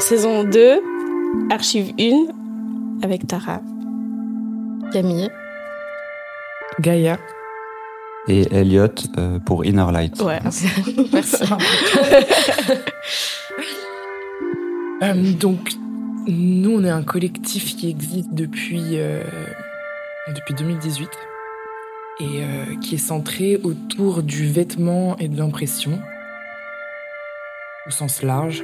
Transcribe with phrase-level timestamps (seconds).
[0.00, 0.80] saison 2,
[1.50, 2.26] archive 1,
[3.02, 3.60] avec Tara,
[4.92, 5.30] Camille,
[6.80, 7.18] Gaïa
[8.28, 8.86] et Elliot
[9.18, 10.20] euh, pour Inner Light.
[10.22, 10.66] Ouais, merci.
[15.02, 15.70] Euh, donc,
[16.26, 19.24] nous, on est un collectif qui existe depuis, euh,
[20.28, 21.08] depuis 2018
[22.20, 25.98] et euh, qui est centré autour du vêtement et de l'impression,
[27.86, 28.62] au sens large,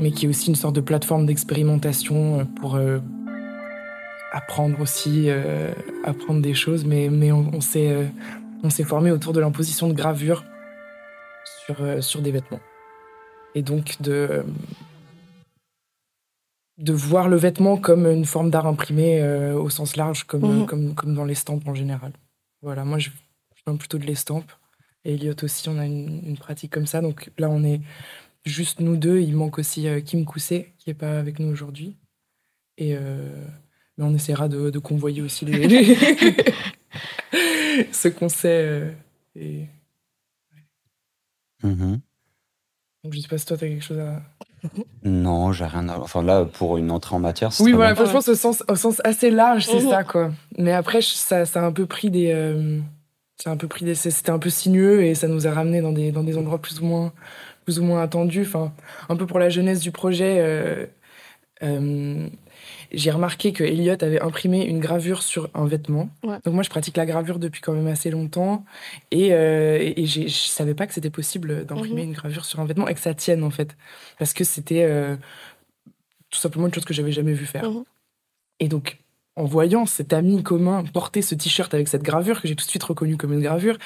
[0.00, 2.98] mais qui est aussi une sorte de plateforme d'expérimentation pour euh,
[4.32, 5.72] apprendre aussi, euh,
[6.04, 8.04] apprendre des choses, mais, mais on, on s'est euh,
[8.62, 10.44] on s'est formé autour de l'imposition de gravure
[11.66, 12.60] sur, euh, sur des vêtements.
[13.54, 14.42] Et donc de, euh,
[16.78, 20.66] de voir le vêtement comme une forme d'art imprimé euh, au sens large, comme, Mhm.
[20.66, 22.12] comme, comme dans l'estampe en général.
[22.62, 23.10] Voilà, moi je
[23.56, 24.50] je viens plutôt de l'estampe.
[25.04, 27.00] Et Elliot aussi, on a une, une pratique comme ça.
[27.00, 27.80] Donc là, on est
[28.48, 29.20] juste nous deux.
[29.20, 31.96] Il manque aussi euh, Kim Kousset, qui n'est pas avec nous aujourd'hui.
[32.76, 33.28] Et euh,
[33.96, 35.96] mais on essaiera de, de convoyer aussi les, les-
[37.92, 38.48] ce qu'on sait.
[38.66, 38.90] euh,
[39.36, 39.66] et...
[41.62, 42.00] Mhm.
[43.04, 44.22] Donc je sais pas si toi, tu as quelque chose à.
[45.04, 45.98] Non, j'ai rien à...
[45.98, 48.04] Enfin là, pour une entrée en matière, c'est Oui, voilà, bien.
[48.04, 49.88] franchement, au sens, au sens assez large, c'est Mhm.
[49.90, 50.32] ça, quoi.
[50.58, 52.32] Mais après, je- ça, ça a un peu pris des.
[52.32, 52.80] euh,
[53.40, 53.94] ça a un peu pris des.
[53.94, 56.80] C'était un peu sinueux et ça nous a ramené dans des, dans des endroits plus
[56.80, 57.12] ou moins,
[57.68, 58.46] plus ou moins attendus.
[58.46, 58.72] Enfin,
[59.10, 60.38] un peu pour la jeunesse du projet.
[60.40, 60.86] euh,
[61.62, 62.26] euh,
[62.90, 66.08] j'ai remarqué que Elliot avait imprimé une gravure sur un vêtement.
[66.24, 66.38] Ouais.
[66.46, 68.64] Donc moi, je pratique la gravure depuis quand même assez longtemps.
[69.10, 72.08] Et, euh, et, je savais pas que c'était possible d'imprimer Mhm.
[72.08, 73.76] une gravure sur un vêtement et que ça tienne, en fait.
[74.18, 75.14] Parce que c'était euh,
[76.30, 77.70] tout simplement une chose que j'avais jamais vu faire.
[77.70, 77.84] Mhm.
[78.60, 78.96] Et donc,
[79.38, 82.70] en voyant cet ami commun porter ce t-shirt avec cette gravure, que j'ai tout de
[82.70, 83.78] suite reconnu comme une gravure,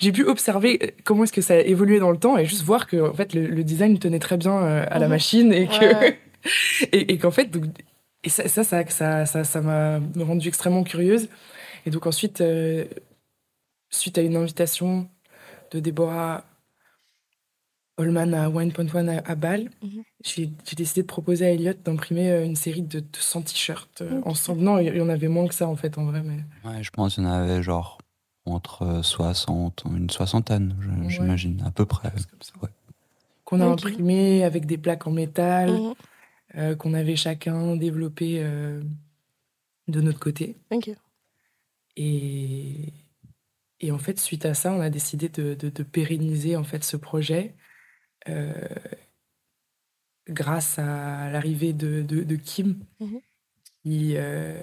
[0.00, 2.62] j'ai pu observer euh, comment est-ce que ça a évolué dans le temps et juste
[2.62, 5.10] voir que en fait, le, le design tenait très bien euh, à la Mhm.
[5.10, 6.18] machine et que Ouais.
[6.92, 7.64] et, et qu'en fait, donc,
[8.24, 11.28] et ça, ça, ça, ça, ça, ça m'a rendue extrêmement curieuse.
[11.86, 12.84] Et donc ensuite, euh,
[13.90, 15.08] suite à une invitation
[15.72, 16.44] de Déborah
[17.98, 20.02] Holman à Wine Point One à, à Bâle, Mhm.
[20.24, 24.22] j'ai j'ai décidé de proposer à Elliot d'imprimer euh, une série de 200 t-shirts euh,
[24.24, 24.60] ensemble.
[24.62, 26.22] Non, il y en avait moins que ça en fait, en vrai.
[26.22, 26.38] Mais...
[26.68, 27.98] Ouais, je pense qu'il y en avait genre
[28.46, 31.10] entre 60, une soixantaine, Ouais.
[31.10, 32.12] j'imagine, à peu près.
[32.62, 32.68] Ouais.
[33.44, 35.94] Qu'on a imprimé avec des plaques en métal, Mhm.
[36.56, 38.80] euh, qu'on avait chacun développé euh,
[39.88, 40.56] de notre côté.
[40.70, 40.90] Ok.
[41.96, 42.92] Et,
[43.80, 46.84] et en fait, suite à ça, on a décidé de, de- de pérenniser en fait
[46.84, 47.54] ce projet
[48.28, 48.52] euh,
[50.28, 53.20] grâce à l'arrivée de, de- de Kim, Mhm.
[53.84, 54.60] qui, euh,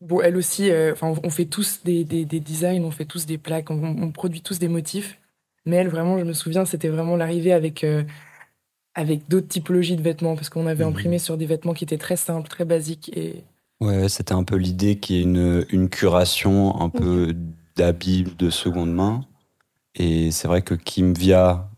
[0.00, 3.04] bon, elle aussi, euh, enfin, on, on fait tous des, des- des designs, on fait
[3.06, 5.18] tous des plaques, on, on produit tous des motifs.
[5.64, 8.04] Mais elle, vraiment, je me souviens, c'était vraiment l'arrivée avec, euh,
[8.94, 10.90] avec d'autres typologies de vêtements, parce qu'on avait Mhm.
[10.90, 13.10] imprimé sur des vêtements qui étaient très simples, très basiques.
[13.16, 13.42] Et
[13.80, 17.34] Ouais, c'était un peu l'idée qu'il y ait une, une curation un peu
[17.74, 19.26] d'habits de seconde main.
[19.96, 21.68] Et c'est vrai que Kim, via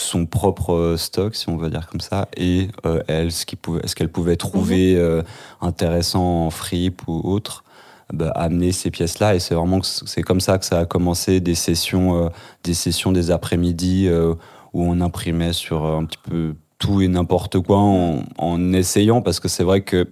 [0.00, 4.08] son propre stock, si on veut dire comme ça, et euh, elle, ce pouvait- qu'elle
[4.10, 5.22] pouvait trouver euh,
[5.60, 7.64] intéressant en fripe ou autre,
[8.12, 9.34] bah, amener ces pièces-là.
[9.34, 12.28] Et c'est vraiment c'est comme ça que ça a commencé des sessions, euh,
[12.64, 14.34] des sessions des après-midi euh,
[14.72, 19.20] où on imprimait sur euh, un petit peu tout et n'importe quoi en, en essayant,
[19.22, 20.08] parce que c'est vrai que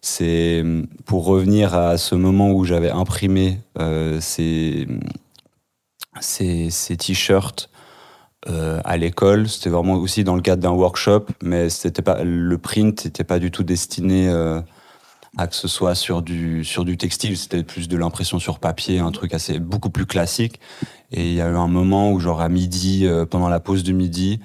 [0.00, 0.62] c'est
[1.06, 4.86] pour revenir à ce moment où j'avais imprimé euh, ces,
[6.20, 7.70] ces, ces t-shirts
[8.48, 9.48] euh, à l'école.
[9.48, 13.38] C'était vraiment aussi dans le cadre d'un workshop, mais c'était pas le print n'était pas
[13.38, 14.60] du tout destiné euh,
[15.36, 17.36] à que ce soit sur du sur du textile.
[17.36, 20.60] C'était plus de l'impression sur papier, un truc assez beaucoup plus classique.
[21.10, 23.82] Et il y a eu un moment où genre à midi, euh, pendant la pause
[23.82, 24.40] de midi,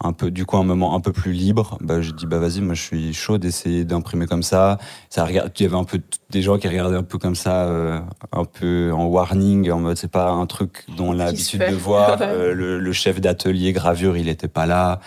[0.00, 2.60] un peu du coup un moment un peu plus libre bah j'ai dit bah vas-y
[2.60, 4.78] moi je suis chaud d'essayer d'imprimer comme ça.
[5.10, 6.00] Ça regarde il y avait un peu
[6.30, 7.98] des gens qui regardaient un peu comme ça euh,
[8.30, 11.74] un peu en warning en mode c'est pas un truc dont on a l'habitude de
[11.74, 12.18] voir.
[12.22, 15.00] Euh, le, le chef d'atelier gravure il était pas là.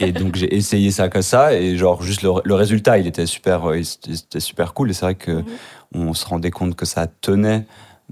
[0.00, 1.54] Et donc j'ai essayé ça comme ça.
[1.58, 4.90] Et genre juste le, le résultat il était super euh, il- c'était super cool.
[4.90, 5.44] Et c'est vrai que Mhm.
[5.94, 7.64] on se rendait compte que ça tenait.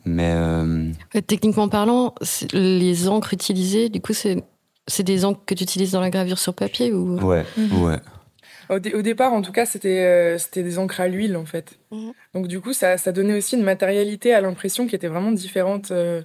[0.07, 0.91] Mais euh,
[1.27, 2.15] Techniquement parlant,
[2.53, 4.43] les encres utilisées, du coup, c'est
[4.87, 7.83] c'est des encres que tu utilises dans la gravure sur papier ou ouais Mhm.
[7.83, 7.99] ouais
[8.71, 11.45] Au, dé- au départ, en tout cas, c'était euh, c'était des encres à l'huile, en
[11.45, 11.79] fait.
[11.91, 12.13] Mhm.
[12.35, 15.91] Donc, du coup, ça, ça donnait aussi une matérialité à l'impression qui était vraiment différente
[15.91, 16.23] euh,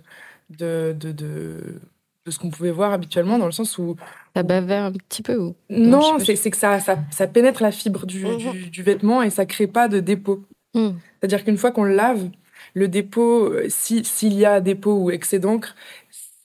[0.50, 1.81] de, de, de,
[2.25, 3.95] de ce qu'on pouvait voir habituellement, dans le sens où...
[4.35, 6.23] ça bavait un petit peu ou Non, pas.
[6.25, 8.38] c'est c'est que ça, ça, ça pénètre la fibre du, Mhm.
[8.38, 10.44] du, du vêtement et ça crée pas de dépôt.
[10.73, 12.29] C'est-à-dire qu'une fois qu'on le lave,
[12.73, 15.75] le dépôt, euh, si- s'il y a dépôt ou excès d'encre,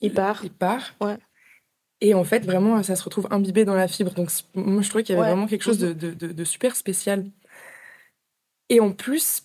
[0.01, 0.41] Il part.
[0.43, 0.93] Il part.
[0.99, 1.15] Ouais.
[2.07, 4.13] Et en fait, vraiment, ça se retrouve imbibé dans la fibre.
[4.13, 5.31] Donc, moi, je trouvais qu'il y avait Ouais.
[5.33, 7.25] vraiment quelque chose de, de- de- de super spécial.
[8.69, 9.41] Et en plus,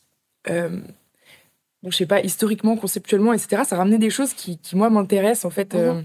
[0.51, 0.69] euh,
[1.83, 5.47] bon, je sais pas, historiquement, conceptuellement, etc., ça ramenait des choses qui, qui, moi, m'intéressent.
[5.47, 6.03] En fait, euh,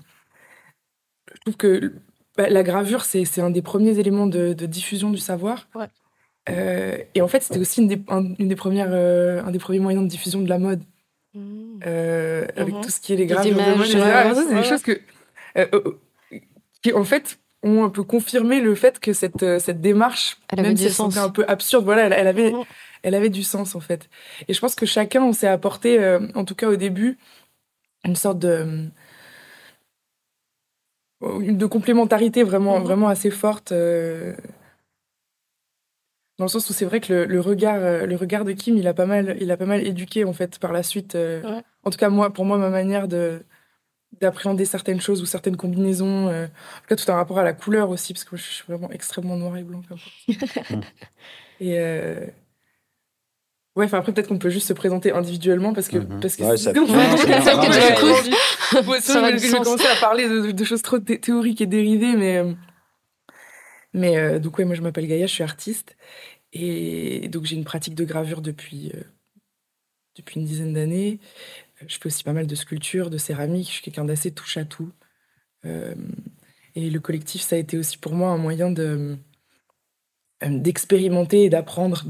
[1.33, 1.93] je trouve que
[2.37, 5.67] bah, la gravure, c'est un des premiers éléments de, diffusion du savoir.
[5.75, 5.87] Ouais.
[6.47, 9.59] Euh, et en fait, c'était aussi une des, un, une des premières, euh, un des
[9.59, 10.83] premiers moyens de diffusion de la mode
[11.85, 12.81] euh, avec Mhm.
[12.81, 13.93] tout ce qui est les gravures images,
[14.37, 14.93] mode, c'est des choses que,
[15.57, 15.99] euh, euh,
[16.85, 20.61] qui, en fait, ont un peu confirmé le fait que cette, euh, cette démarche, Elle
[20.63, 21.13] même si elle sens.
[21.13, 22.63] semblait un peu absurde, voilà, elle, elle avait, Mhm.
[23.03, 24.07] elle avait du sens, en fait.
[24.47, 27.17] Et je pense que chacun, on s'est apporté, euh, en tout cas au début,
[28.03, 28.87] une sorte de
[31.23, 32.83] euh, de complémentarité vraiment, Mhm.
[32.85, 33.71] vraiment assez forte.
[33.71, 34.35] euh,
[36.37, 38.87] dans le sens où c'est vrai que le, le regard, le regard de Kim, il
[38.87, 41.15] a pas mal, il a pas mal éduqué en fait par la suite.
[41.15, 41.63] euh, Ouais.
[41.83, 43.41] En tout cas, moi, pour moi, ma manière de
[44.21, 47.53] d'appréhender certaines choses ou certaines combinaisons, euh, en tout cas, tout un rapport à la
[47.53, 49.81] couleur aussi, parce que moi, je suis vraiment extrêmement noir et blanc.
[49.89, 49.95] Ça.
[51.59, 52.25] et euh,
[53.75, 56.19] ouais, enfin après, peut-être qu'on peut juste se présenter individuellement parce que Mhm.
[56.21, 56.43] parce que
[58.85, 62.15] Ouais, ça va je commencer à parler de, de choses trop thé- théoriques et dérivées,
[62.15, 62.53] mais euh,
[63.93, 65.95] mais euh, donc ouais, moi je m'appelle Gaïa, je suis artiste
[66.53, 69.01] et donc j'ai une pratique de gravure depuis euh,
[70.15, 71.19] depuis une dizaine d'années.
[71.87, 73.67] Je fais aussi pas mal de sculpture, de céramique.
[73.67, 74.91] Je suis quelqu'un d'assez touche à tout.
[75.65, 75.93] Euh,
[76.75, 79.17] et le collectif, ça a été aussi pour moi un moyen de
[80.43, 82.03] euh, d'expérimenter et d'apprendre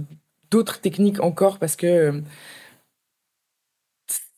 [0.52, 2.22] d'autres techniques encore parce que euh,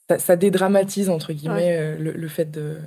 [0.09, 2.79] ça, ça dédramatise entre guillemets le, le fait de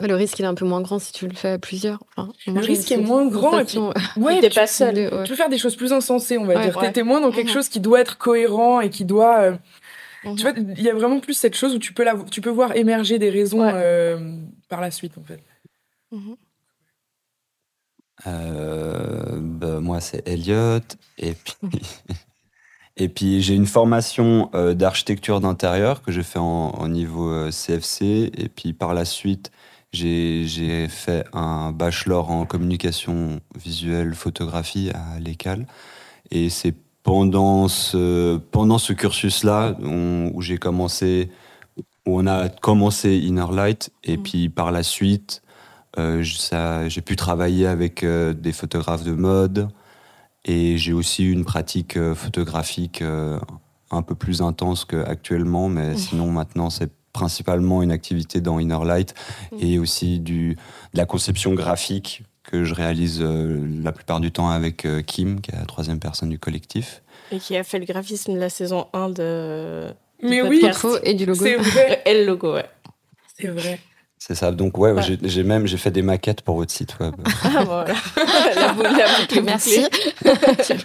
[0.00, 2.02] Le risque, il est un peu moins grand si tu le fais à plusieurs.
[2.16, 3.78] Enfin, le risque est moins grand et puis
[4.16, 4.94] ouais, T'es pas seul.
[4.96, 5.22] ouais.
[5.24, 6.92] tu peux faire des choses plus insensées on va Ouais, dire.
[6.92, 7.54] T'es- moins dans quelque Mhm.
[7.54, 9.58] chose qui doit être cohérent et qui doit
[10.24, 10.36] Mhm.
[10.36, 12.50] tu vois il y a vraiment plus cette chose où tu peux la, tu peux
[12.50, 13.72] voir émerger des raisons Ouais.
[13.74, 14.36] euh,
[14.68, 15.40] par la suite en fait
[16.12, 16.36] Mhm.
[18.26, 20.78] Euh, bah, moi, c'est Elliot.
[21.18, 21.54] Et puis,
[22.96, 27.50] et puis j'ai une formation euh, d'architecture d'intérieur que j'ai fait en, en niveau euh,
[27.50, 28.30] CFC.
[28.36, 29.50] Et puis par la suite,
[29.92, 35.66] j'ai j'ai fait un bachelor en communication visuelle, photographie à l'ECAL.
[36.30, 41.30] Et c'est pendant ce, pendant ce cursus-là où j'ai commencé,
[42.06, 43.90] où on a commencé Inner Light.
[44.04, 44.22] Et Mhm.
[44.22, 45.42] puis par la suite,
[45.98, 49.68] euh, j'ai pu travailler avec euh, des photographes de mode
[50.44, 53.02] et j'ai aussi eu une pratique euh, photographique
[53.90, 55.96] un peu plus intense qu'actuellement, mais Mhm.
[55.96, 59.14] sinon maintenant c'est principalement une activité dans Inner Light
[59.52, 59.58] Mhm.
[59.60, 60.54] et aussi du,
[60.94, 65.40] de la conception graphique que je réalise euh, la plupart du temps avec euh, Kim,
[65.40, 67.02] qui est la troisième personne du collectif.
[67.30, 69.86] Et qui a fait le graphisme de la saison 1 de.
[70.22, 70.62] du Mais oui,
[71.04, 71.40] et du logo.
[71.44, 72.66] c'est vrai Et le logo, ouais.
[73.38, 73.78] c'est vrai
[74.18, 74.50] C'est ça.
[74.52, 75.02] Donc ouais, Ouais.
[75.22, 77.14] j'ai- même j'ai fait des maquettes pour votre site web.
[77.44, 77.94] Ah, voilà.
[78.56, 78.90] la, bou- la
[79.20, 79.82] boucle Merci.
[79.82, 80.76] bouclée.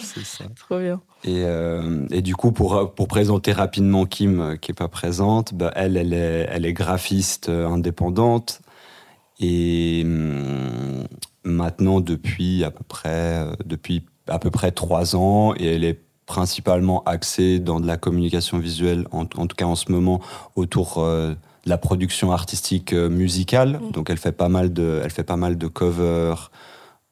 [0.00, 0.44] C'est ça.
[0.58, 1.00] Trop bien.
[1.24, 5.72] Et, euh, et du coup, pour, pour présenter rapidement Kim, qui est pas présente, bah,
[5.74, 8.60] elle, elle est, elle est graphiste euh, indépendante.
[9.42, 11.04] Et hum,
[11.44, 13.08] maintenant, depuis à peu près,
[13.38, 17.96] euh, depuis à peu près trois ans, et elle est principalement axée dans de la
[17.96, 20.20] communication visuelle, en, en tout cas en ce moment,
[20.54, 21.30] autour euh,
[21.64, 23.80] de la production artistique euh, musicale.
[23.92, 26.50] Donc, elle fait pas mal de, elle fait pas mal de covers,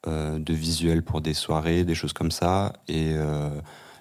[0.07, 2.73] euh, de visuels pour des soirées, des choses comme ça.
[2.89, 3.13] Et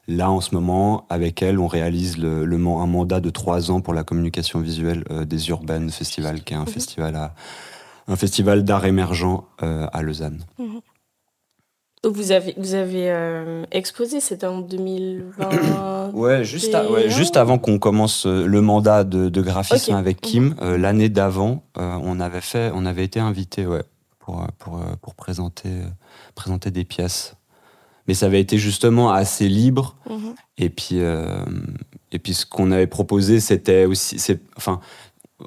[0.08, 3.82] là, en ce moment, avec elle, on réalise le, le un mandat de trois ans
[3.82, 6.68] pour la communication visuelle des Urban Festival, qui est un Mhm.
[6.68, 7.34] festival à
[8.10, 10.44] un festival d'art émergent euh, à Lausanne.
[12.02, 16.12] Donc vous avez, vous avez euh, exposé, c'était en 2020.
[16.14, 20.22] Ouais, juste, à- ouais, juste avant qu'on commence euh, le mandat de, de graphisme avec
[20.22, 23.84] Kim, euh, l'année d'avant, euh, on avait fait, on avait été invité, ouais,
[24.18, 25.70] pour pour pour présenter
[26.34, 27.36] présenter des pièces.
[28.08, 29.98] Mais ça avait été justement assez libre.
[30.10, 30.34] Mhm.
[30.58, 34.18] Et puis, et puis ce qu'on avait proposé, c'était aussi,
[34.58, 34.80] enfin,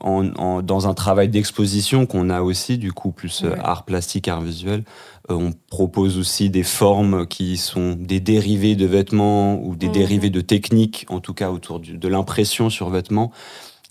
[0.01, 3.59] en, en- dans un travail d'exposition qu'on a aussi, du coup, plus euh, Ouais.
[3.63, 4.85] art plastique, art visuel,
[5.31, 10.31] euh, on propose aussi des formes qui sont des dérivés de vêtements ou des dérivés
[10.31, 13.31] de techniques, en tout cas autour du- de l'impression sur vêtements.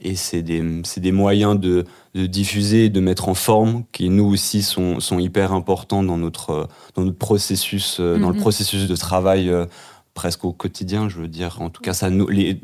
[0.04, 5.00] Et c'est des, moyens de, de diffuser, de mettre en forme, qui nous aussi sont,
[5.00, 6.66] sont hyper importants dans notre, euh,
[6.96, 9.68] dans notre processus, dans le processus de travail euh,
[10.16, 11.62] presque au quotidien, je veux dire.
[11.62, 12.60] En tout cas, ça les,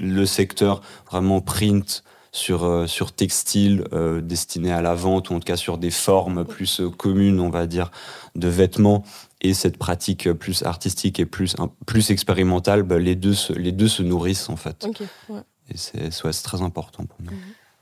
[0.00, 5.38] le secteur vraiment print sur, euh, sur textile euh, destiné à la vente, ou en
[5.38, 7.90] tout cas sur des formes plus euh, communes, on va dire,
[8.34, 9.04] de vêtements,
[9.42, 13.72] et cette pratique plus artistique et plus, un- plus expérimentale, bah, les, deux se, les
[13.72, 14.86] deux se nourrissent en fait.
[15.28, 15.40] Ouais.
[15.70, 17.32] Et c'est ouais, très important pour nous.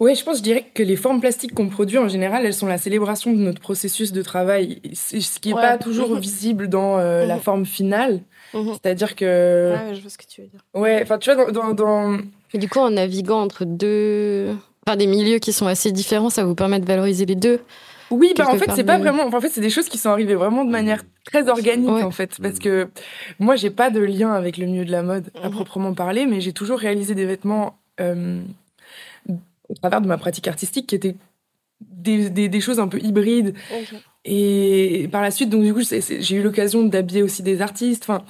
[0.01, 2.67] Ouais, je pense, je dirais que les formes plastiques qu'on produit en général, elles sont
[2.67, 5.61] la célébration de notre processus de travail, ce qui n'est Ouais.
[5.61, 6.19] pas toujours Mhm.
[6.21, 7.41] visible dans euh, la Mhm.
[7.43, 8.21] forme finale.
[8.53, 10.61] C'est-à-dire que, Ouais, je vois ce que tu veux dire.
[10.75, 12.19] ouais, enfin, tu vois, dans, dans, dans-
[12.55, 14.55] Et du coup, en naviguant entre deux.
[14.87, 17.61] Enfin, des milieux qui sont assez différents, ça vous permet de valoriser les deux.
[18.11, 19.25] Oui, bah en fait, c'est pas vraiment.
[19.25, 22.03] enfin, en fait, c'est des choses qui sont arrivées vraiment de manière très organique, Ouais.
[22.03, 22.39] en fait.
[22.43, 22.89] Parce que
[23.39, 25.53] moi, j'ai pas de lien avec le milieu de la mode à Mhm.
[25.55, 28.41] proprement parler, mais j'ai toujours réalisé des vêtements euh,
[29.29, 31.15] au travers de ma pratique artistique qui étaient
[31.81, 33.55] des, des, des choses un peu hybrides.
[34.25, 38.25] Et par la suite, donc du coup, j'ai eu l'occasion d'habiller aussi des artistes, enfin,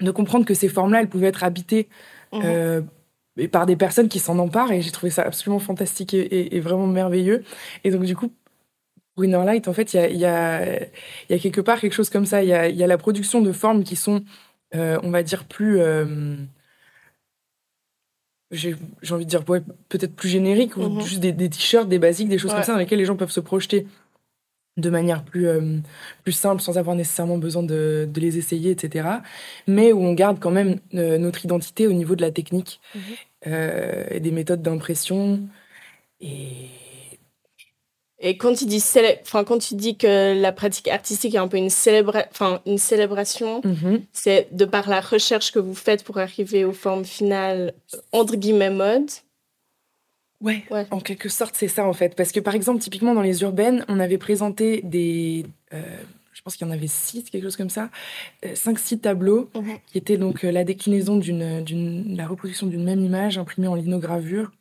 [0.00, 1.88] de comprendre que ces formes-là, elles pouvaient être habitées
[2.32, 2.40] Mhm.
[2.44, 2.80] euh,
[3.36, 4.72] et par des personnes qui s'en emparent.
[4.72, 7.44] Et j'ai trouvé ça absolument fantastique et, et- et vraiment merveilleux.
[7.84, 8.32] Et donc du coup,
[9.14, 10.88] pour Inner Light, en fait, il y a, il y, a, il
[11.30, 12.42] y a quelque part quelque chose comme ça.
[12.42, 14.22] Il y a, il y a la production de formes qui sont,
[14.74, 15.80] euh, on va dire, plus...
[15.80, 16.36] euh,
[18.52, 18.76] j'ai
[19.10, 21.00] envie de dire ouais, peut-être plus génériques, ou Mhm.
[21.00, 22.58] juste des, des t-shirts, des basiques, des choses Ouais.
[22.58, 23.86] comme ça dans lesquelles les gens peuvent se projeter
[24.76, 25.78] de manière plus, euh,
[26.22, 29.08] plus simple sans avoir nécessairement besoin de, de les essayer, etc.
[29.66, 33.00] Mais où on garde quand même euh, notre identité au niveau de la technique Mhm.
[33.46, 35.40] euh, et des méthodes d'impression.
[36.20, 36.68] Et
[38.18, 41.48] Et quand tu dis célé- enfin quand tu dis que la pratique artistique est un
[41.48, 44.00] peu une célébra- enfin une célébration, Mhm.
[44.12, 47.74] c'est de par la recherche que vous faites pour arriver aux formes finales
[48.12, 49.10] entre guillemets mode.
[50.46, 50.86] Ouais, Ouais.
[50.90, 52.14] en quelque sorte, c'est ça en fait.
[52.16, 55.44] Parce que par exemple, typiquement dans les urbaines, on avait présenté des.
[55.74, 55.82] euh,
[56.32, 57.90] je pense qu'il y en avait six, quelque chose comme ça.
[58.44, 59.78] euh, cinq, six tableaux Mhm.
[59.86, 61.62] qui étaient donc euh, la déclinaison d'une.
[61.64, 64.52] d'une la reproduction d'une même image imprimée en linogravure.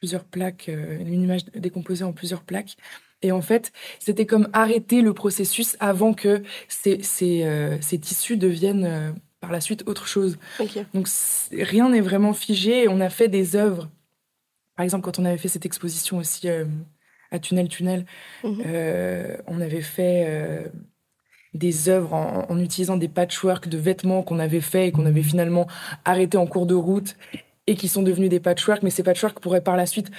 [0.00, 2.76] Plusieurs plaques, une image décomposée en plusieurs plaques.
[3.22, 7.46] Et en fait, c'était comme arrêter le processus avant que ces, ces,
[7.80, 10.36] ces tissus deviennent par la suite autre chose.
[10.94, 11.08] Donc
[11.52, 13.88] rien n'est vraiment figé et on a fait des œuvres.
[14.78, 16.64] Par exemple, quand on avait fait cette exposition aussi euh,
[17.32, 18.06] à Tunnel Tunnel,
[18.44, 18.62] Mhm.
[18.64, 20.68] euh, on avait fait euh,
[21.52, 25.24] des œuvres en, en utilisant des patchworks de vêtements qu'on avait fait et qu'on avait
[25.24, 25.66] finalement
[26.04, 27.16] arrêté en cours de route
[27.66, 30.12] et qui sont devenus des patchworks, mais ces patchworks pourraient par la suite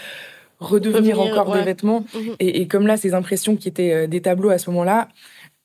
[0.60, 1.60] redevenir Revenir, encore ouais.
[1.60, 2.02] des vêtements.
[2.14, 2.36] Mhm.
[2.42, 5.08] Et, et comme là, ces impressions qui étaient des tableaux à ce moment-là,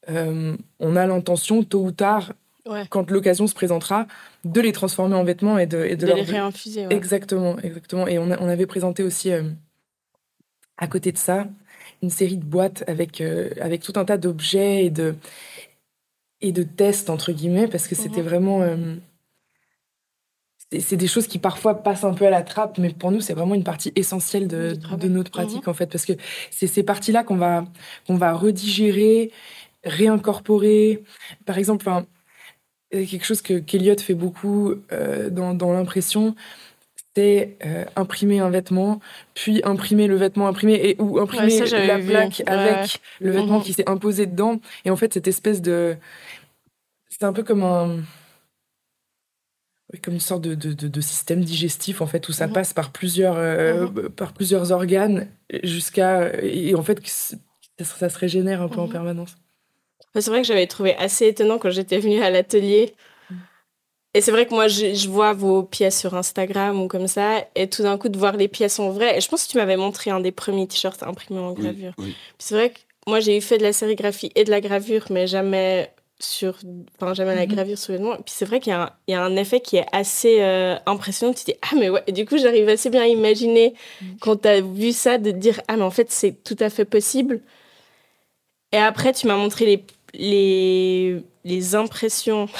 [0.09, 2.33] on a l'intention, tôt ou tard,
[2.67, 2.87] Ouais.
[2.89, 4.07] quand l'occasion se présentera,
[4.45, 6.87] de les transformer en vêtements et de, et de De leur les réinfuser.
[6.87, 6.95] ouais.
[6.95, 8.07] Exactement, exactement.
[8.07, 9.43] Et on, a- on avait présenté aussi, euh,
[10.79, 11.47] à côté de ça,
[12.03, 15.15] une série de boîtes avec, euh, avec tout un tas d'objets et de,
[16.41, 18.29] et de tests, entre guillemets, parce que c'était Mhm.
[18.29, 18.63] vraiment...
[18.63, 18.97] euh,
[20.81, 23.35] c'est- des choses qui parfois passent un peu à la trappe, mais pour nous, c'est
[23.35, 26.15] vraiment une partie essentielle de, de notre pratique, en fait, parce que
[26.51, 27.65] c'est ces parties-là qu'on va,
[28.07, 29.31] qu'on va redigérer,
[29.85, 31.05] réincorporer.
[31.47, 32.07] Par exemple, enfin,
[32.95, 36.35] euh, quelque chose que qu'Eliott fait beaucoup euh, dans, dans l'impression,
[37.17, 39.01] c'est euh, imprimer un vêtement,
[39.35, 42.09] puis imprimer le vêtement imprimé, et, ou imprimer ça, la vu.
[42.11, 42.53] plaque Ouais.
[42.53, 43.65] avec le vêtement Mhm.
[43.65, 44.61] qui s'est imposé dedans.
[44.85, 45.97] Et en fait, cette espèce de...
[47.09, 47.99] C'est un peu comme un...
[50.03, 52.53] Comme une sorte de, de, de- de système digestif, en fait, où ça Mhm.
[52.53, 53.87] passe par plusieurs, euh,
[54.17, 55.29] par plusieurs organes
[55.63, 56.33] jusqu'à...
[56.43, 57.37] Et en fait, ça,
[57.85, 59.37] ça se régénère un peu en permanence.
[60.21, 62.95] C'est vrai que j'avais trouvé assez étonnant quand j'étais venue à l'atelier.
[64.17, 67.45] Et c'est vrai que moi, je, je vois vos pièces sur Instagram ou comme ça,
[67.57, 69.17] et tout d'un coup, de voir les pièces en vrai.
[69.19, 71.93] Et je pense que tu m'avais montré un des premiers t-shirts imprimés en gravure.
[71.99, 72.11] Oui, oui.
[72.13, 72.79] Puis C'est vrai que
[73.09, 75.91] moi, j'ai eu fait de la sérigraphie et de la gravure, mais jamais
[76.21, 76.57] sur,
[76.97, 77.55] enfin, jamais la Mhm.
[77.57, 78.15] gravure sur le vêtement.
[78.17, 80.37] Puis c'est vrai qu'il y, a un- il y a un effet qui est assez
[80.41, 81.33] euh, impressionnant.
[81.35, 82.05] Tu te dis, ah, mais ouais.
[82.07, 84.17] Et du coup, j'arrive assez bien à imaginer, Mhm.
[84.21, 86.71] quand tu as vu ça, de te dire, ah, mais en fait, c'est tout à
[86.71, 87.41] fait possible.
[88.71, 92.49] Et après, tu m'as montré les, les, les impressions.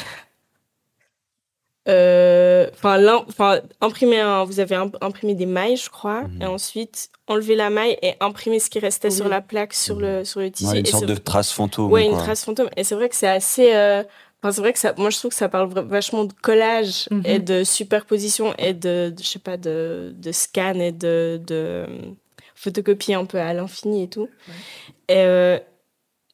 [1.87, 6.43] Euh, Enfin, enfin, imprimer un, vous avez imp- imprimé des mailles, je crois, Mhm.
[6.43, 10.25] et ensuite enlever la maille et imprimer ce qui restait sur la plaque, sur le,
[10.25, 10.71] sur le tissu.
[10.73, 11.93] Ouais, une Et sorte de trace fantôme.
[11.93, 12.23] Ouais, une quoi.
[12.23, 12.71] trace fantôme.
[12.79, 13.75] Et c'est vrai que c'est assez.
[13.75, 14.03] euh,
[14.43, 14.95] Enfin, c'est vrai que ça.
[14.99, 17.23] Moi, je trouve que ça parle vachement de collage Mhm.
[17.27, 21.55] et de superposition et de, de, je sais pas, de, de scan et de, de
[21.55, 21.87] euh,
[22.55, 24.29] photocopie un peu à l'infini et tout.
[25.09, 25.59] Et, euh,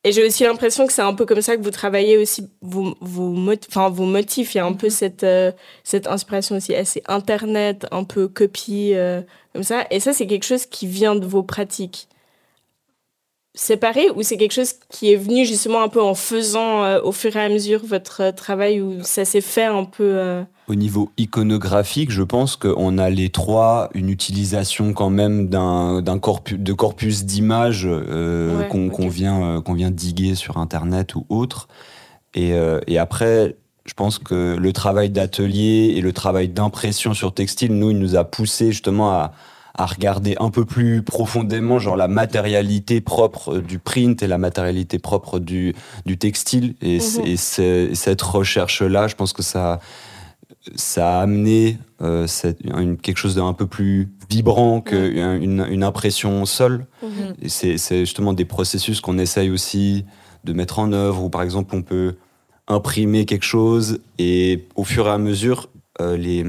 [0.04, 2.96] et j'ai aussi l'impression que c'est un peu comme ça que vous travaillez aussi vos,
[3.00, 4.54] vos, mot- enfin, vos motifs.
[4.54, 5.52] Il y a un peu cette, euh,
[5.84, 9.86] cette inspiration aussi assez internet, un peu copie, euh, comme ça.
[9.90, 12.08] Et ça, c'est quelque chose qui vient de vos pratiques
[13.60, 17.12] séparées ou c'est quelque chose qui est venu justement un peu en faisant euh, au
[17.12, 20.04] fur et à mesure votre euh, travail ou ça s'est fait un peu.
[20.04, 26.00] euh, Au niveau iconographique, je pense qu'on a les trois une utilisation quand même d'un
[26.00, 31.14] d'un corpus de corpus d'images euh, Ouais, qu'on qu'on vient qu'on vient diguer sur internet
[31.14, 31.68] ou autre.
[32.32, 32.52] Et,
[32.86, 37.90] et après, je pense que le travail d'atelier et le travail d'impression sur textile, nous,
[37.90, 39.32] il nous a poussé justement à,
[39.82, 44.98] à regarder un peu plus profondément genre la matérialité propre du print et la matérialité
[44.98, 45.74] propre du,
[46.06, 47.26] du textile et, Mhm.
[47.26, 47.36] et
[47.94, 49.80] cette recherche là je pense que ça
[50.76, 56.44] ça a amené euh, cette- une- quelque chose d'un peu plus vibrant qu'une une impression
[56.44, 57.34] seule Mhm.
[57.42, 60.04] et c'est justement des processus qu'on essaye aussi
[60.44, 62.16] de mettre en œuvre, où par exemple on peut
[62.68, 65.68] imprimer quelque chose et au fur et à mesure,
[66.00, 66.44] euh, les,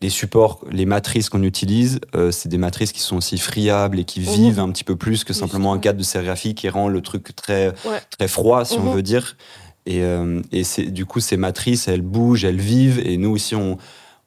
[0.00, 4.04] les supports, les matrices qu'on utilise, euh, c'est des matrices qui sont aussi friables et
[4.04, 4.26] qui Mhm.
[4.26, 7.34] vivent un petit peu plus que simplement un cadre de sérigraphie qui rend le truc
[7.34, 8.00] très, Ouais.
[8.16, 8.94] très froid, si on Mhm.
[8.94, 9.36] veut dire.
[9.86, 13.76] Et, euh, et du coup, ces matrices, elles bougent, elles vivent, et nous aussi, on,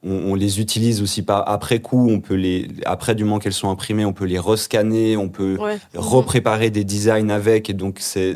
[0.03, 2.09] on, on les utilise aussi par après coup.
[2.09, 5.57] On peut les, après du moment qu'elles sont imprimées, on peut les rescanner, on peut
[5.59, 5.77] Ouais.
[5.95, 7.69] repréparer des designs avec.
[7.69, 8.35] Et donc, c'est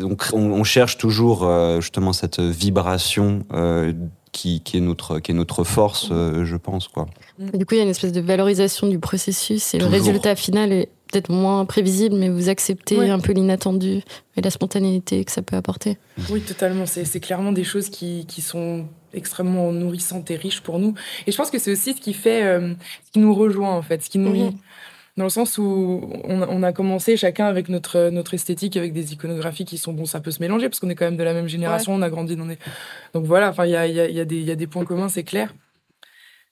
[0.00, 3.92] on, on cherche toujours euh, justement cette vibration euh,
[4.32, 6.88] qui, qui, est notre, qui est notre force, euh, je pense.
[6.88, 7.06] Quoi.
[7.52, 10.36] Et Du coup, il y a une espèce de valorisation du processus et le résultat
[10.36, 13.10] final est peut-être moins prévisible, mais vous acceptez Ouais.
[13.10, 14.02] un peu l'inattendu
[14.36, 15.98] et la spontanéité que ça peut apporter.
[16.30, 16.86] Oui, totalement.
[16.86, 20.94] C'est c'est clairement des choses qui, qui sont extrêmement nourrissantes et riches pour nous.
[21.26, 22.74] Et je pense que c'est aussi ce qui fait, euh,
[23.06, 24.56] ce qui nous rejoint en fait, ce qui nourrit.
[25.20, 29.12] Dans le sens où on, on a commencé chacun avec notre, notre esthétique, avec des
[29.12, 31.34] iconographies qui sont, bon, ça peut se mélanger parce qu'on est quand même de la
[31.34, 32.56] même génération, on a grandi dans des.
[33.12, 34.50] Donc voilà, enfin, il y a, il y, a, il y, a des- il y
[34.50, 35.52] a des points communs, c'est clair.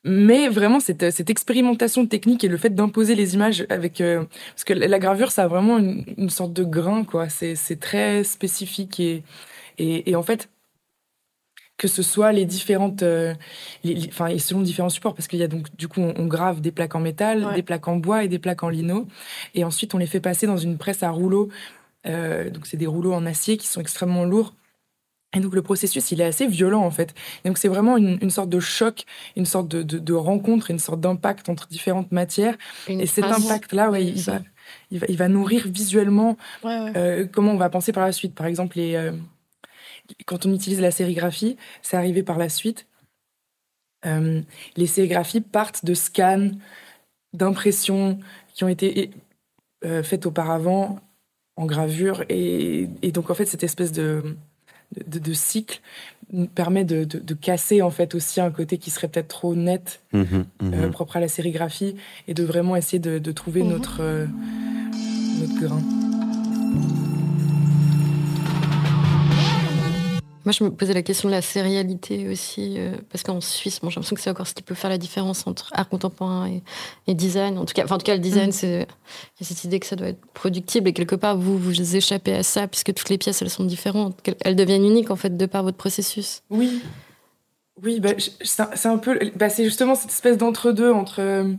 [0.05, 4.01] Mais vraiment, cette, cette expérimentation technique et le fait d'imposer les images avec.
[4.01, 7.29] euh, parce que la gravure, ça a vraiment une, une sorte de grain, quoi.
[7.29, 9.25] C'est c'est très spécifique et,
[9.79, 10.51] et, et en fait,
[11.78, 13.02] que ce soit les différentes.
[13.02, 13.32] euh,
[13.85, 16.12] les- les- Enfin, et selon différents supports, parce qu'il y a donc, du coup, on,
[16.16, 17.54] on grave des plaques en métal, Ouais.
[17.54, 19.06] des plaques en bois et des plaques en lino.
[19.54, 21.49] Et ensuite, on les fait passer dans une presse à rouleaux.
[22.06, 24.54] Euh, donc, c'est des rouleaux en acier qui sont extrêmement lourds.
[25.37, 27.14] Et donc, le processus, il est assez violent, en fait.
[27.44, 29.04] Et donc, c'est vraiment une, une sorte de choc,
[29.37, 32.56] une sorte de, de, de rencontre, une sorte d'impact entre différentes matières.
[32.88, 34.40] Une Et cet impact-là, ouais, il, va,
[34.90, 36.92] il, va, il va nourrir visuellement Ouais, ouais.
[36.97, 38.34] euh, comment on va penser par la suite.
[38.34, 38.97] Par exemple, les,
[40.26, 42.86] quand on utilise la sérigraphie, c'est arrivé par la suite.
[44.06, 44.40] Euh,
[44.76, 46.50] les sérigraphies partent de scans,
[47.32, 48.18] d'impressions
[48.54, 49.10] qui ont été
[49.84, 50.99] euh, faites auparavant
[51.56, 52.25] en gravure.
[52.28, 54.36] Et, et donc, en fait, cette espèce de,
[55.06, 55.80] de, de cycle
[56.32, 59.54] nous permet de, de, de casser, en fait, aussi un côté qui serait peut-être trop
[59.54, 60.75] net Mhm, mhm.
[60.75, 61.97] euh, propre à la sérigraphie
[62.28, 63.68] et de vraiment essayer de, de trouver Mhm.
[63.71, 64.26] notre, euh,
[65.40, 65.82] notre grain.
[70.49, 73.91] Moi, je me posais la question de la sérialité aussi, euh, parce qu'en Suisse, bon,
[73.91, 76.63] j'ai l'impression que c'est encore ce qui peut faire la différence entre art contemporain et,
[77.06, 77.58] et design.
[77.58, 78.52] En tout cas, enfin, en tout cas, le design, Mm.
[78.52, 78.87] c'est
[79.39, 81.97] il y a cette idée que ça doit être productible et quelque part, vous, vous
[81.97, 84.26] échappez à ça puisque toutes les pièces, elles sont différentes.
[84.41, 86.41] Elles deviennent uniques en fait de par votre processus.
[86.49, 86.80] Oui,
[87.82, 91.52] oui, bah, c'est un- peu, bah, c'est justement cette espèce d'entre-deux entre euh,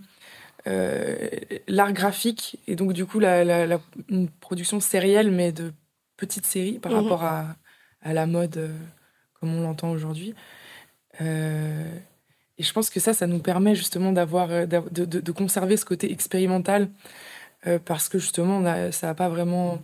[0.66, 1.28] euh,
[1.68, 5.74] l'art graphique et donc du coup la, la- la- une production sérielle mais de
[6.18, 6.98] petites séries par Mhm.
[7.04, 7.46] rapport à,
[8.02, 8.76] à la mode euh,
[9.40, 10.34] comme on l'entend aujourd'hui.
[11.22, 11.84] Euh,
[12.58, 15.78] et je pense que ça, ça nous permet justement d'avoir, euh, de, de- de conserver
[15.78, 16.90] ce côté expérimental
[17.86, 19.80] parce que justement, a- ça n'a pas vraiment.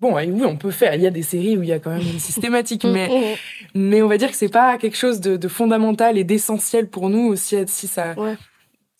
[0.00, 0.94] Bon, oui, on peut faire.
[0.94, 3.36] Il y a des séries où il y a quand même une systématique, mais
[3.74, 7.08] mais on va dire que c'est pas quelque chose de, de fondamental et d'essentiel pour
[7.10, 7.56] nous aussi.
[7.68, 8.36] Si ça, Ouais.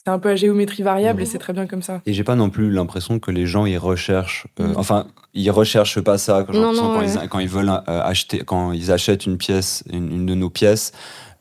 [0.05, 1.31] C'est un peu à géométrie variable et Mhm.
[1.31, 2.01] c'est très bien comme ça.
[2.07, 4.75] Et j'ai pas non plus l'impression que les gens ils recherchent, euh, Mm.
[4.77, 6.45] enfin ils recherchent pas ça.
[6.53, 7.07] Non, non, quand, ouais.
[7.23, 10.51] ils, quand ils veulent euh, acheter, quand ils achètent une pièce, une, une de nos
[10.51, 10.93] pièces,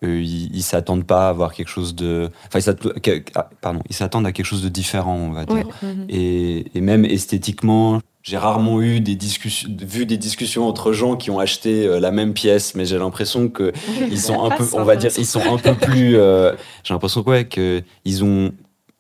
[0.04, 3.50] euh, ils, ils s'attendent pas à avoir quelque chose de, enfin ils s'attendent, que- ah,
[3.62, 5.56] pardon, ils s'attendent à quelque chose de différent, on va dire.
[5.68, 5.74] Ouais.
[5.82, 6.06] Mhm.
[6.10, 11.32] Et, et même esthétiquement, j'ai rarement eu des discussions, vu des discussions entre gens qui
[11.32, 13.72] ont acheté euh, la même pièce, mais j'ai l'impression que
[14.10, 16.18] ils sont un peu, on va dire, ils sont un peu plus.
[16.18, 16.54] euh,
[16.84, 18.52] j'ai l'impression quoi que ils ont,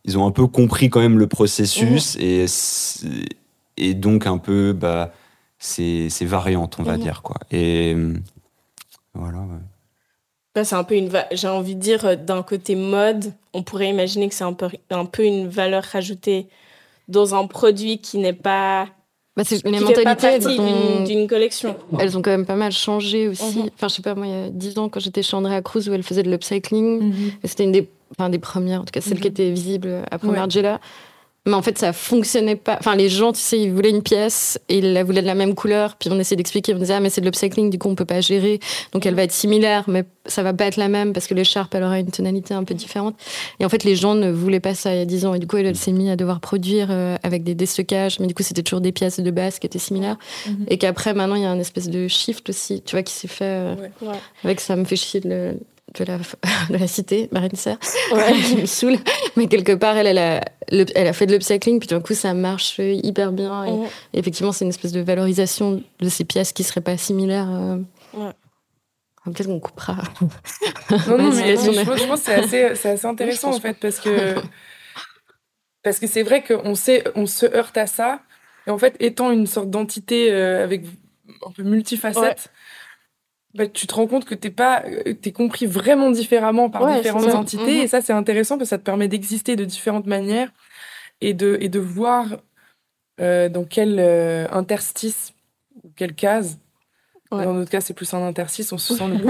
[0.05, 3.07] ils ont un peu compris quand même le processus et c'est-
[3.77, 5.11] et donc un peu bah
[5.59, 7.03] c'est c'est variante, on va Mhm.
[7.03, 7.37] dire quoi.
[7.51, 7.95] Et
[9.13, 9.39] voilà.
[9.39, 9.59] ouais.
[10.55, 13.63] Bah, c'est un peu une va- j'ai envie de dire euh, d'un côté mode on
[13.63, 16.47] pourrait imaginer que c'est un peu un peu une valeur rajoutée
[17.07, 18.87] dans un produit qui n'est pas
[19.37, 22.73] Bah, c'est- les mentalités, elles partie ont, d'une- collection elles ont quand même pas mal
[22.73, 23.59] changé aussi.
[23.59, 23.69] Mhm.
[23.75, 25.87] Enfin, je sais pas, moi, il y a 10 ans, quand j'étais chez Andrea Cruz,
[25.89, 27.13] où elle faisait de l'upcycling, Mhm.
[27.45, 29.19] C'était une des, enfin, des premières, en tout cas celle Mhm.
[29.21, 30.35] qui était visible après Ouais.
[30.35, 30.81] Margiela.
[31.47, 32.77] Mais en fait, ça fonctionnait pas.
[32.79, 35.33] Enfin, les gens, tu sais, ils voulaient une pièce et ils la voulaient de la
[35.33, 35.95] même couleur.
[35.95, 38.05] Puis on essayait d'expliquer, on disait, ah, mais c'est de l'upcycling, du coup, on peut
[38.05, 38.59] pas gérer.
[38.93, 41.73] Donc elle va être similaire, mais ça va pas être la même parce que l'écharpe,
[41.73, 43.15] elle aura une tonalité un peu différente.
[43.59, 45.33] Et en fait, les gens ne voulaient pas ça il y a 10 ans.
[45.33, 48.19] Et du coup, elle, elle s'est mise à devoir produire euh, avec des déstockages.
[48.19, 50.17] Mais du coup, c'était toujours des pièces de base qui étaient similaires.
[50.45, 50.65] Mhm.
[50.67, 53.27] Et qu'après, maintenant, il y a un espèce de shift aussi, tu vois, qui s'est
[53.27, 53.91] fait euh, Ouais.
[54.09, 54.15] Ouais.
[54.43, 55.57] avec ça me fait chier de le,
[55.95, 56.17] de la,
[56.69, 57.79] de la cité, Marine Serre,
[58.45, 58.97] qui me saoule.
[59.35, 62.33] Mais quelque part, elle, elle, a, elle a fait de l'upcycling, puis d'un coup, ça
[62.33, 63.65] marche hyper bien.
[64.13, 67.49] Et, effectivement, c'est une espèce de valorisation de ces pièces qui ne seraient pas similaires.
[67.49, 67.77] Euh.
[68.13, 68.31] Ouais.
[69.25, 69.97] Peut-être qu'on coupera.
[71.07, 74.35] Non, non, mais, je, pense que c'est assez, assez, intéressant, en fait, parce que
[75.83, 76.71] parce que c'est vrai qu'on
[77.15, 78.19] on se heurte à ça.
[78.67, 80.83] Et en fait, étant une sorte d'entité euh, avec
[81.45, 82.51] un peu multifacette,
[83.53, 87.33] bah, tu te rends compte que t'es pas, euh, t'es compris vraiment différemment par différentes
[87.35, 87.77] entités.
[87.77, 87.81] Mhm.
[87.81, 90.49] Et ça, c'est intéressant parce que ça te permet d'exister de différentes manières
[91.19, 92.37] et de, et de voir
[93.19, 95.33] euh, dans quel euh, interstice
[95.83, 96.59] ou quelle case.
[97.29, 99.15] Dans notre cas, c'est plus un interstice, on se sent le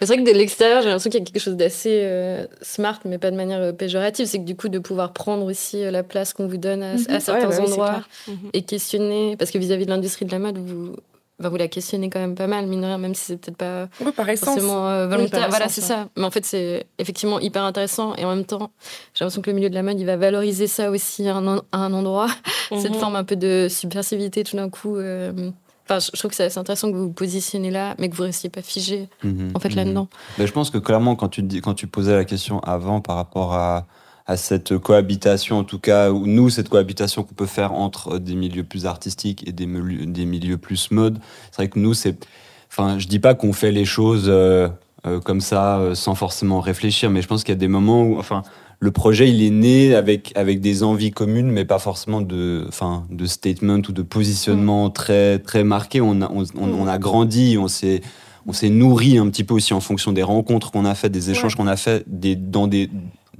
[0.00, 3.18] C'est vrai que de l'extérieur, j'ai l'impression qu'il y a quelque chose d'assez smart, mais
[3.18, 4.26] pas de manière péjorative.
[4.26, 7.20] C'est que du coup, de pouvoir prendre aussi la place qu'on vous donne à, mhm.
[7.20, 8.04] certains bah endroits
[8.52, 10.96] et questionner, parce que vis-à-vis -vis de l'industrie de la mode, vous,
[11.38, 13.56] va vous la questionner quand même pas mal, mine de rien, même si c'est peut-être
[13.56, 13.88] pas
[14.36, 15.48] forcément euh, volontaire.
[15.50, 16.08] voilà, c'est ça.
[16.16, 18.14] Mais en fait, c'est effectivement hyper intéressant.
[18.16, 18.70] Et en même temps,
[19.14, 21.58] j'ai l'impression que le milieu de la mode, il va valoriser ça aussi à un,
[21.72, 22.28] à un endroit.
[22.70, 23.00] Cette mhm.
[23.00, 24.96] forme un peu de subversivité tout d'un coup.
[24.96, 25.50] Euh,
[25.88, 28.28] enfin, je trouve que c'est intéressant que vous vous positionnez là, mais que vous ne
[28.28, 29.52] restiez pas figé mhm.
[29.54, 29.76] en fait mhm.
[29.76, 30.08] là-dedans.
[30.38, 33.16] Mais je pense que clairement, quand tu, dis, quand tu posais la question avant par
[33.16, 33.86] rapport à
[34.26, 38.34] à cette cohabitation, en tout cas, ou nous, cette cohabitation qu'on peut faire entre des
[38.34, 41.18] milieux plus artistiques et des, milieux, des milieux plus mode.
[41.50, 42.26] C'est vrai que nous, c'est.
[42.68, 44.68] Enfin, je dis pas qu'on fait les choses euh,
[45.06, 48.02] euh, comme ça euh, sans forcément réfléchir, mais je pense qu'il y a des moments
[48.02, 48.18] où.
[48.18, 48.42] Enfin,
[48.78, 53.06] le projet, il est né avec, avec des envies communes, mais pas forcément de, enfin,
[53.10, 54.92] de statement ou de positionnement mm.
[54.92, 56.00] très, très marqué.
[56.00, 58.02] On a, on, on, a grandi, on s'est
[58.46, 61.30] on s'est nourri un petit peu aussi en fonction des rencontres qu'on a fait, des
[61.30, 62.90] échanges qu'on a fait des, dans des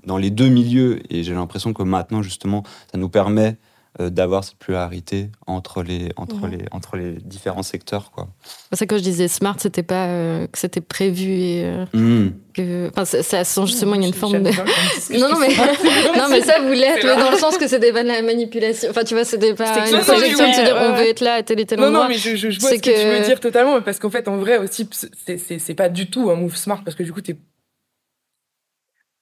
[0.07, 1.01] dans les deux milieux.
[1.11, 3.59] Et j'ai l'impression que maintenant, justement, ça nous permet
[3.99, 8.11] euh, d'avoir cette pluralité entre les, entre, les, entre les différents secteurs.
[8.11, 8.29] Quoi.
[8.71, 12.33] C'est ça que je disais smart, c'était pas euh, que c'était prévu et euh, mmh.
[12.53, 14.51] que, enfin, ça, sent justement, il y a une forme de.
[15.19, 15.49] non, non, mais,
[16.19, 18.90] non, mais ça vous l'êtes, mais dans le sens que c'était pas de la manipulation.
[18.90, 21.42] Enfin, tu vois, c'était pas une projection de se dire on veut être là à
[21.42, 22.03] tel et tel non, endroit.
[22.03, 22.90] Non, mais je, je, vois ce que...
[22.90, 26.35] tu veux dire totalement, parce qu'en fait, en vrai aussi, c'est pas du tout un
[26.35, 27.38] move smart, parce que du coup, t'es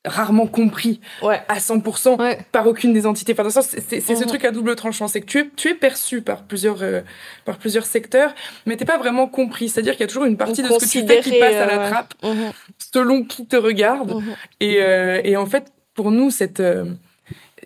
[0.05, 3.35] rarement compris à 100% par aucune des entités.
[3.39, 4.27] Enfin, c'est ce mhm.
[4.27, 7.01] truc à double tranchant, c'est que tu es, tu es perçu par plusieurs, euh,
[7.45, 8.35] par plusieurs secteurs,
[8.67, 9.69] mais t'es pas vraiment compris.
[9.69, 11.67] C'est-à-dire qu'il y a toujours une partie de ce que tu fais qui passe à
[11.67, 12.53] la euh, trappe, mhm.
[12.93, 14.23] selon qui te regarde.
[14.61, 16.63] Et, euh, et, en fait, pour nous, cette,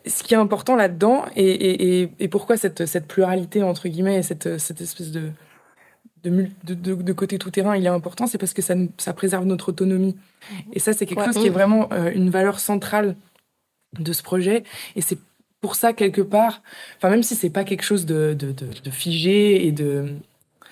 [0.06, 4.22] ce qui est important là-dedans, et, et, et, pourquoi cette, cette pluralité, entre guillemets, et
[4.22, 5.30] cette, cette espèce de
[6.22, 9.70] de, de, de, côté tout-terrain, il est important, c'est parce que ça, ça préserve notre
[9.70, 10.16] autonomie.
[10.50, 10.72] Mhm.
[10.72, 13.16] Et ça, c'est quelque chose qui est vraiment euh, une valeur centrale
[13.98, 14.64] de ce projet.
[14.96, 15.18] Et c'est
[15.60, 16.62] pour ça, quelque part,
[16.96, 20.14] enfin, même si c'est pas quelque chose de, de, figé et de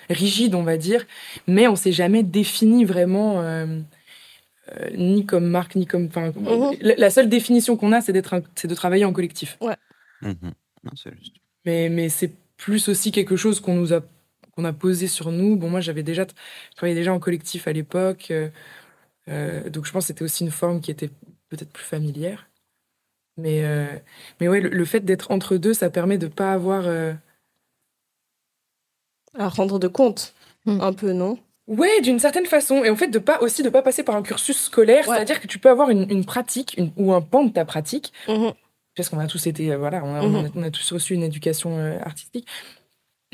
[0.08, 1.04] rigide, on va dire,
[1.48, 3.66] mais on s'est jamais défini vraiment, euh,
[4.76, 6.04] euh, ni comme marque, ni comme.
[6.04, 6.76] Mhm.
[6.80, 9.58] la, seule définition qu'on a, c'est d'être, c'est de travailler en collectif.
[9.60, 9.74] Ouais.
[11.64, 14.02] Mais, mais c'est plus aussi quelque chose qu'on nous a
[14.56, 15.56] qu'on a posé sur nous.
[15.56, 18.48] Bon, moi, j'avais déjà, je travaillais déjà en collectif à l'époque, euh,
[19.28, 21.10] euh, donc je pense que c'était aussi une forme qui était
[21.48, 22.48] peut-être plus familière.
[23.36, 23.86] Mais, euh,
[24.40, 26.86] mais ouais, le, fait d'être entre deux, ça permet de pas avoir
[29.34, 30.80] à rendre de compte, hmm.
[30.80, 31.38] un peu, non?
[31.66, 32.82] Ouais, d'une certaine façon.
[32.82, 35.46] Et en fait, de pas aussi de pas passer par un cursus scolaire, c'est-à-dire que
[35.46, 38.12] tu peux avoir une, pratique ou un pan de ta pratique.
[38.28, 38.48] Mmh
[38.94, 41.78] parce qu'on a tous été, voilà, on a, mmh on, a, tous reçu une éducation
[42.02, 42.48] artistique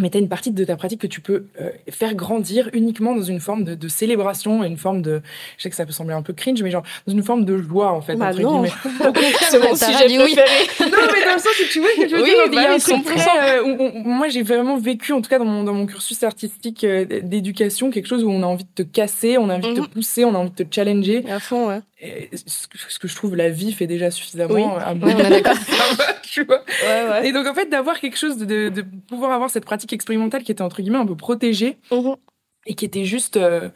[0.00, 3.14] mais tu as une partie de ta pratique que tu peux euh, faire grandir uniquement
[3.14, 5.20] dans une forme de, de, célébration une forme de.
[5.58, 7.58] Je sais que ça peut sembler un peu cringe, mais genre dans une forme de
[7.58, 8.16] joie, en fait.
[8.16, 8.64] Bah non.
[9.50, 10.24] c'est mon sujet préféré.
[10.80, 12.72] non, mais dans le sens où tu vois que je veux dire, il y a
[12.72, 13.58] un truc très.
[13.58, 17.04] Euh, moi, j'ai vraiment vécu, en tout cas dans mon, dans mon cursus artistique euh,
[17.22, 19.80] d'éducation, quelque chose où on a envie de te casser, on a envie de te
[19.80, 19.88] mhm.
[19.88, 21.24] pousser, on a envie de te challenger.
[21.28, 21.80] À fond, ouais.
[22.04, 25.12] Et ce que je trouve la vie fait déjà suffisamment à moi.
[26.24, 26.64] tu vois.
[26.82, 27.28] Ouais, ouais.
[27.28, 30.50] Et donc, en fait, d'avoir quelque chose, de, de pouvoir avoir cette pratique expérimentale qui
[30.50, 32.16] était entre guillemets un peu protégée mhm.
[32.66, 33.68] et qui était juste euh,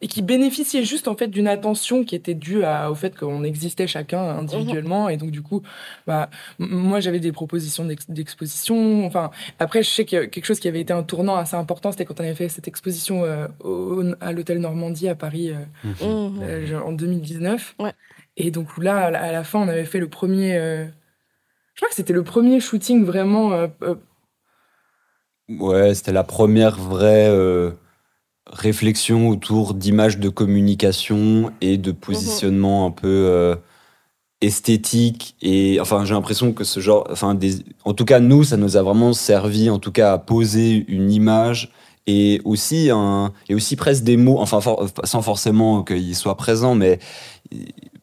[0.00, 3.44] et qui bénéficiait juste en fait d'une attention qui était due à, au fait qu'on
[3.44, 5.04] existait chacun individuellement.
[5.04, 5.10] Mhm.
[5.10, 5.62] et donc du coup
[6.06, 9.06] bah moi j'avais des propositions d'exposition.
[9.06, 12.04] Enfin après je sais que quelque chose qui avait été un tournant assez important c'était
[12.04, 16.82] quand on avait fait cette exposition euh, à l'hôtel Normandie à Paris euh, mhm.
[16.82, 17.76] en 2019
[18.36, 22.12] et donc là à la, fin on avait fait le premier je crois que c'était
[22.12, 23.68] le premier shooting vraiment
[25.48, 27.70] Ouais, c'était la première vraie euh,
[28.52, 33.56] réflexion autour d'images de communication et de positionnement un peu euh,
[34.40, 35.36] esthétique.
[35.42, 38.76] Et enfin, j'ai l'impression que ce genre, enfin, des, en tout cas, nous, ça nous
[38.76, 41.72] a vraiment servi, en tout cas, à poser une image
[42.06, 46.76] et aussi un et aussi presque des mots enfin for- sans forcément qu'ils soient présents
[46.76, 47.00] mais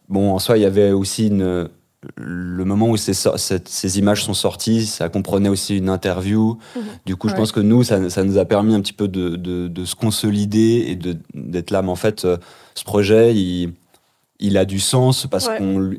[0.09, 1.69] bon en soi il y avait aussi une
[2.15, 6.81] le moment où ces, images sont sorties ça comprenait aussi une interview Mhm.
[7.05, 7.39] du coup je Ouais.
[7.39, 9.95] pense que nous ça, ça nous a permis un petit peu de, de, de se
[9.95, 10.95] consolider et
[11.33, 12.37] d'être là mais en fait euh,
[12.75, 13.73] ce projet il
[14.39, 15.57] il a du sens parce Ouais.
[15.57, 15.91] qu'on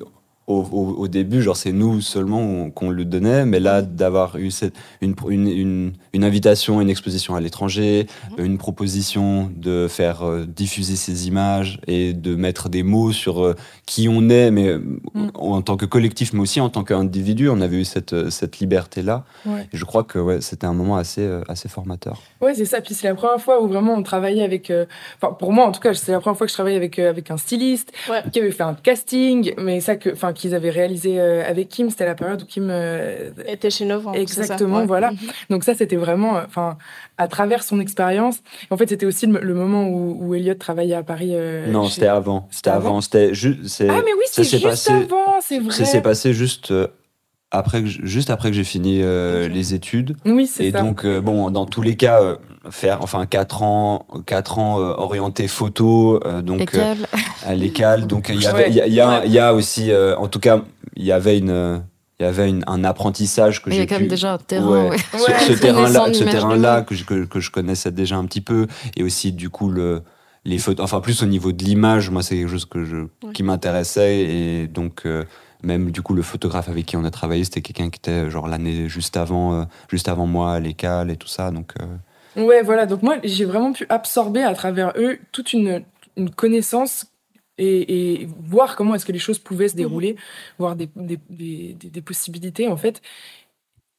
[0.47, 4.51] au, au, au début, genre c'est nous seulement qu'on le donnait, mais là d'avoir eu
[4.51, 8.07] cette, une, une, une, une invitation, une exposition à l'étranger,
[8.39, 13.55] une proposition de faire euh, diffuser ces images et de mettre des mots sur euh,
[13.87, 14.81] qui on est, mais euh,
[15.35, 18.59] en tant que collectif, mais aussi en tant qu'individu, on avait eu cette, euh, cette
[18.59, 19.25] liberté-là.
[19.47, 19.67] Ouais.
[19.73, 22.21] Et je crois que ouais, c'était un moment assez, euh, assez formateur.
[22.43, 22.81] Ouais, c'est ça.
[22.83, 24.71] Puis c'est la première fois où vraiment on travaillait avec.
[24.71, 24.85] euh,
[25.21, 27.09] Enfin, pour moi en tout cas, c'est la première fois que je travaillais avec, euh,
[27.09, 28.23] avec un styliste Ouais.
[28.31, 31.89] qui avait fait un casting, mais ça que, enfin, qu'ils avaient réalisé euh, avec Kim.
[31.91, 32.69] C'était la période où Kim.
[32.71, 34.17] euh, était chez Novembre.
[34.17, 34.87] ça Exactement, Ouais.
[34.87, 35.13] voilà.
[35.13, 35.19] Mhm.
[35.51, 36.77] Donc ça, c'était vraiment, euh, enfin,
[37.19, 38.39] à travers son expérience.
[38.71, 41.31] En fait, c'était aussi le, le moment où, où Elliot travaillait à Paris.
[41.33, 42.49] euh, non, chez- c'était avant.
[42.51, 43.01] C'était avant avant.
[43.01, 43.83] C'était juste.
[43.89, 45.73] Ah mais oui, c'est juste passé- avant, c'est vrai.
[45.73, 46.89] Ça s'est passé juste euh,
[47.57, 50.17] après que, juste après que j'ai fini euh, les études.
[50.27, 50.81] Oui, c'est Et ça.
[50.81, 52.37] donc, euh, bon, dans tous les cas, euh,
[52.71, 58.07] faire enfin 4 ans, quatre ans orienté photo, donc Et à l'écale.
[58.07, 58.73] Donc, il y avait, Ouais.
[58.73, 59.23] y, a- il y a, Ouais.
[59.27, 60.63] il y a aussi, en tout cas,
[60.97, 61.83] il y avait une.
[62.21, 64.39] Il y avait une- un apprentissage que Il y j'ai a quand même déjà un
[64.39, 64.69] terrain.
[64.85, 64.91] Ouais.
[64.91, 64.97] ouais.
[64.99, 68.25] ce, Ouais, ce c'est terrain-là, ce terrain-là que, je- que, que je connaissais déjà un
[68.27, 70.01] petit peu, et aussi du coup le,
[70.45, 72.97] les photos, enfin plus au niveau de l'image, moi c'est quelque chose que je,
[73.33, 75.25] qui m'intéressait, et donc euh,
[75.65, 78.47] même du coup le photographe avec qui on a travaillé, c'était quelqu'un qui était genre
[78.49, 82.63] l'année juste avant, euh, juste avant moi à l'école et tout ça, donc euh, Ouais,
[82.63, 82.87] voilà.
[82.87, 85.85] Donc moi, j'ai vraiment pu absorber à travers eux toute une,
[86.17, 87.07] une connaissance
[87.59, 90.17] et, et voir comment est-ce que les choses pouvaient se dérouler,
[90.59, 93.01] voir des, des, des, des- des possibilités en fait.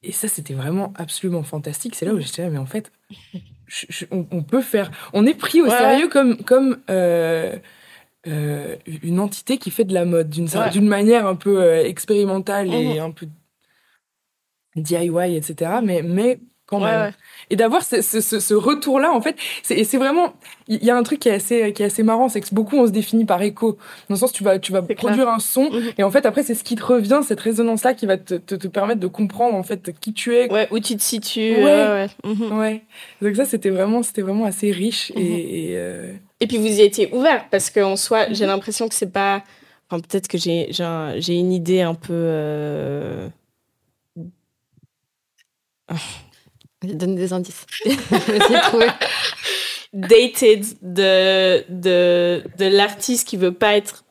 [0.02, 1.94] Et ça, c'était vraiment absolument fantastique.
[1.94, 2.92] C'est là où j'étais là, mais en fait,
[3.66, 4.90] je- je- on, on peut faire.
[5.14, 5.70] On est pris au Ouais.
[5.70, 7.56] sérieux comme comme euh,
[8.26, 10.70] euh, une entité qui fait de la mode d'une Ouais.
[10.70, 13.26] d'une manière un peu euh, expérimentale et un peu
[14.76, 15.80] DIY, etc.
[15.82, 17.12] Mais mais quand Ouais, même ouais.
[17.50, 19.36] et d'avoir ce, ce, retour-là, en fait,
[19.70, 20.34] et c'est vraiment,
[20.66, 22.76] il y a un truc qui est assez, qui est assez marrant, c'est que beaucoup
[22.76, 25.70] on se définit par écho, dans le sens tu vas, tu vas produire un son,
[25.70, 25.92] Mhm.
[25.96, 28.56] et en fait après c'est ce qui te revient, cette résonance-là qui va te, te,
[28.56, 30.52] te permettre de comprendre en fait qui tu es.
[30.52, 31.54] Ouais, où tu te situes.
[31.54, 31.62] Ouais.
[31.62, 32.34] ouais, ouais.
[32.34, 32.80] Mhm.
[33.22, 35.22] Donc ça c'était vraiment, c'était vraiment assez riche Mhm.
[35.22, 38.34] et, et, euh, Et puis vous y étiez ouvert parce qu'en soi, Mhm.
[38.34, 39.42] j'ai l'impression que c'est pas.
[39.88, 42.12] Enfin, peut-être que j'ai j'ai un- j'ai une idée un peu.
[42.12, 43.28] euh,
[46.82, 47.64] Donne des indices.
[49.92, 54.04] Dated de, de, de l'artiste qui veut pas être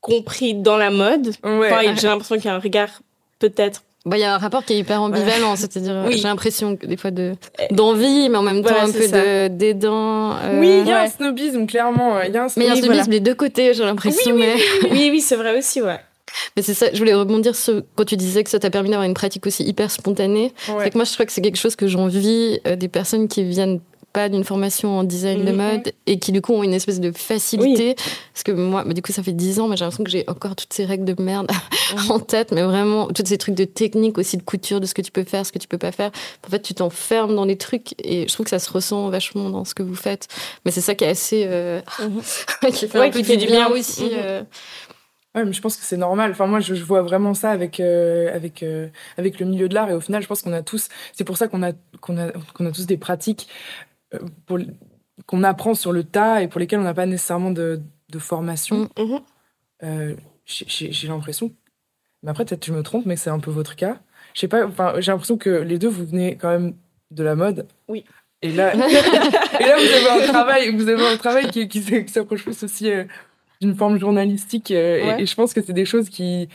[0.00, 1.28] compris dans la mode.
[1.44, 1.66] ouais.
[1.72, 3.02] Enfin, j'ai l'impression qu'il y a un regard
[3.38, 3.82] peut-être.
[4.06, 6.16] Bah, Il y a un rapport qui est hyper ambivalent, c'est-à-dire Oui.
[6.16, 7.32] j'ai l'impression des fois de
[7.72, 9.20] d'envie, mais en même temps Voilà, un peu ça.
[9.20, 10.36] de dédain.
[10.44, 12.68] euh, oui, il y a un snobisme clairement, il y a un Mais il y
[12.68, 12.80] a un snobisme.
[12.82, 13.02] Oui, voilà.
[13.02, 14.34] snobisme des deux côtés, j'ai l'impression.
[14.36, 14.54] mais
[14.90, 15.98] Oui, oui, c'est vrai aussi, ouais.
[16.56, 19.06] mais c'est ça, je voulais rebondir sur quand tu disais que ça t'a permis d'avoir
[19.06, 20.52] une pratique aussi hyper spontanée.
[20.68, 20.84] Ouais.
[20.84, 23.42] C'est que moi, je crois que c'est quelque chose que j'envie euh, des personnes qui
[23.42, 23.80] viennent
[24.16, 25.56] pas d'une formation en design de Mhm.
[25.56, 27.94] mode et qui du coup ont une espèce de facilité
[28.32, 30.24] parce que moi bah, du coup ça fait 10 ans mais j'ai l'impression que j'ai
[30.26, 31.46] encore toutes ces règles de merde
[32.08, 35.02] en tête mais vraiment tous ces trucs de technique aussi de couture de ce que
[35.02, 36.10] tu peux faire ce que tu peux pas faire
[36.46, 39.50] en fait tu t'enfermes dans des trucs et je trouve que ça se ressent vachement
[39.50, 40.28] dans ce que vous faites
[40.64, 41.80] mais c'est ça qui est assez euh,
[42.72, 43.76] qui fait Ouais, un peu qui fait du bien bien.
[43.78, 44.10] aussi Mhm.
[44.14, 44.42] euh,
[45.34, 46.30] Ouais, mais je pense que c'est normal.
[46.30, 49.74] Enfin, moi, je, je vois vraiment ça avec euh, avec euh, avec le milieu de
[49.74, 49.90] l'art.
[49.90, 50.88] Et au final, je pense qu'on a tous.
[51.12, 53.46] C'est pour ça qu'on a qu'on a qu'on a tous des pratiques
[55.26, 58.88] qu'on apprend sur le tas et pour lesquelles on n'a pas nécessairement de, de formation.
[58.98, 59.02] Mm.
[59.02, 59.20] Mhm.
[59.82, 60.14] Euh,
[60.44, 61.52] j'ai- l'impression.
[62.22, 63.98] Mais après, peut-être que je me trompe, mais c'est un peu votre cas.
[64.34, 64.66] Je sais pas.
[64.66, 66.74] Enfin, j'ai l'impression que les deux, vous venez quand même
[67.10, 67.66] de la mode.
[67.88, 68.04] Oui.
[68.42, 72.42] Et là, et là, vous avez un travail, vous avez un travail qui, qui, s'approche
[72.42, 73.04] plus aussi euh,
[73.60, 74.70] d'une forme journalistique.
[74.70, 76.48] euh, et, je pense que c'est des choses qui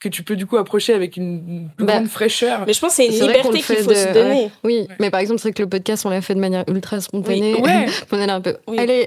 [0.00, 2.64] que tu peux du coup approcher avec une, plus Bah, grande fraîcheur.
[2.66, 4.50] Mais je pense que c'est une liberté qu'il faut de- se donner.
[4.64, 7.00] oui mais par exemple c'est vrai que le podcast on l'a fait de manière ultra
[7.00, 7.86] spontanée Oui, ouais.
[8.10, 8.78] on est là un peu Oui.
[8.78, 9.06] allez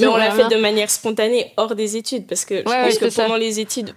[0.00, 2.98] Mais on l'a fait de manière spontanée hors des études parce que je Ouais, pense
[2.98, 3.24] que ça.
[3.24, 3.88] pendant les études,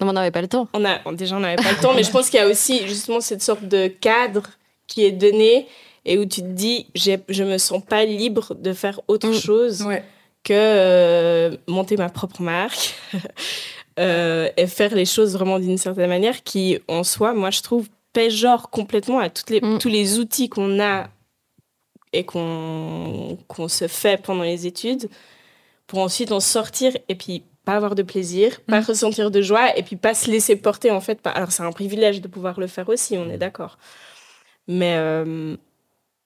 [0.00, 1.92] non mais on n'avait pas le temps on a déjà on n'avait pas le temps,
[1.94, 4.44] mais je pense qu'il y a aussi justement cette sorte de cadre
[4.88, 5.66] qui est donné
[6.06, 9.34] et où tu te dis je me sens pas libre de faire autre Mm.
[9.34, 10.02] chose Ouais.
[10.42, 12.94] que euh, monter ma propre marque
[13.98, 17.88] euh, et faire les choses vraiment d'une certaine manière qui en soi moi je trouve
[18.28, 19.78] genre complètement à toutes les, Mm.
[19.78, 21.08] tous les outils qu'on a
[22.12, 25.08] et qu'on qu'on se fait pendant les études
[25.86, 28.84] pour ensuite en sortir et puis pas avoir de plaisir, pas Mm.
[28.84, 31.20] ressentir de joie et puis pas se laisser porter en fait.
[31.22, 33.78] par- Alors c'est un privilège de pouvoir le faire aussi, on est d'accord.
[34.68, 35.56] Mais euh,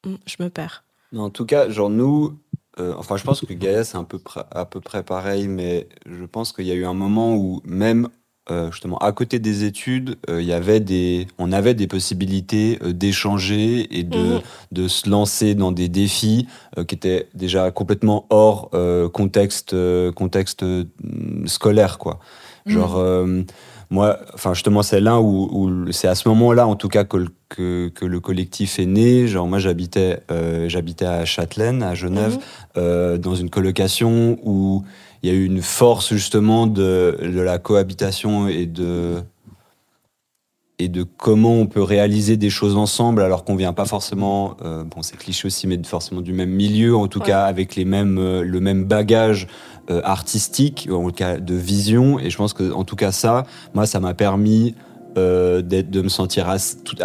[0.05, 0.83] mm, je me perds.
[1.17, 2.37] En tout cas, genre nous,
[2.79, 4.19] euh, enfin je pense que Gaïa c'est un peu
[4.51, 8.09] à peu près pareil, mais je pense qu'il y a eu un moment où même
[8.51, 12.79] euh, justement à côté des études, euh, il y avait des, on avait des possibilités
[12.85, 14.41] d'échanger et de, mhm.
[14.73, 16.47] de se lancer dans des défis
[16.87, 18.71] qui étaient déjà complètement hors
[19.13, 19.75] contexte
[20.15, 20.65] contexte
[21.47, 22.21] scolaire quoi.
[22.67, 23.47] Mhm.
[23.91, 28.05] Moi, enfin justement, c'est là où, c'est à ce moment-là, en tout cas, que, que,
[28.05, 29.29] le collectif est né.
[29.29, 32.41] Genre, moi, j'habitais, euh, j'habitais à Châtelaine, à Genève, mhm.
[32.79, 34.85] euh, dans une colocation où
[35.23, 39.23] il y a eu une force justement de, de la cohabitation et de
[40.79, 44.85] et de comment on peut réaliser des choses ensemble alors qu'on vient pas forcément, euh,
[44.85, 48.19] bon c'est cliché aussi, mais forcément du même milieu, en tout cas avec les mêmes,
[48.19, 49.49] euh, le même bagage
[49.91, 52.19] euh, artistique, en tout cas de vision.
[52.19, 53.45] Et je pense que en tout cas ça,
[53.75, 54.75] moi ça m'a permis
[55.17, 56.97] d'être, de me sentir tout,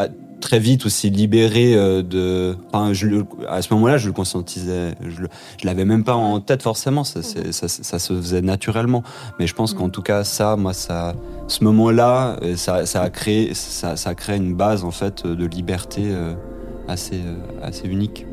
[0.41, 2.57] très vite aussi libéré euh, de.
[2.67, 3.07] Enfin, je,
[3.47, 4.95] à ce moment-là, je le conscientisais.
[5.01, 5.23] Je,
[5.61, 7.05] je l'avais même pas en tête forcément.
[7.05, 9.03] Ça, ça, ça, se faisait naturellement.
[9.39, 11.15] Mais je pense qu'en tout cas, ça, moi, ça,
[11.47, 15.25] ce moment-là, euh, ça, ça, a créé, ça, ça a créé une base en fait
[15.25, 16.33] de liberté euh,
[16.89, 17.21] assez,
[17.61, 18.25] assez unique.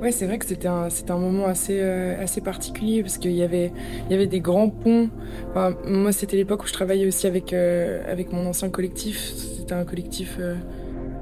[0.00, 3.42] Ouais, c'est vrai que c'était un, c'était un moment assez, assez particulier parce qu'il y
[3.42, 3.72] avait,
[4.06, 5.10] il y avait des grands ponts.
[5.50, 9.32] Enfin, moi, c'était l'époque où je travaillais aussi avec, avec mon ancien collectif.
[9.34, 10.38] C'était un collectif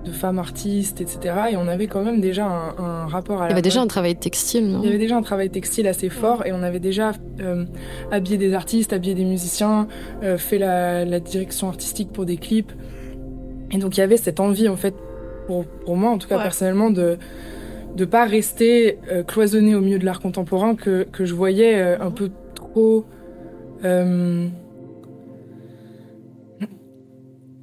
[0.06, 1.34] de femmes artistes, etc.
[1.52, 4.16] Et on avait quand même déjà un, rapport à Il y avait déjà un travail
[4.16, 4.80] textile, non?
[4.82, 7.64] Il y avait déjà un travail textile assez fort et on avait déjà euh,
[8.10, 9.88] habillé des artistes, habillé des musiciens,
[10.22, 12.72] euh, fait la, direction artistique pour des clips.
[13.72, 14.94] Et donc il y avait cette envie, en fait,
[15.46, 17.18] pour, pour moi, en tout cas personnellement, de
[17.96, 22.10] ne pas rester euh, cloisonné au milieu de l'art contemporain que, que je voyais un
[22.10, 23.06] peu trop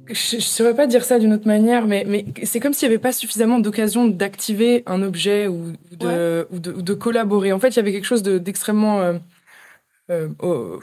[0.08, 2.94] je ne saurais pas dire ça d'une autre manière, mais, mais c'est comme s'il n'y
[2.94, 7.52] avait pas suffisamment d'occasion d'activer un objet ou, de, ou, de, collaborer.
[7.52, 9.14] En fait, il y avait quelque chose d'extrêmement, euh,
[10.10, 10.78] euh,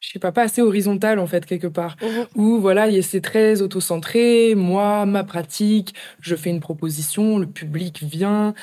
[0.00, 1.96] je sais pas, pas assez horizontal en fait quelque part.
[2.02, 2.26] Mhm.
[2.36, 4.54] Où voilà, c'est très auto-centré.
[4.54, 8.54] Moi, ma pratique, je fais une proposition, le public vient.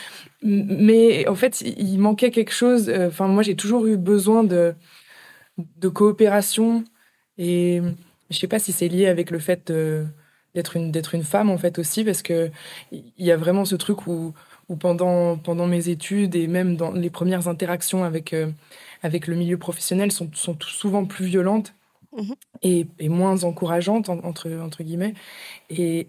[0.42, 2.90] Mais en fait, il manquait quelque chose.
[2.90, 4.76] Euh, enfin, moi, j'ai toujours eu besoin de
[5.58, 6.84] de coopération
[7.38, 7.82] et
[8.30, 9.72] je sais pas si c'est lié avec le fait
[10.56, 12.52] d'être une, d'être une femme, en fait, aussi, parce que
[12.92, 14.34] il y a vraiment ce truc où,
[14.70, 18.52] où pendant, pendant mes études et même dans les premières interactions avec, euh,
[19.04, 21.76] avec le milieu professionnel sont, sont souvent plus violentes
[22.18, 22.36] mhm.
[22.62, 25.14] et, et, moins encourageantes, entre, entre guillemets.
[25.70, 26.08] Et,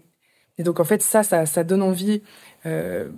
[0.57, 2.21] et, donc, en fait, ça, ça, ça donne envie
[2.65, 3.09] euh,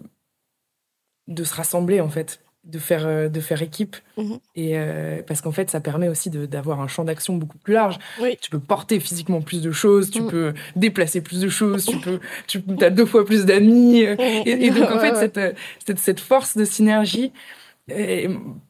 [1.28, 3.96] de se rassembler, en fait de faire, euh, de faire équipe.
[4.18, 4.40] Mhm.
[4.56, 7.98] Et euh, parce qu'en fait, ça permet aussi d'avoir un champ d'action beaucoup plus large.
[8.42, 10.30] Tu peux porter physiquement plus de choses, tu mhm.
[10.30, 14.02] peux déplacer plus de choses, tu peux, tu as deux fois plus d'amis.
[14.02, 15.16] Et, donc, en fait,
[15.86, 17.32] Cette, cette, force de synergie,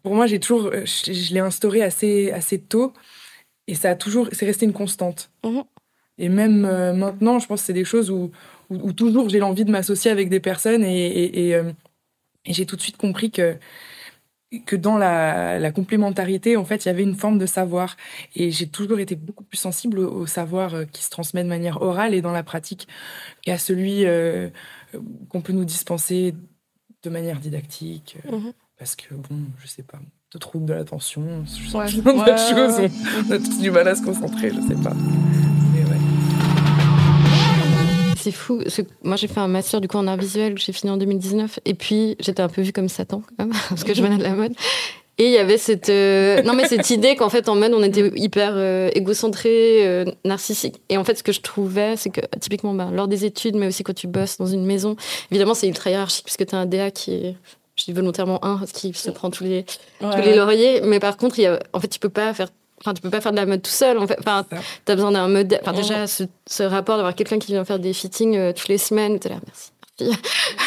[0.04, 2.94] pour moi, j'ai toujours, je, l'ai instaurée assez, assez tôt.
[3.68, 5.32] Et ça a toujours, c'est resté une constante.
[5.44, 5.64] Mhm.
[6.20, 8.32] Et même euh, maintenant, je pense que c'est des choses où,
[8.70, 11.64] où, toujours j'ai l'envie de m'associer avec des personnes et, et
[12.48, 13.58] j'ai tout de suite compris que
[14.66, 17.98] que dans la, complémentarité, en fait, il y avait une forme de savoir.
[18.36, 21.82] Et j'ai toujours été beaucoup plus sensible au, savoir euh, qui se transmet de manière
[21.82, 22.88] orale et dans la pratique
[23.42, 24.50] qu'à celui euh,
[25.30, 26.34] qu'on peut nous dispenser
[27.04, 28.18] de manière didactique.
[28.28, 28.54] Euh, mhm.
[28.78, 30.00] Parce que, bon, je sais pas,
[30.34, 32.92] de troubles de l'attention, ce genre de choses,
[33.28, 34.94] on a tous du mal à se concentrer, je sais pas.
[38.28, 38.62] c'est fou.
[39.04, 41.60] Moi, j'ai fait un master du coup en art visuel, j'ai fini en 2019.
[41.66, 44.24] Et puis, j'étais un peu vue comme Satan, quand même, parce que je venais de
[44.24, 44.54] la mode.
[45.20, 47.82] Et il y avait cette, euh, non, mais cette idée qu'en fait, en mode, on
[47.82, 50.80] était hyper euh, égocentré, euh, narcissique.
[50.90, 53.66] Et en fait, ce que je trouvais, c'est que typiquement, bah, lors des études, mais
[53.66, 54.96] aussi quand tu bosses dans une maison,
[55.32, 57.36] évidemment, c'est ultra hiérarchique, puisque tu as un DA qui est
[57.78, 59.66] je dis volontairement un parce qu'il se prend tous les,
[60.00, 62.50] tous les lauriers mais par contre il y a, en fait tu peux pas faire
[62.82, 63.98] Enfin, tu peux pas faire de la mode tout seul.
[63.98, 64.18] En fait.
[64.20, 64.46] Enfin,
[64.88, 65.60] as besoin d'un modèle.
[65.62, 69.20] Enfin, déjà, ce, rapport d'avoir quelqu'un qui vient faire des fittings euh, toutes les semaines,
[69.24, 69.72] es là, merci.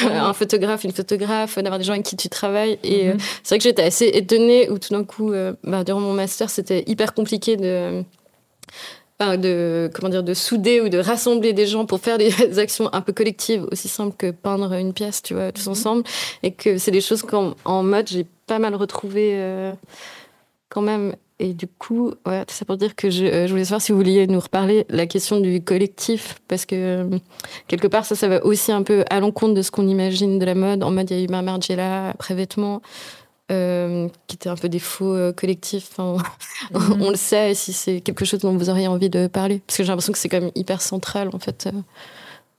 [0.02, 2.78] un photographe, une photographe, d'avoir des gens avec qui tu travailles.
[2.82, 3.20] Et euh, mhm.
[3.42, 6.50] c'est vrai que j'étais assez étonnée où tout d'un coup, euh, bah, durant mon master,
[6.50, 8.02] c'était hyper compliqué de,
[9.20, 13.00] de, comment dire, de souder ou de rassembler des gens pour faire des actions un
[13.00, 15.72] peu collectives, aussi simples que peindre une pièce, tu vois, tous mhm.
[15.72, 16.02] ensemble.
[16.42, 19.72] Et que c'est des choses qu'en mode, j'ai pas mal retrouvé
[20.70, 21.14] quand même.
[21.42, 23.98] Et du coup, ouais, c'est pour dire que je, euh, je, voulais savoir si vous
[23.98, 27.18] vouliez nous reparler la question du collectif, parce que euh,
[27.66, 30.44] quelque part, ça, ça va aussi un peu à l'encontre de ce qu'on imagine de
[30.44, 30.82] la mode.
[30.82, 32.82] En mode, il y a eu Margiela, après vêtements,
[33.50, 35.90] euh, qui étaient un peu des faux collectifs.
[35.98, 36.18] on,
[36.72, 37.02] mhm.
[37.02, 39.82] on le sait, si c'est quelque chose dont vous auriez envie de parler, parce que
[39.82, 41.68] j'ai l'impression que c'est quand même hyper central, en fait,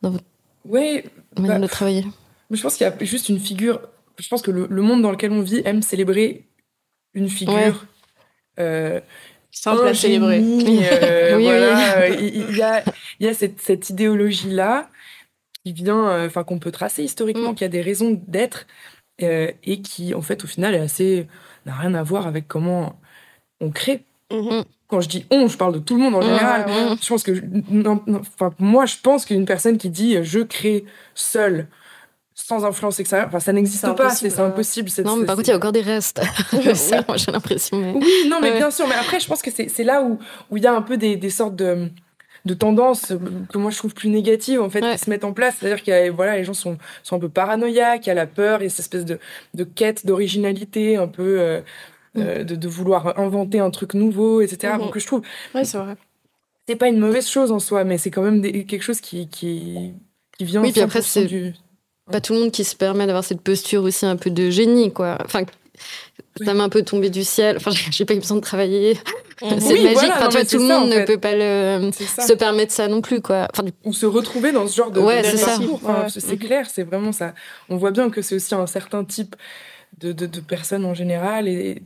[0.01, 0.25] dans votre
[0.65, 1.03] oui,
[1.37, 2.05] manière bah, de travailler.
[2.49, 3.79] Je pense qu'il y a juste une figure
[4.21, 6.45] je pense que le, monde dans lequel on vit aime célébrer
[7.13, 7.85] une figure.
[8.59, 9.01] Euh,
[9.51, 10.39] Simple à célébrer.
[10.39, 12.83] Euh, voilà, il, y a,
[13.19, 14.89] il y a cette, cette idéologie-là
[15.65, 17.55] qui vient, euh, enfin, qu'on peut tracer historiquement, mm.
[17.55, 18.65] qui a des raisons d'être
[19.21, 21.27] et qui, en fait, au final, est assez.
[21.65, 22.99] n'a rien à voir avec comment
[23.59, 24.03] on crée.
[24.31, 24.63] Mm-hmm.
[24.87, 26.65] Quand je dis on, je parle de tout le monde en général.
[27.01, 27.31] Je pense que,
[28.13, 31.67] enfin, moi, je pense qu'une personne qui dit je crée seule
[32.33, 34.89] sans influence extérieure, enfin, ça n'existe pas, c'est impossible.
[35.05, 36.21] Non, mais par contre, il y a encore des restes.
[36.75, 37.95] ça, moi, j'ai l'impression.
[37.95, 38.87] Oui, non, mais bien sûr.
[38.87, 41.29] Mais après, je pense que c'est là où il y a un peu des, des
[41.29, 41.89] sortes de
[42.45, 43.13] de tendances
[43.51, 45.75] que moi je trouve plus négatives en fait qui se mettent en place c'est à
[45.75, 48.61] dire que voilà les gens sont, sont un peu paranoïaques il y a la peur
[48.61, 49.19] et cette espèce de,
[49.53, 51.61] de quête d'originalité un peu euh,
[52.15, 52.21] mm.
[52.21, 54.79] euh, de, de, vouloir inventer un truc nouveau etc mm-hmm.
[54.79, 55.21] donc je trouve
[55.53, 55.95] ouais c'est vrai
[56.67, 59.93] c'est pas une mauvaise chose en soi mais c'est quand même quelque chose qui qui,
[60.37, 61.53] qui vient oui puis après c'est du
[62.11, 64.91] pas tout le monde qui se permet d'avoir cette posture aussi un peu de génie,
[64.91, 65.17] quoi.
[65.25, 65.43] Enfin,
[66.39, 67.57] ça m'a un peu tombé du ciel.
[67.57, 68.97] Enfin, j'ai pas eu besoin de travailler.
[69.39, 70.11] C'est magique.
[70.19, 73.47] enfin, tout le monde ne peut pas le, se permettre ça non plus, quoi.
[73.51, 77.33] Enfin, Ou se retrouver dans ce genre de, ouais, c'est c'est clair, c'est vraiment ça.
[77.69, 79.35] On voit bien que c'est aussi un certain type
[79.97, 81.47] de, de, personnes en général.
[81.47, 81.81] Et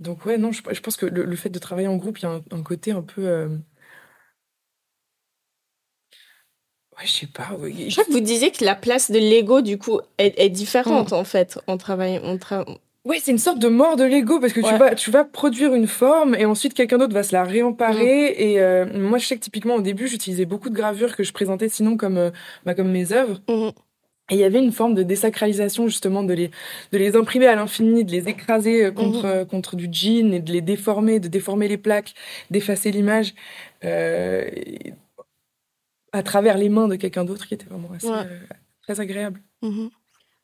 [0.00, 2.26] donc, ouais, non, je, je pense que le, fait de travailler en groupe, il y
[2.26, 3.26] a un, côté un peu.
[3.26, 3.48] Euh,
[6.98, 7.50] Ouais, je sais pas.
[7.62, 11.14] Je crois que vous disiez que la place de l'ego, du coup, est, différente, mm.
[11.14, 12.22] en fait, en travaillant.
[12.24, 12.38] On
[13.06, 15.74] Ouais, c'est une sorte de mort de l'ego parce que tu, vas, tu vas produire
[15.74, 18.30] une forme et ensuite quelqu'un d'autre va se la réemparer.
[18.30, 18.34] Mm.
[18.36, 21.32] Et euh, moi, je sais que typiquement au début, j'utilisais beaucoup de gravures que je
[21.32, 22.30] présentais sinon comme, euh,
[22.64, 23.40] bah, comme mes œuvres.
[23.48, 23.68] Mm.
[24.28, 26.50] Et il y avait une forme de désacralisation justement de les,
[26.90, 30.52] de les imprimer à l'infini, de les écraser euh, contre, contre du jean et de
[30.52, 32.12] les déformer, de déformer les plaques,
[32.50, 33.34] d'effacer l'image.
[33.84, 34.50] Euh,
[36.12, 38.24] à travers les mains de quelqu'un d'autre qui était vraiment euh,
[38.82, 39.40] très agréable.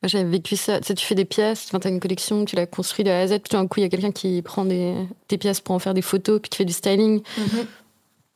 [0.03, 0.79] J'avais vécu ça.
[0.79, 3.19] Tu, sais, tu fais des pièces, tu as une collection, tu l'as construit de A
[3.19, 4.95] à Z, puis tout d'un coup, il y a quelqu'un qui prend des,
[5.29, 7.21] des, pièces pour en faire des photos, puis qui fait du styling.
[7.37, 7.65] Mhm.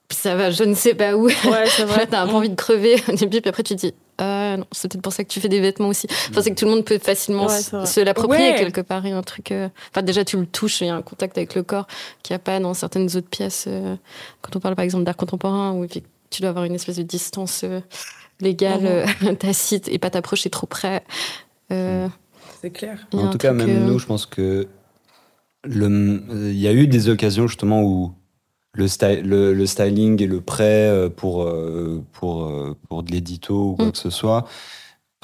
[0.07, 1.26] Puis ça va, je ne sais pas où.
[1.26, 2.07] Ouais, c'est vrai.
[2.09, 4.65] t'as un peu envie de crever au début, puis après tu te dis, ah non,
[4.72, 6.07] c'est peut-être pour ça que tu fais des vêtements aussi.
[6.30, 9.05] Enfin, c'est que tout le monde peut facilement se l'approprier quelque part.
[9.05, 9.51] Il y a un truc.
[9.51, 11.88] Euh, enfin, déjà, tu le touches, il y a un contact avec le corps
[12.24, 13.65] qu'il n'y a pas dans certaines autres pièces.
[13.68, 13.95] Euh,
[14.41, 17.61] quand on parle par exemple d'art contemporain, où tu dois avoir une espèce de distance
[17.63, 17.82] euh,
[18.39, 19.36] légale, mhm.
[19.38, 21.03] tacite, et pas t'approcher trop près.
[21.70, 23.07] C'est clair.
[23.13, 24.68] En tout cas, même nous, je pense que
[25.65, 28.13] il y a eu des occasions justement où
[28.74, 33.76] le, le, styling et le prêt euh, pour, euh, pour, euh, pour de l'édito ou
[33.76, 33.91] quoi mm.
[33.91, 34.45] que ce soit.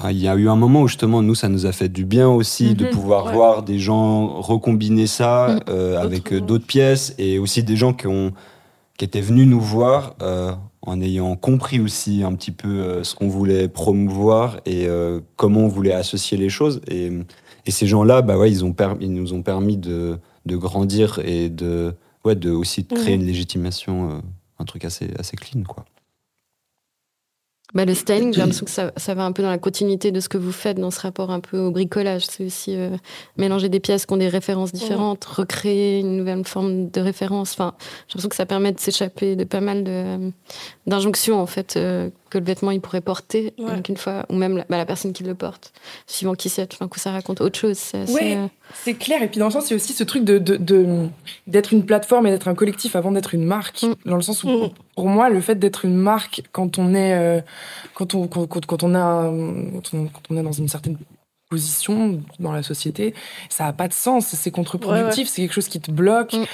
[0.09, 2.27] Il y a eu un moment où justement, nous, ça nous a fait du bien
[2.27, 2.89] aussi de mm-hmm.
[2.89, 5.97] pouvoir voir des gens recombiner ça mm.
[5.97, 8.33] avec d'autres pièces et aussi des gens qui, ont,
[8.97, 10.15] qui étaient venus nous voir
[10.84, 14.88] en ayant compris aussi un petit peu ce qu'on voulait promouvoir et
[15.38, 16.81] comment on voulait associer les choses.
[16.88, 17.09] Et,
[17.65, 21.49] et ces gens-là, bah ouais, ils, ont ils nous ont permis de, de grandir et
[21.49, 24.19] de, ouais, de aussi créer une légitimation, euh,
[24.59, 25.86] un truc assez, assez clean, quoi.
[27.74, 30.19] Bah, le styling, j'ai l'impression que ça, ça, va un peu dans la continuité de
[30.19, 32.26] ce que vous faites dans ce rapport un peu au bricolage.
[32.26, 32.91] C'est aussi euh,
[33.38, 37.53] mélanger des pièces qui ont des références différentes, recréer une nouvelle forme de référence.
[37.53, 37.74] Enfin,
[38.07, 39.84] j'ai l'impression que ça permet de s'échapper de pas mal
[40.86, 43.53] d'injonctions, en fait, euh, que le vêtement il pourrait porter
[43.88, 45.71] une fois, ou même la, bah, la, personne qui le porte,
[46.07, 47.77] suivant qui c'est, tout coup ça raconte autre chose.
[47.77, 49.21] C'est euh, c'est clair.
[49.21, 52.31] Et puis dans le sens, c'est aussi ce truc de d'être de, une plateforme et
[52.31, 53.84] d'être un collectif avant d'être une marque.
[53.84, 53.93] Mm.
[54.05, 54.69] Dans le sens où, mm.
[54.95, 57.41] pour moi, le fait d'être une marque quand on est euh,
[57.93, 59.31] quand on quand, quand, on a
[59.93, 60.97] quand on est dans une certaine
[61.54, 63.14] position dans la société,
[63.47, 66.34] ça a pas de sens, c'est contre-productif, c'est quelque chose qui te bloque.
[66.34, 66.45] Mm.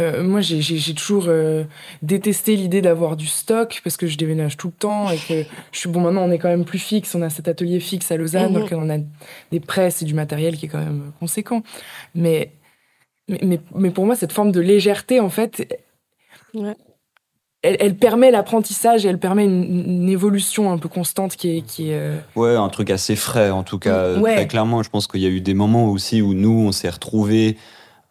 [0.00, 1.62] Euh, moi, j'ai toujours euh,
[2.02, 5.78] détesté l'idée d'avoir du stock parce que je déménage tout le temps et que je
[5.78, 6.00] suis bon.
[6.00, 7.14] Maintenant, on est quand même plus fixe.
[7.14, 8.70] On a cet atelier fixe à Lausanne, mm-hmm.
[8.70, 8.98] donc on a
[9.52, 11.62] des presses et du matériel qui est quand même conséquent.
[12.16, 12.50] Mais
[13.28, 15.84] mais, mais, pour moi, cette forme de légèreté, en fait,
[17.80, 21.60] elle, permet l'apprentissage et elle permet une, évolution un peu constante qui est.
[21.62, 24.14] Qui est euh, Ouais, un truc assez frais en tout cas.
[24.20, 26.88] Très clairement, je pense qu'il y a eu des moments aussi où nous, on s'est
[26.88, 27.56] retrouvés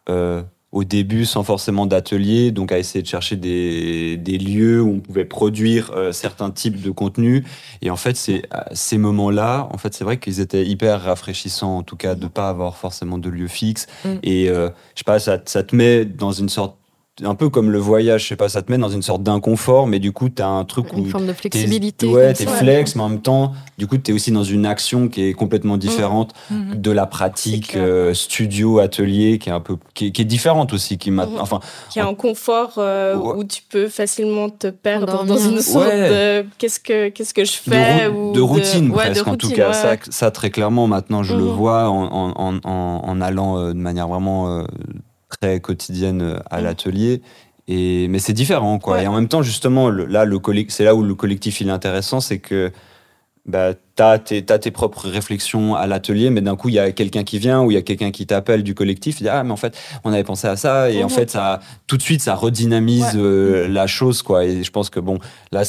[0.08, 4.96] euh, au début sans forcément d'atelier, donc à essayer de chercher des, des, lieux où
[4.96, 7.44] on pouvait produire euh, certains types de contenus.
[7.80, 8.42] Et en fait, c'est
[8.72, 12.48] ces moments-là, en fait, c'est vrai qu'ils étaient hyper rafraîchissants, en tout cas, de pas
[12.48, 13.86] avoir forcément de lieu fixe.
[14.04, 14.08] Mm.
[14.22, 16.77] Et je sais pas, ça, ça te met dans une sorte
[17.24, 19.86] un peu comme le voyage, je sais pas, ça te met dans une sorte d'inconfort,
[19.86, 22.06] mais du coup, tu as un truc Une où forme de t'es- flexibilité.
[22.06, 24.66] ouais, comme t'es flex, mais en même temps, du coup, tu es aussi dans une
[24.66, 26.74] action qui est complètement différente Mhm.
[26.76, 30.72] de la pratique euh, studio, atelier, qui est un peu, qui est, qui est différente
[30.72, 31.38] aussi, qui m'a, Mhm.
[31.40, 31.60] enfin,
[31.90, 33.34] Qui a un confort euh, Ouais.
[33.38, 35.34] où tu peux facilement te perdre Endormir.
[35.34, 36.42] dans une sorte Ouais.
[36.42, 39.50] de qu'est-ce que qu'est-ce que je fais ou de routine ouais, de presque en tout
[39.50, 39.72] cas ouais.
[39.74, 41.48] ça, ça très clairement maintenant je le Mhm.
[41.50, 44.64] vois en, en, en, en- en allant euh, de manière vraiment euh,
[45.28, 46.64] très quotidienne euh, à Mhm.
[46.64, 47.22] l'atelier
[47.66, 49.04] et mais c'est différent quoi Ouais.
[49.04, 51.72] et en même temps justement le- là le c'est là où le collectif il est
[51.72, 52.72] intéressant c'est que
[53.46, 53.72] bah,
[54.18, 57.38] tes, t'as tes propres réflexions à l'atelier, mais d'un coup, il y a quelqu'un qui
[57.38, 59.56] vient ou il y a quelqu'un qui t'appelle du collectif, il dit Ah, mais en
[59.56, 59.74] fait,
[60.04, 61.12] on avait pensé à ça, et en Mhm.
[61.14, 63.22] fait, ça, tout de suite, ça redynamise Ouais.
[63.22, 64.44] euh, la chose, quoi.
[64.44, 65.18] Et je pense que, bon,
[65.50, 65.62] là,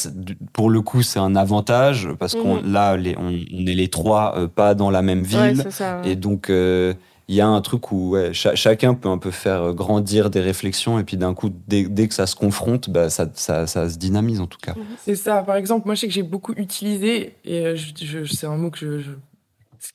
[0.51, 4.33] pour le coup, c'est un avantage, parce qu'on là, les, on, on est les trois
[4.37, 6.01] euh, pas dans la même ville, ça.
[6.03, 6.93] et donc, euh,
[7.29, 10.41] il y a un truc où ouais, chacun peut un peu faire euh, grandir des
[10.41, 13.87] réflexions, et puis d'un coup, dès, dès que ça se confronte, bah, ça, ça, ça
[13.87, 14.73] se dynamise en tout cas.
[15.05, 15.43] C'est ça.
[15.43, 18.57] Par exemple, moi, je sais que j'ai beaucoup utilisé, et euh, je, je- c'est un
[18.57, 19.11] mot que je, je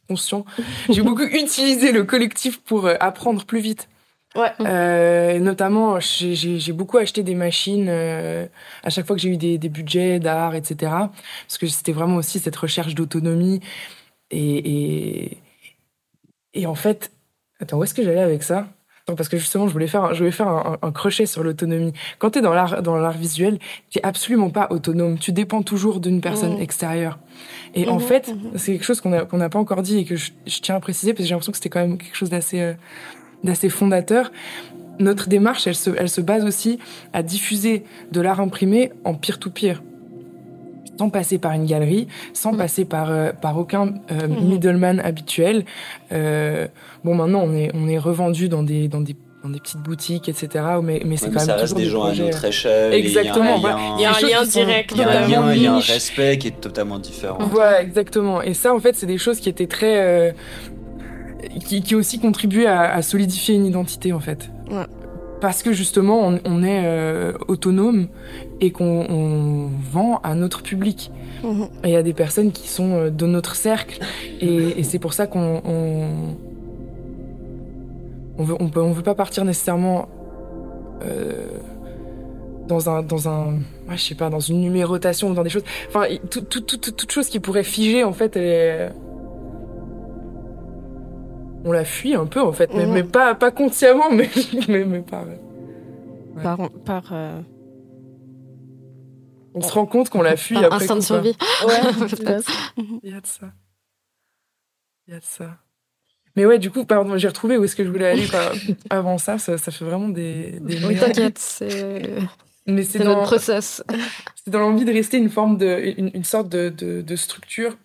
[0.08, 0.44] conscient,
[0.88, 3.88] j'ai beaucoup utilisé le collectif pour euh, apprendre plus vite.
[4.36, 4.50] Ouais.
[4.60, 8.46] Euh, notamment, j'ai- beaucoup acheté des machines euh,
[8.84, 10.92] à chaque fois que j'ai eu des, des budgets d'art, etc.
[11.46, 13.60] Parce que c'était vraiment aussi cette recherche d'autonomie.
[14.30, 14.56] Et,
[15.24, 15.38] et,
[16.54, 17.12] et en fait,
[17.64, 18.68] attends, où est-ce que j'allais avec ça?
[19.06, 21.42] Attends, parce que justement, je voulais faire, un- je voulais faire un, un crochet sur
[21.44, 21.92] l'autonomie.
[22.18, 23.58] Quand tu es dans l'art, dans l'art visuel,
[23.90, 25.18] tu absolument pas autonome.
[25.18, 26.62] Tu dépends toujours d'une personne Mhm.
[26.62, 27.18] extérieure.
[27.74, 28.52] Et en Mhm, fait, mhm.
[28.56, 31.12] c'est quelque chose qu'on n'a pas encore dit et que je, je tiens à préciser
[31.12, 32.72] parce que j'ai l'impression que c'était quand même quelque chose d'assez euh,
[33.42, 34.32] d'assez fondateur.
[34.98, 36.78] Notre démarche, elle se, elle se base aussi
[37.12, 39.82] à diffuser de l'art imprimé en peer-to-peer.
[40.98, 42.58] Sans passer par une galerie, sans Mhm.
[42.58, 44.48] passer par, euh, par aucun euh, Mhm.
[44.48, 45.64] middleman habituel.
[46.12, 46.68] Euh,
[47.04, 50.28] bon, maintenant, on est, on est revendu dans des, dans, des, dans des petites boutiques,
[50.28, 50.64] etc.
[50.82, 52.92] Mais, mais c'est Ouais, quand mais même ça reste des des gens à notre échelle.
[52.92, 53.62] a un- Exactement, il
[54.02, 54.92] y a un- lien direct.
[54.94, 57.38] Il y a un lien, il y a un respect qui est totalement différent.
[57.50, 58.40] Voilà, exactement.
[58.40, 60.00] Et ça, en fait, c'est des choses qui étaient très.
[60.00, 60.32] euh,
[61.66, 64.48] qui, qui aussi contribuaient à, à solidifier une identité, en fait.
[64.70, 64.86] Ouais.
[65.44, 68.06] Parce que justement, on, on est euh, autonome
[68.62, 71.10] et qu'on on vend à notre public.
[71.42, 71.64] Mhm.
[71.84, 74.00] Et il y a des personnes qui sont euh, de notre cercle.
[74.40, 75.60] Et, et c'est pour ça qu'on.
[75.66, 76.08] On,
[78.38, 80.08] on veut, on, peut, on veut pas partir nécessairement.
[81.04, 81.58] euh,
[82.66, 83.52] dans un dans un
[83.90, 86.62] ouais, je sais pas dans une numérotation ou dans des choses enfin il- tout- tout-
[86.62, 88.90] tout- toute chose qui pourrait figer en fait elle est-
[91.64, 92.92] on la fuit un peu en fait mais, Mhm.
[92.92, 94.28] mais pas pas consciemment mais
[94.68, 95.38] mais, mais ouais.
[96.42, 97.40] Par, par euh,
[99.54, 101.36] on se rend compte qu'on la fuit Par après instinct de survie.
[101.66, 102.50] ouais, Peut-être.
[103.02, 103.52] il y a de ça
[105.06, 105.58] il y a de ça
[106.36, 108.52] mais ouais du coup pardon j'ai retrouvé où est-ce que je voulais aller par-
[108.90, 112.02] avant ça, ça ça fait vraiment des, des Oui, t'inquiète, c'est
[112.66, 113.84] mais c'est c'est dans notre process.
[114.42, 117.76] c'est dans l'envie de rester une forme de une, une sorte de, de, de structure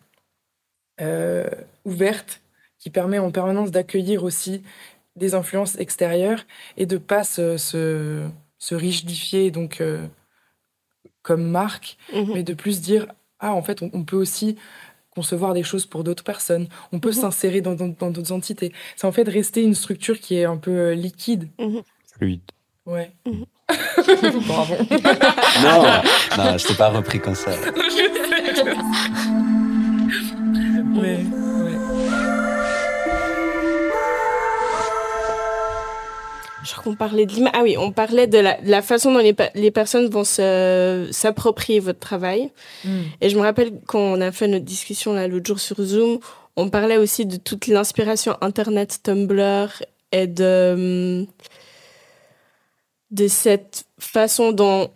[1.01, 1.47] euh,
[1.86, 2.41] ouverte
[2.80, 4.63] qui permet en permanence d'accueillir aussi
[5.15, 6.45] des influences extérieures
[6.77, 8.25] et de pas se, se,
[8.57, 10.07] se rigidifier donc euh,
[11.21, 12.32] comme marque Mhm.
[12.34, 13.07] mais de plus dire
[13.39, 14.55] ah en fait on, on peut aussi
[15.11, 17.15] concevoir des choses pour d'autres personnes on peut Mhm.
[17.15, 20.57] s'insérer dans dans- dans d'autres entités c'est en fait rester une structure qui est un
[20.57, 21.49] peu euh, liquide
[22.17, 22.41] Fluide.
[22.86, 23.45] ouais Mhm.
[24.47, 24.75] bravo
[25.63, 25.84] Non,
[26.38, 27.51] non, je t'ai pas repris comme ça.
[31.01, 31.23] mais
[36.64, 37.53] Je crois qu'on parlait de l'image.
[37.55, 41.99] Ah oui, on parlait de la, de la façon dont les, personnes vont s'approprier votre
[41.99, 42.51] travail.
[42.84, 43.01] Mm.
[43.22, 46.20] Et je me rappelle quand on a fait notre discussion là l'autre jour sur Zoom,
[46.55, 51.26] on parlait aussi de toute l'inspiration Internet, Tumblr et de,
[53.12, 54.89] de cette façon dont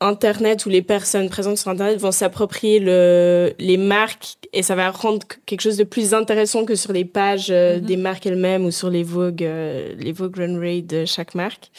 [0.00, 4.90] Internet ou les personnes présentes sur Internet vont s'approprier le, les marques et ça va
[4.90, 7.80] rendre quelque chose de plus intéressant que sur les pages euh, Mhm.
[7.84, 11.70] des marques elles-mêmes ou sur les Vogue, euh, les Vogue Runway de chaque marque.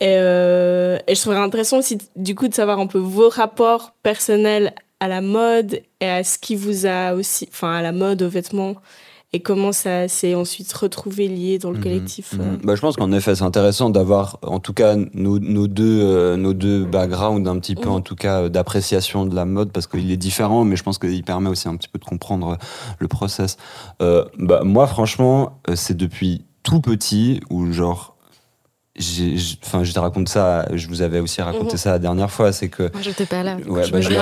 [0.00, 3.92] Et, euh, et je trouverais intéressant aussi, du coup, de savoir un peu vos rapports
[4.02, 8.22] personnels à la mode et à ce qui vous a aussi, enfin, à la mode,
[8.22, 8.76] aux vêtements,
[9.32, 12.32] et comment ça s'est ensuite retrouvé lié dans le Mhm, collectif.
[12.32, 12.40] mhm.
[12.40, 12.56] euh.
[12.64, 16.36] Bah, je pense qu'en effet, c'est intéressant d'avoir, en tout cas, nos, nos deux, euh,
[16.36, 19.86] nos deux backgrounds, un petit peu, en tout cas, euh, d'appréciation de la mode, parce
[19.86, 22.56] qu'il est différent, mais je pense qu'il permet aussi un petit peu de comprendre euh,
[22.98, 23.56] le process.
[24.02, 28.09] Euh, bah, moi, franchement, c'est depuis tout petit où, genre,
[29.64, 31.76] enfin, je te raconte ça, je vous avais aussi raconté Mhm.
[31.78, 33.56] ça la dernière fois, c'est que Moi, j'étais pas là.
[33.66, 34.14] Ouais, je bah, je, le,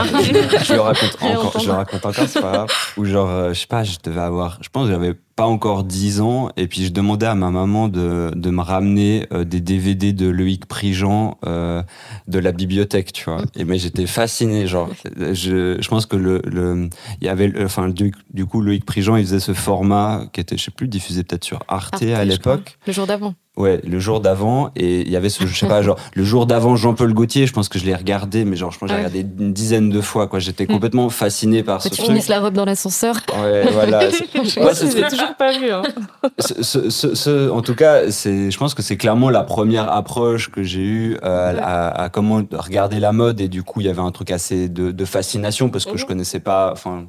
[0.65, 2.69] je le raconte encore, je le raconte encore, c'est pas grave.
[2.97, 5.85] Ou genre, euh, je sais pas, je devais avoir, je pense que j'avais pas encore
[5.85, 9.61] 10 ans, et puis je demandais à ma maman de, de me ramener euh, des
[9.61, 11.81] DVD de Loïc Prigent euh,
[12.27, 13.43] de la bibliothèque, tu vois.
[13.55, 16.89] Et mais j'étais fasciné, genre, je, je pense que le, le,
[17.21, 20.57] il y avait, enfin, du, du coup, Loïc Prigent, il faisait ce format qui était,
[20.57, 22.77] je sais plus, diffusé peut-être sur Arte, Arte, à l'époque.
[22.89, 23.35] Le jour d'avant.
[23.57, 26.47] Ouais, le jour d'avant, et il y avait ce, je sais pas, genre, le jour
[26.47, 29.01] d'avant, Jean-Paul Gaultier, je pense que je l'ai regardé, mais genre, je pense que j'ai
[29.03, 29.09] Ouais.
[29.09, 30.39] regardé une dizaine de fois, quoi.
[30.39, 32.11] J'étais complètement fasciné par ce Quand tu truc.
[32.11, 33.17] finisses la robe dans l'ascenseur.
[33.41, 34.01] Ouais, voilà.
[34.59, 35.71] Moi Ouais, l'ai toujours pas vu.
[35.71, 35.83] Hein.
[36.39, 39.91] ce- ce- ce- ce- en tout cas, c'est, je pense que c'est clairement la première
[39.93, 43.87] approche que j'ai eue euh, à, à comment regarder la mode, et du coup, il
[43.87, 46.09] y avait un truc assez de, de fascination parce que je Mhm.
[46.09, 47.07] connaissais pas, enfin,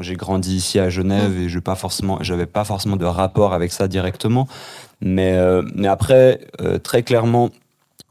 [0.00, 3.72] j'ai grandi ici à Genève et je pas forcément, j'avais pas forcément de rapport avec
[3.72, 4.46] ça directement.
[5.00, 7.48] Mais, euh, mais après, euh, très clairement,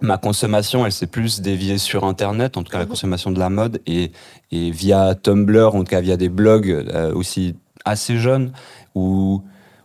[0.01, 2.89] ma consommation, elle s'est plus déviée sur Internet, en tout cas la Mhm.
[2.89, 4.11] consommation de la mode, et,
[4.51, 7.55] et via Tumblr, en tout cas via des blogs euh, aussi
[7.85, 8.51] assez jeunes,
[8.95, 9.41] où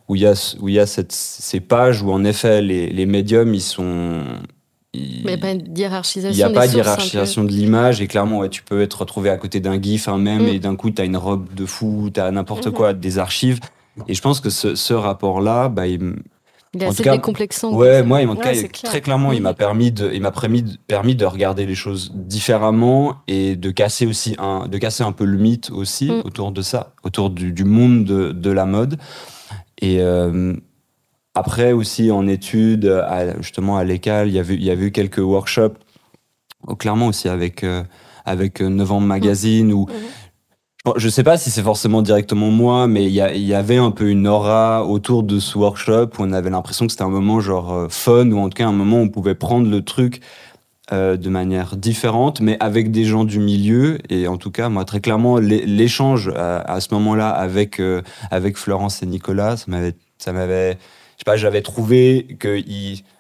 [0.09, 2.89] où il y a, où il y a cette, ces pages où en effet les,
[2.91, 4.23] les médiums, ils sont...
[4.95, 6.33] ils- Mais pas d'hiérarchisation.
[6.33, 9.37] il n'y a pas d'hierarchisation de l'image et clairement ouais, tu peux être retrouvé à
[9.37, 10.49] côté d'un gif, un même Mm.
[10.49, 12.73] et d'un coup tu as une robe de fou, tu as n'importe Mhm.
[12.73, 13.59] quoi, des archives.
[14.07, 16.15] Et je pense que ce, ce rapport-là, bah, il,
[16.77, 17.73] Il est En assez tout cas, décomplexant.
[17.75, 18.91] ouais, moi, en tout Ouais, cas, clair.
[18.91, 23.17] très clairement, il m'a permis de, il m'a permis permis de regarder les choses différemment
[23.29, 26.23] et de casser aussi un, de casser un peu le mythe aussi Mm.
[26.25, 28.99] autour de ça, autour du, du monde de, de la mode.
[29.81, 30.55] Et euh,
[31.35, 34.93] après aussi en études, à- justement à l'école, il y avait, il y avait eu
[34.93, 35.77] quelques workshops,
[36.67, 37.83] oh, clairement aussi avec euh,
[38.25, 39.95] avec euh, Novembre Magazine ou Mhm.
[39.95, 40.01] Bon,
[40.95, 44.29] Je sais pas si c'est forcément directement moi, mais il y, avait un peu une
[44.29, 47.89] aura autour de ce workshop où on avait l'impression que c'était un moment genre euh,
[47.89, 50.21] fun ou en tout cas un moment où on pouvait prendre le truc
[50.93, 53.99] euh, de manière différente, mais avec des gens du milieu.
[54.11, 58.57] Et en tout cas, moi très clairement, l'é- l'échange à, ce moment-là avec euh, avec
[58.57, 60.77] Florence et Nicolas, ça m'avait, ça m'avait, je
[61.19, 62.61] sais pas, j'avais trouvé que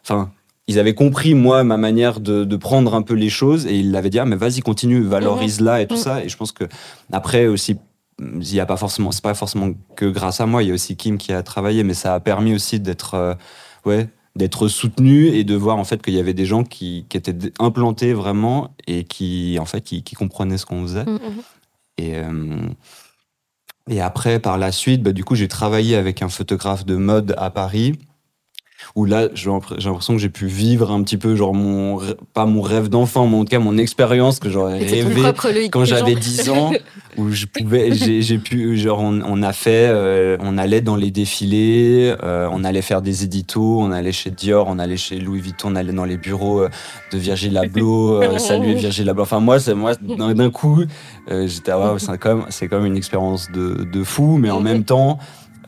[0.04, 0.30] enfin.
[0.68, 3.92] Ils avaient compris, moi, ma manière de, de prendre un peu les choses et ils
[3.92, 6.00] l'avaient dit, ah, mais vas-y, continue, valorise-la et tout Mhm.
[6.00, 6.24] ça.
[6.24, 6.64] Et je pense que
[7.12, 7.76] après aussi,
[8.20, 10.62] il y a pas forcément, c'est pas forcément que grâce à moi.
[10.62, 13.34] Il y a aussi Kim qui a travaillé, mais ça a permis aussi d'être, euh,
[13.84, 17.16] ouais, d'être soutenu et de voir en fait qu'il y avait des gens qui, qui
[17.16, 21.04] étaient implantés vraiment et qui, en fait, qui, qui comprenaient ce qu'on faisait.
[21.04, 21.20] Mhm.
[21.98, 22.56] Et euh,
[23.88, 27.34] et après, par la suite, bah, du coup, j'ai travaillé avec un photographe de mode
[27.38, 27.92] à Paris.
[28.94, 32.00] Où là, j'ai l'impr- j'ai l'impression que j'ai pu vivre un petit peu, genre mon,
[32.34, 35.22] pas mon rêve d'enfant, mais en tout cas mon expérience que j'aurais rêvé
[35.70, 36.72] quand j'avais 10 ans
[37.16, 41.10] où je pouvais j'ai pu genre on, on a fait euh, on allait dans les
[41.10, 45.40] défilés euh, on allait faire des éditos on allait chez Dior on allait chez Louis
[45.40, 46.68] Vuitton on allait dans les bureaux euh,
[47.12, 49.22] de Virgil Abloh euh, saluer Virgil Abloh.
[49.22, 50.82] Enfin moi c'est moi d'un coup
[51.28, 54.50] j'étais ah, ouais, c'est quand même c'est quand même une expérience de, de fou mais
[54.50, 55.18] en même temps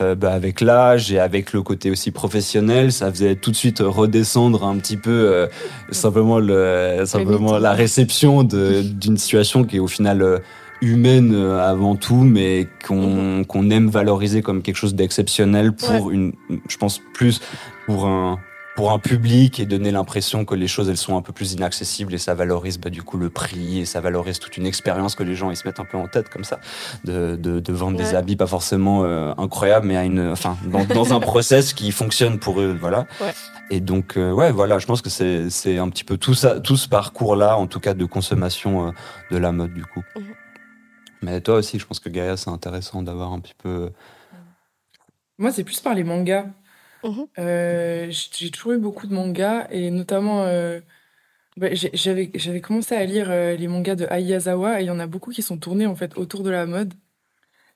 [0.01, 3.81] euh, bah, avec l'âge et avec le côté aussi professionnel, ça faisait tout de suite
[3.81, 5.47] redescendre un petit peu euh,
[5.91, 10.39] simplement le simplement la réception d'une situation qui est au final euh,
[10.81, 16.33] humaine euh, avant tout, mais qu'on qu'on aime valoriser comme quelque chose d'exceptionnel pour une,
[16.69, 17.41] je pense plus
[17.87, 18.39] pour un
[18.79, 22.15] pour un public et donner l'impression que les choses elles sont un peu plus inaccessibles
[22.15, 25.25] et ça valorise bah, du coup le prix et ça valorise toute une expérience que
[25.25, 26.61] les gens ils se mettent un peu en tête comme ça
[27.03, 30.85] de, de, de vendre des habits pas forcément euh, incroyables mais à une enfin dans,
[30.85, 33.33] dans un process qui fonctionne pour eux voilà Ouais.
[33.71, 36.61] et donc euh, ouais voilà je pense que c'est c'est un petit peu tout ça
[36.61, 38.91] tout ce parcours là en tout cas de consommation euh,
[39.33, 40.23] de la mode du coup Mhm.
[41.23, 43.91] mais toi aussi je pense que Gaïa c'est intéressant d'avoir un petit peu
[45.37, 46.47] Moi, c'est plus par les mangas.
[47.05, 47.27] Mhm.
[47.39, 50.81] Euh, j'ai toujours eu beaucoup de mangas et notamment euh,
[51.57, 54.99] bah, j'avais j'avais commencé à lire euh, les mangas de Ayazawa et il y en
[54.99, 56.95] a beaucoup qui sont tournés en fait autour de la mode.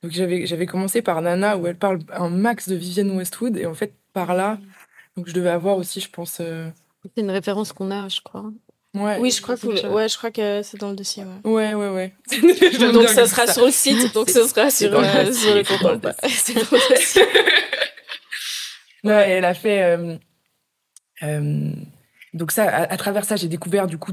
[0.03, 3.67] Donc j'avais j'avais commencé par Nana où elle parle un max de Vivienne Westwood et
[3.67, 4.59] en fait par là
[5.17, 6.69] donc je devais avoir aussi je pense euh,
[7.15, 8.45] C'est une référence qu'on a, je crois.
[8.95, 11.25] ouais Oui, je crois que, ouais, je crois que c'est dans le dossier.
[11.45, 11.75] Ouais.
[11.75, 12.15] ouais ouais
[12.93, 16.07] Donc ça sera sur le site, donc ce sera sur, le sur compte.
[16.29, 17.23] C'est dans le dossier.
[19.05, 19.83] Ouais, elle a fait.
[19.97, 20.17] euh,
[21.23, 21.71] euh,
[22.35, 24.13] donc, ça, à, à travers ça, j'ai découvert du coup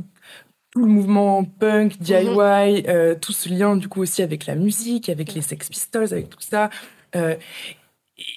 [0.72, 5.10] tout le mouvement punk, DIY, euh, tout ce lien du coup aussi avec la musique,
[5.10, 6.70] avec les Sex Pistols, avec tout ça.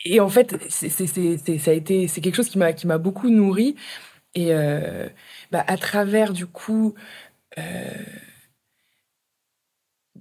[0.04, 2.72] Et en fait, c'est, c'est, c'est, c'est- ça a été, c'est quelque chose qui m'a,
[2.72, 3.76] qui m'a beaucoup nourri.
[4.34, 5.08] Et euh,
[5.52, 6.94] bah, à travers du coup
[7.58, 7.62] euh,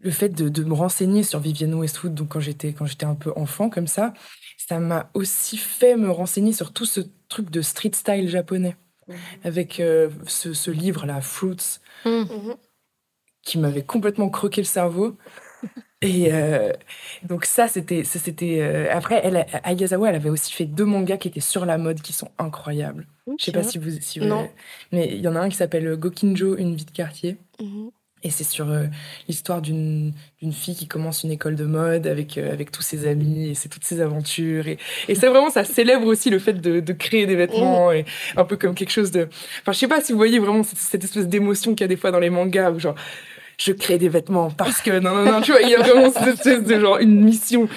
[0.02, 3.16] le fait de, de me renseigner sur Vivienne Westwood, donc quand j'étais, quand j'étais un
[3.16, 4.14] peu enfant comme ça,
[4.72, 8.78] ça m'a aussi fait me renseigner sur tout ce truc de street style japonais.
[9.44, 12.54] avec euh, ce, ce livre-là, Fruits, Mm.
[13.44, 15.18] qui m'avait complètement croqué le cerveau.
[16.02, 16.72] Et euh,
[17.24, 18.60] donc ça, c'était, ça, c'était.
[18.62, 22.02] euh, après, elle, Ayazawa, elle avait aussi fait deux mangas qui étaient sur la mode,
[22.02, 23.06] qui sont incroyables.
[23.38, 24.50] Je sais pas si vous, si vous- Non.
[24.94, 27.36] mais il y en a un qui s'appelle Gokinjo, une vie de quartier.
[27.60, 27.92] Mhm.
[28.24, 28.86] Et c'est sur euh,
[29.28, 30.14] l'histoire d'une
[30.52, 33.68] fille qui commence une école de mode avec, euh, avec tous ses amis et c'est
[33.68, 34.68] toutes ses aventures.
[34.68, 38.06] Et, et c'est vraiment, ça célèbre aussi le fait de, de créer des vêtements et
[38.38, 39.28] un peu comme quelque chose de.
[39.62, 41.88] Enfin, je sais pas si vous voyez vraiment cette, cette espèce d'émotion qu'il y a
[41.88, 42.96] des fois dans les mangas où genre.
[43.60, 46.10] Je crée des vêtements parce que non non non tu vois il y a vraiment
[46.12, 47.68] cette espèce de genre une mission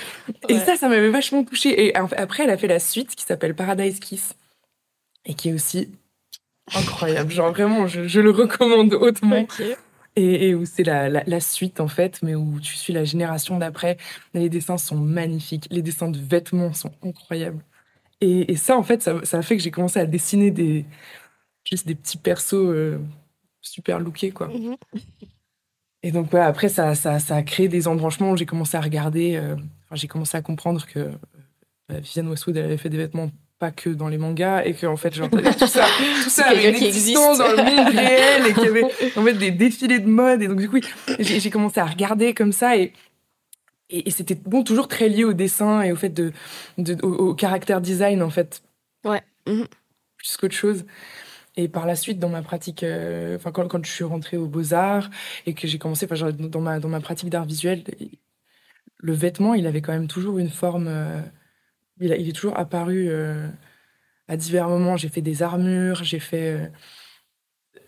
[0.49, 0.61] et Ouais.
[0.64, 4.01] ça ça m'avait vachement touchée et après elle a fait la suite qui s'appelle Paradise
[4.01, 4.32] Kiss
[5.26, 5.90] et qui est aussi
[6.74, 9.47] incroyable genre vraiment je, je le recommande hautement.
[10.16, 13.04] Et, et où c'est la, la, la suite en fait, mais où tu suis la
[13.04, 13.96] génération d'après.
[14.32, 17.62] Les dessins sont magnifiques, les dessins de vêtements sont incroyables.
[18.20, 20.84] Et, et ça en fait, ça, ça a fait que j'ai commencé à dessiner des
[21.64, 22.98] juste des petits persos euh,
[23.60, 24.48] super lookés quoi.
[24.48, 24.76] Mhm.
[26.02, 28.80] Et donc ouais, après ça, ça, ça a créé des embranchements où j'ai commencé à
[28.80, 29.56] regarder, euh,
[29.92, 30.98] j'ai commencé à comprendre que
[31.90, 33.30] euh, Vivienne Westwood elle avait fait des vêtements
[33.64, 35.86] pas que dans les mangas et que en fait genre tout ça
[36.24, 37.56] tout ça avait une existence existe.
[37.56, 38.84] dans le monde réel et qu'il y avait
[39.16, 40.78] en fait des défilés de mode et donc du coup
[41.18, 42.92] j'ai commencé à regarder comme ça et
[43.90, 46.32] et, et c'était bon toujours très lié au dessin et au fait de,
[46.78, 48.62] de au, au caractère design en fait
[49.04, 49.22] Ouais.
[49.46, 49.66] Mhm.
[50.16, 50.84] plus qu'autre chose
[51.56, 54.46] et par la suite dans ma pratique euh, enfin quand, quand je suis rentrée aux
[54.46, 55.10] beaux arts
[55.46, 57.84] et que j'ai commencé enfin genre, dans ma dans ma pratique d'art visuel
[58.98, 61.20] le vêtement il avait quand même toujours une forme euh,
[62.01, 63.49] il, est toujours apparu euh,
[64.28, 64.97] à divers moments.
[64.97, 66.68] J'ai fait des armures j'ai fait euh,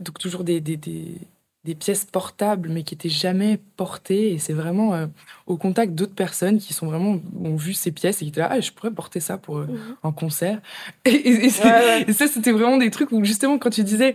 [0.00, 1.18] donc toujours des, des, des,
[1.66, 4.32] des pièces portables, mais qui étaient jamais portées.
[4.32, 5.06] Et c'est vraiment euh,
[5.46, 8.48] au contact d'autres personnes qui sont vraiment ont vu ces pièces et qui étaient là,
[8.52, 9.96] ah, je pourrais porter ça pour euh, Mhm.
[10.04, 10.60] un concert.
[11.04, 12.04] Et, et- et c'est- Ouais, ouais.
[12.08, 14.14] et ça, c'était vraiment des trucs où justement, quand tu disais,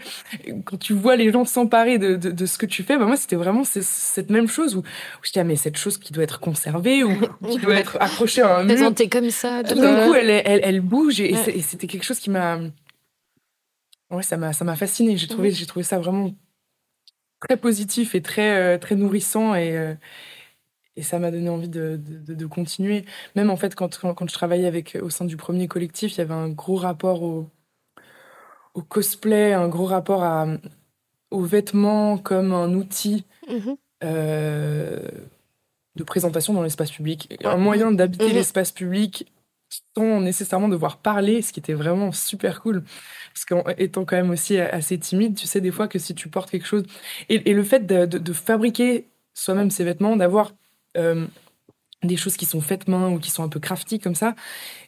[0.66, 3.18] quand tu vois les gens s'emparer de, de, de ce que tu fais, bah moi,
[3.18, 4.84] c'était vraiment ce- cette même chose où, où
[5.24, 7.12] je dis, ah, mais cette chose qui doit être conservée ou
[7.52, 8.74] qui doit être accrochée à un mur.
[8.76, 9.64] Présenté comme ça.
[9.64, 11.60] Tout d'un coup, elle, elle, elle bouge et, Ouais.
[11.62, 12.60] c'était quelque chose qui m'a.
[14.10, 15.16] Ouais, ça m'a, ça m'a fasciné.
[15.18, 16.34] J'ai trouvé, j'ai trouvé ça vraiment
[17.42, 19.94] très positif et très, euh, très nourrissant et, euh,
[20.96, 23.06] et ça m'a donné envie de, de, continuer.
[23.36, 26.18] Même en fait, quand, quand, quand je travaillais avec, au sein du premier collectif, il
[26.20, 27.50] y avait un gros rapport au,
[28.74, 30.48] au cosplay, un gros rapport à,
[31.32, 33.76] aux vêtements comme un outil Mhm.
[34.04, 35.00] euh,
[35.96, 37.38] de présentation dans l'espace public.
[37.44, 38.34] Un moyen d'habiter Mhm.
[38.34, 39.32] l'espace public
[39.96, 42.84] sans nécessairement devoir parler, ce qui était vraiment super cool.
[43.34, 46.30] Parce qu'en étant quand même aussi assez timide, tu sais des fois que si tu
[46.30, 46.84] portes quelque chose...
[47.30, 50.52] Et, et le fait de, de- de fabriquer soi-même ses vêtements, d'avoir
[50.98, 51.26] euh,
[52.04, 54.36] des choses qui sont faites main ou qui sont un peu crafty comme ça,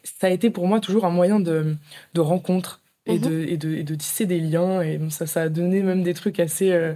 [0.04, 1.76] ça a été pour moi toujours un moyen de,
[2.14, 3.22] de rencontre et, Mhm.
[3.22, 4.82] de, et, de, et de tisser des liens.
[4.82, 6.72] Et ça, ça a donné même des trucs assez...
[6.72, 6.94] euh,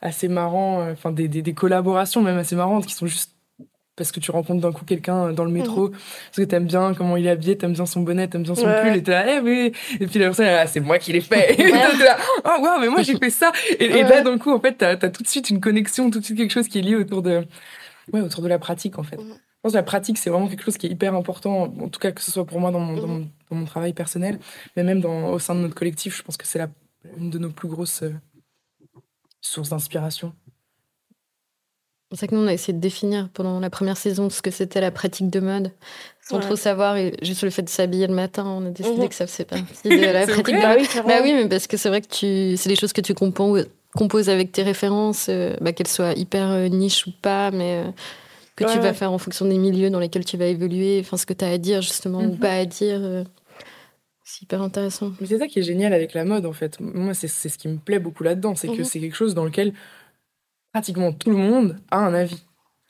[0.00, 3.32] assez marrants, euh, enfin des, des, des collaborations même assez marrantes qui sont juste
[3.98, 7.16] parce que tu rencontres d'un coup quelqu'un dans le métro, parce que t'aimes bien comment
[7.18, 8.80] il est habillé, t'aimes bien son bonnet, t'aimes bien son Ouais.
[8.82, 11.20] pull, et t'es là, eh oui, et puis la personne, là, c'est moi qui l'ai
[11.20, 11.52] fait.
[11.60, 13.52] Et toi, t'es là, oh waouh, mais moi j'ai fait ça.
[13.78, 14.02] Et, et Ouais.
[14.08, 16.38] là, d'un coup, en fait, t'as as tout de suite une connexion, tout de suite
[16.38, 17.44] quelque chose qui est lié autour de,
[18.12, 19.16] ouais, autour de la pratique, en fait.
[19.18, 19.34] Mhm.
[19.34, 21.98] Je pense que la pratique, c'est vraiment quelque chose qui est hyper important, en tout
[21.98, 24.38] cas que ce soit pour moi dans mon, dans mon, dans mon travail personnel,
[24.76, 26.60] mais même dans, au sein de notre collectif, je pense que c'est
[27.18, 28.14] une de nos plus grosses euh,
[29.40, 30.32] sources d'inspiration.
[32.08, 34.40] C'est pour ça que nous, on a essayé de définir pendant la première saison ce
[34.40, 35.72] que c'était la pratique de mode,
[36.26, 36.42] sans Ouais.
[36.42, 36.96] trop savoir.
[36.96, 39.08] Et juste le fait de s'habiller le matin, on a décidé Mhm.
[39.10, 40.78] que ça faisait partie de la pratique vrai de Bah mode.
[40.80, 40.88] oui.
[41.06, 43.66] Bah oui, mais parce que c'est vrai que tu, c'est des choses que tu composes,
[43.94, 47.90] composes avec tes références, euh, bah, qu'elles soient hyper euh, niche ou pas, mais euh,
[48.56, 51.18] que Ouais, tu vas faire en fonction des milieux dans lesquels tu vas évoluer, enfin
[51.18, 52.38] ce que tu as à dire justement ou Mhm.
[52.38, 53.00] pas à dire.
[53.02, 53.22] euh,
[54.24, 55.12] c'est hyper intéressant.
[55.20, 56.80] Mais c'est ça qui est génial avec la mode, en fait.
[56.80, 58.84] Moi, c'est c'est ce qui me plaît beaucoup là-dedans, c'est que Mhm.
[58.84, 59.74] c'est quelque chose dans lequel
[60.72, 62.42] pratiquement tout le monde a un avis.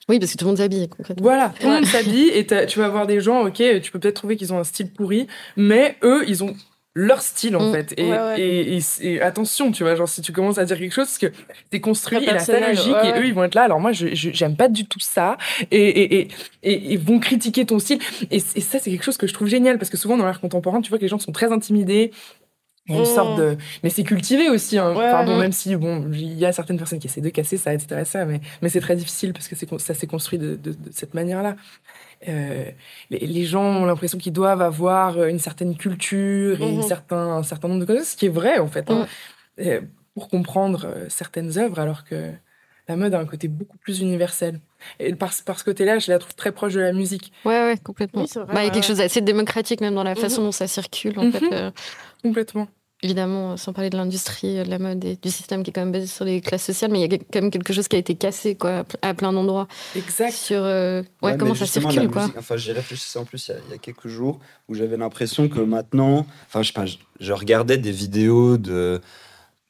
[0.07, 1.23] Oui, parce que tout le monde s'habille concrètement.
[1.23, 4.15] Voilà, tout le monde s'habille et tu vas avoir des gens, ok, tu peux peut-être
[4.15, 6.55] trouver qu'ils ont un style pourri, mais eux, ils ont
[6.95, 7.71] leur style en Mm.
[7.73, 7.93] fait.
[7.97, 8.41] Et, Ouais, ouais.
[8.41, 8.81] Et, et-
[9.13, 11.27] et attention, tu vois, genre si tu commences à dire quelque chose, parce que
[11.71, 13.61] c'est construit, Très il a sa personnel, logique, ouais, et eux, ils vont être là.
[13.61, 15.37] Alors moi, je je- j'aime pas du tout ça,
[15.69, 16.27] et, et, et,
[16.63, 17.99] et- ils vont critiquer ton style.
[18.31, 20.41] Et, et ça, c'est quelque chose que je trouve génial, parce que souvent dans l'art
[20.41, 22.11] contemporain, tu vois que les gens sont très intimidés.
[22.89, 23.15] Il y a une Mm.
[23.15, 23.55] sorte de...
[23.83, 24.95] Mais c'est cultivé aussi, hein.
[24.95, 25.39] Ouais, Pardon, ouais.
[25.41, 28.03] même si, bon, il y a certaines personnes qui essaient de casser ça, etc.
[28.03, 30.89] Ça, mais, mais c'est très difficile parce que c'est ça s'est construit de, de- de
[30.91, 31.55] cette manière-là.
[32.27, 32.65] Euh,
[33.09, 36.81] les, les gens ont l'impression qu'ils doivent avoir une certaine culture et une Mhm.
[36.83, 39.07] certain, un certain nombre de choses, ce qui est vrai, en fait, hein,
[39.61, 39.81] euh,
[40.15, 42.31] pour comprendre euh, certaines œuvres, alors que
[42.89, 44.59] la mode a un côté beaucoup plus universel.
[44.99, 47.77] Et par, par ce côté-là, je la trouve très proche de la musique, Ouais, ouais,
[47.77, 48.23] complètement.
[48.23, 50.21] Oui, c'est vrai, Bah, il y a quelque chose d'assez démocratique même dans la Mhm.
[50.21, 51.41] façon dont ça circule en fait.
[51.41, 51.49] Mhm.
[51.53, 51.71] euh.
[52.23, 52.67] complètement.
[53.01, 55.91] Évidemment, sans parler de l'industrie, de la mode et du système qui est quand même
[55.91, 57.99] basé sur les classes sociales, mais il y a quand même quelque chose qui a
[57.99, 59.67] été cassé quoi, à plein d'endroits.
[59.95, 60.33] Exact.
[60.33, 62.09] Sur euh, ouais, comment ça circule.
[62.09, 62.29] Quoi.
[62.37, 64.97] enfin, j'y réfléchissais en plus il y, a, il y a quelques jours où j'avais
[64.97, 69.01] l'impression que maintenant, enfin, je sais pas, je, je regardais des vidéos de.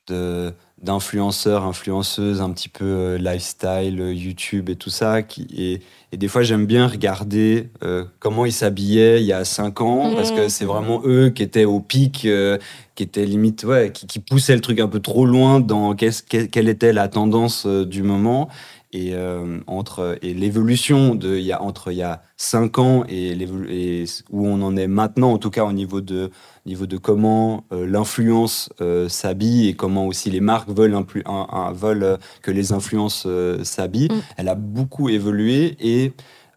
[0.08, 5.22] de d'influenceurs, influenceuses, un petit peu euh, lifestyle, euh, YouTube et tout ça.
[5.22, 9.46] Qui, et, et des fois, j'aime bien regarder euh, comment ils s'habillaient il y a
[9.46, 12.58] cinq ans, parce que c'est vraiment eux qui étaient au pic, euh,
[12.96, 16.68] qui étaient limite, ouais, qui, qui, poussaient le truc un peu trop loin dans quelle
[16.68, 18.50] était la tendance euh, du moment.
[18.92, 23.04] Et, euh, entre, et l'évolution de, il y a, entre il y a cinq ans
[23.08, 23.38] et,
[23.70, 26.32] et où on en est maintenant, en tout cas au niveau de,
[26.66, 31.72] niveau de comment euh, l'influence euh, s'habille et comment aussi les marques veulent, un, un,
[31.72, 33.28] veulent que les influences
[33.62, 34.22] s'habillent, mm.
[34.38, 36.14] elle a beaucoup évolué et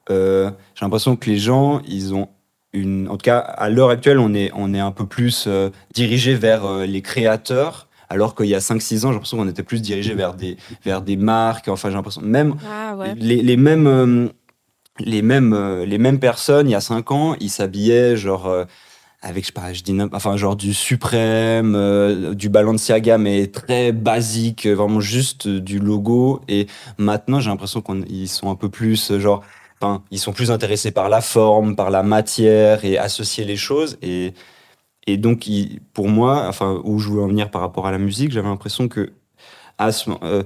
[0.08, 2.28] j'ai l'impression que les gens, ils ont
[2.72, 5.48] une, en tout cas à l'heure actuelle, on est, on est un peu plus
[5.92, 9.80] dirigé vers les créateurs alors qu'il y a 5-6 ans, j'ai l'impression qu'on était plus
[9.80, 11.68] dirigé vers des, vers des marques.
[11.68, 13.14] Enfin, j'ai l'impression, même ah, ouais.
[13.16, 14.28] les, les, mêmes, euh,
[15.00, 18.46] les, mêmes, euh, les mêmes personnes, il y a 5 ans, ils s'habillaient genre.
[18.46, 18.64] Euh,
[19.24, 23.92] avec, je sais pas, je dis, enfin, genre du Suprême, euh, du Balenciaga, mais très
[23.92, 26.40] basique, vraiment juste du logo.
[26.48, 26.66] Et
[26.98, 29.44] maintenant, j'ai l'impression qu'ils sont un peu plus, genre,
[30.10, 33.96] ils sont plus intéressés par la forme, par la matière et associer les choses.
[34.02, 34.34] Et,
[35.06, 37.98] et donc, il, pour moi, enfin, où je voulais en venir par rapport à la
[37.98, 39.12] musique, j'avais l'impression que
[39.78, 39.90] à,
[40.22, 40.42] euh,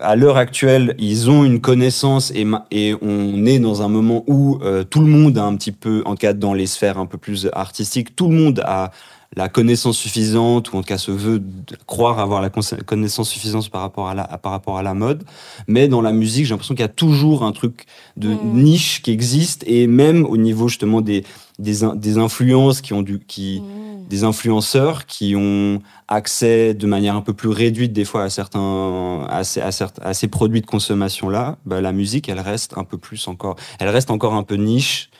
[0.00, 4.58] à l'heure actuelle, ils ont une connaissance et, et on est dans un moment où
[4.62, 7.18] euh, tout le monde a un petit peu, en cas dans les sphères un peu
[7.18, 8.92] plus artistiques, tout le monde a
[9.36, 11.40] la connaissance suffisante, ou en tout cas se veut
[11.86, 15.22] croire avoir la connaissance suffisante par rapport à la, par rapport à la mode.
[15.68, 17.86] Mais dans la musique, j'ai l'impression qu'il y a toujours un truc
[18.16, 18.38] de mmh.
[18.54, 21.24] niche qui existe, et même au niveau justement des,
[21.60, 24.08] des, des influences qui ont du, qui, mmh.
[24.08, 29.26] des influenceurs qui ont accès de manière un peu plus réduite des fois à certains,
[29.28, 32.76] à ces, à certains, à ces produits de consommation là, bah, la musique, elle reste
[32.76, 35.10] un peu plus encore, elle reste encore un peu niche,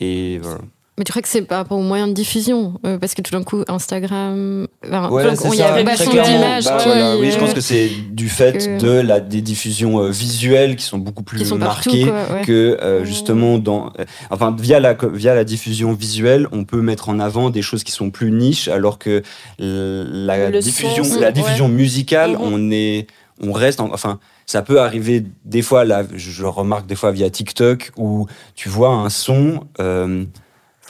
[0.00, 0.60] et voilà.
[1.00, 3.30] Mais tu crois que c'est par rapport aux moyens de diffusion euh, Parce que tout
[3.32, 4.68] d'un coup, Instagram.
[4.84, 5.82] Enfin, ouais, il y avait.
[5.82, 8.78] Bah, voilà, oui, je pense que c'est du fait que...
[8.78, 12.42] de la, des diffusions euh, visuelles qui sont beaucoup plus sont marquées partout, ouais.
[12.42, 13.94] que euh, justement dans.
[14.28, 17.92] Enfin, via la, via la diffusion visuelle, on peut mettre en avant des choses qui
[17.92, 19.22] sont plus niches, alors que
[19.58, 21.72] la, Le diffusion, son, la diffusion ouais.
[21.72, 22.42] musicale, mmh.
[22.42, 23.06] on est.
[23.42, 23.80] On reste.
[23.80, 24.18] En, enfin
[24.50, 28.26] ça peut arriver des fois, là, je remarque des fois via TikTok, où
[28.56, 29.66] tu vois un son.
[29.78, 30.24] Euh,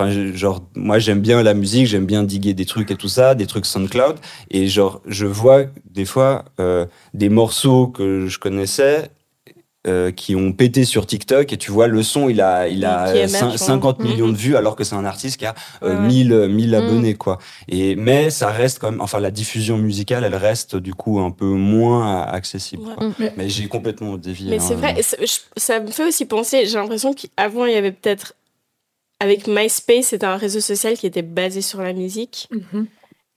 [0.01, 3.35] Enfin, genre, moi, j'aime bien la musique, j'aime bien diguer des trucs et tout ça,
[3.35, 4.17] des trucs SoundCloud.
[4.51, 9.11] Et genre, je vois des fois euh, des morceaux que je connaissais
[9.87, 13.15] euh, qui ont pété sur TikTok et tu vois le son il a il a
[13.15, 14.09] émerge, 5, 50 ouais.
[14.09, 16.07] millions de vues alors que c'est un artiste qui a euh, ouais.
[16.07, 16.75] 1000 1000 mmh.
[16.75, 20.93] abonnés quoi et mais ça reste quand même enfin la diffusion musicale elle reste du
[20.93, 23.09] coup un peu moins accessible ouais.
[23.19, 24.67] mais, mais j'ai complètement dévié mais hein.
[24.69, 24.97] c'est vrai
[25.57, 28.35] ça me fait aussi penser j'ai l'impression qu'avant il y avait peut-être
[29.21, 32.49] avec MySpace, c'était un réseau social qui était basé sur la musique.
[32.51, 32.87] Mm -hmm.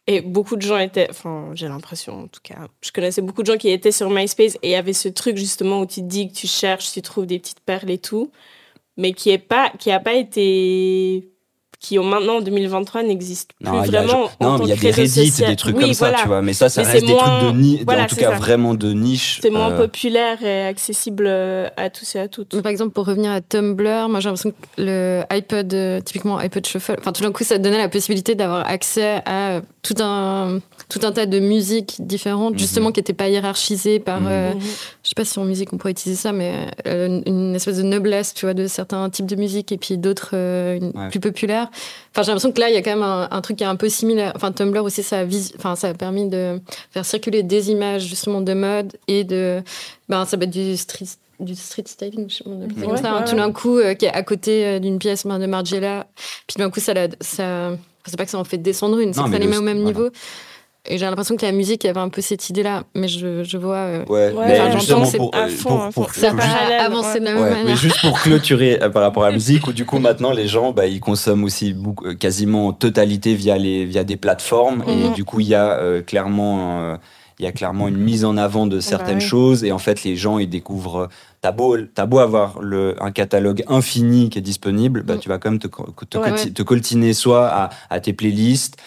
[0.08, 3.48] Et beaucoup de gens étaient, enfin, j'ai l'impression en tout cas, je connaissais beaucoup de
[3.48, 6.34] gens qui étaient sur MySpace et il y avait ce truc justement où tu que
[6.34, 8.30] tu cherches, tu trouves des petites perles et tout,
[8.98, 11.33] mais qui est pas, qui a pas été
[11.84, 14.30] qui ont maintenant en 2023 n'existent plus non, vraiment.
[14.40, 16.18] A, non, mais il y a des Reddit des trucs oui, comme voilà.
[16.18, 16.42] ça, tu vois.
[16.42, 18.38] Mais ça, ça mais reste des moins, trucs de niche, voilà, en tout cas ça.
[18.38, 19.40] vraiment de niche.
[19.42, 19.78] C'est moins euh...
[19.78, 22.54] populaire et accessible euh, à tous et à toutes.
[22.54, 26.38] Mais par exemple, pour revenir à Tumblr, moi j'ai l'impression que le iPod, euh, typiquement
[26.38, 30.60] iPod Shuffle, enfin tout d'un coup, ça donnait la possibilité d'avoir accès à tout un
[30.90, 32.60] tout un tas de musiques différentes, -hmm.
[32.60, 34.32] justement qui n'étaient pas hiérarchisées par, mm -hmm.
[34.32, 34.52] euh,
[35.04, 36.54] je sais pas si en musique on pourrait utiliser ça, mais
[36.88, 40.32] euh, une espèce de noblesse, tu vois, de certains types de musique et puis d'autres
[40.34, 41.10] euh, ouais.
[41.10, 41.70] plus populaires.
[42.12, 43.72] Enfin, j'ai l'impression que là, il y a quand même un, un, truc qui est
[43.76, 44.32] un peu similaire.
[44.38, 45.26] Enfin, Tumblr aussi, ça a,
[45.58, 46.44] enfin, ça a permis de
[46.94, 49.62] faire circuler des images justement de mode et de,
[50.10, 53.04] ben, ça peut être du street du street styling, je sais pas, ouais, comme ça,
[53.04, 55.46] ouais, hein, tout d'un coup, euh, qui est à côté euh, d'une pièce ben, de
[55.46, 56.08] Margiela.
[56.48, 57.72] Puis d'un coup, ça, ça
[58.06, 59.82] c'est pas que ça en fait descendre une, c'est que ça les met au même
[59.82, 60.00] voilà.
[60.00, 60.10] niveau.
[60.86, 63.46] Et j'ai l'impression que la musique, il y avait un peu cette idée-là, mais je,
[63.46, 63.78] je vois.
[63.78, 65.70] Euh, ouais, ouais j'entends c'est à fond.
[65.70, 66.44] Pour, pour, pour, ça pas
[66.84, 67.66] avancer de la même ouais, manière.
[67.68, 70.50] Mais juste pour clôturer euh, par rapport à la musique, où du coup maintenant les
[70.50, 74.80] gens, bah, ils consomment aussi beaucoup, euh, quasiment en totalité via, les, via des plateformes,
[74.80, 75.12] mm -hmm.
[75.12, 76.82] et du coup il y a euh, clairement.
[76.82, 76.98] Euh,
[77.40, 79.30] il y a clairement une mise en avant de certaines bah oui.
[79.30, 81.10] choses et en fait les gens ils découvrent
[81.44, 85.20] t'as beau, as beau avoir le, un catalogue infini qui est disponible, bah, mm.
[85.20, 88.78] tu vas quand même te, te, te coltiner soit à, à tes playlists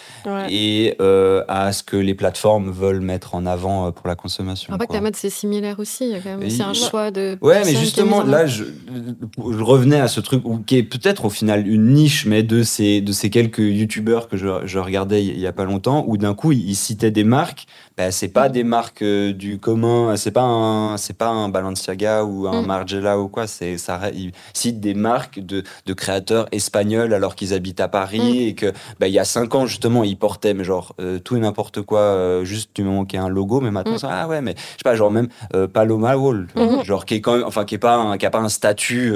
[0.49, 4.73] et euh, à ce que les plateformes veulent mettre en avant euh, pour la consommation.
[4.73, 6.13] En fait, la mode, c'est similaire aussi.
[6.49, 7.37] C'est un choix de.
[7.41, 11.67] Ouais, mais justement, là, je, je, revenais à ce truc qui est peut-être au final
[11.67, 15.45] une niche, mais de ces, de ces quelques youtubeurs que je, je regardais il y
[15.45, 19.01] a pas longtemps, où d'un coup, ils citaient des marques ben, c'est pas des marques
[19.01, 22.65] euh, du commun, c'est pas un, pas un Balenciaga ou un mm.
[22.65, 23.47] Margiela ou quoi.
[23.47, 28.19] C'est ça, ils citent des marques de, de créateurs espagnols alors qu'ils habitent à Paris
[28.19, 28.47] mm.
[28.47, 31.35] et que ben, il y a cinq ans justement ils portaient mais genre euh, tout
[31.35, 33.61] et n'importe quoi, euh, juste du moment qu'il y a un logo.
[33.61, 34.09] Mais maintenant mm.
[34.09, 35.29] ah ouais mais je sais pas genre même
[35.73, 36.47] Paloma Wall,
[36.83, 39.13] genre qui est quand même, enfin qui est pas un, qui a pas un statut,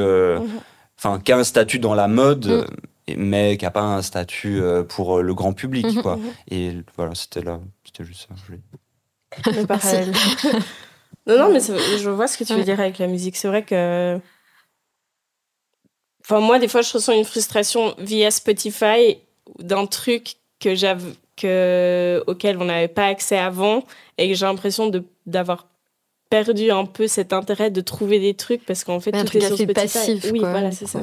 [0.98, 2.68] enfin qui a un statut dans la mode
[3.18, 6.02] mais qui n'a pas un statut euh, pour euh, le grand public.
[6.02, 6.20] Quoi.
[6.50, 9.52] Et voilà, c'était là, c'était juste ça.
[9.52, 10.14] Le parallèle.
[11.28, 13.36] non, non, mais je vois ce que tu veux dire avec la musique.
[13.36, 14.20] C'est vrai que.
[16.24, 19.18] Enfin, moi, des fois, je ressens une frustration via Spotify
[19.60, 20.76] d'un truc que
[21.36, 23.84] que, auquel on n'avait pas accès avant
[24.18, 24.92] et que j'ai l'impression
[25.26, 25.68] d'avoir
[26.30, 29.58] perdu un peu cet intérêt de trouver des trucs parce qu'en fait, tout est sur
[29.58, 29.74] Spotify.
[29.74, 31.02] Passif, oui, voilà, c'est ça.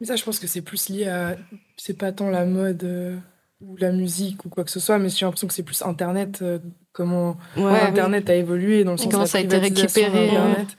[0.00, 1.36] Mais ça, je pense que c'est plus lié à.
[1.76, 3.16] C'est pas tant la mode euh,
[3.60, 6.40] ou la musique ou quoi que ce soit, mais j'ai l'impression que c'est plus Internet,
[6.42, 6.58] euh,
[6.92, 10.28] comment Internet a évolué dans le sens comment la ça a été récupéré.
[10.28, 10.76] Internet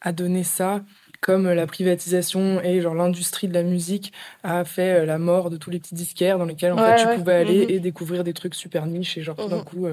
[0.00, 0.82] a donné ça,
[1.20, 4.12] comme la privatisation et genre l'industrie de la musique
[4.42, 7.18] a fait euh, la mort de tous les petits disquaires dans lesquels en fait tu
[7.18, 7.70] pouvais aller mhm.
[7.70, 9.64] et découvrir des trucs super niches et genre tout d'un mhm.
[9.64, 9.86] coup.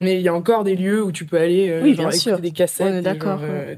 [0.00, 2.52] mais il y a encore des lieux où tu peux aller oui, genre, écouter des
[2.52, 3.04] cassettes,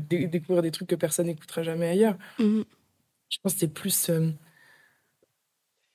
[0.08, 2.16] découvrir des trucs que personne n'écoutera jamais ailleurs.
[2.38, 2.64] Mhm.
[3.30, 4.10] Je pense que c'est plus.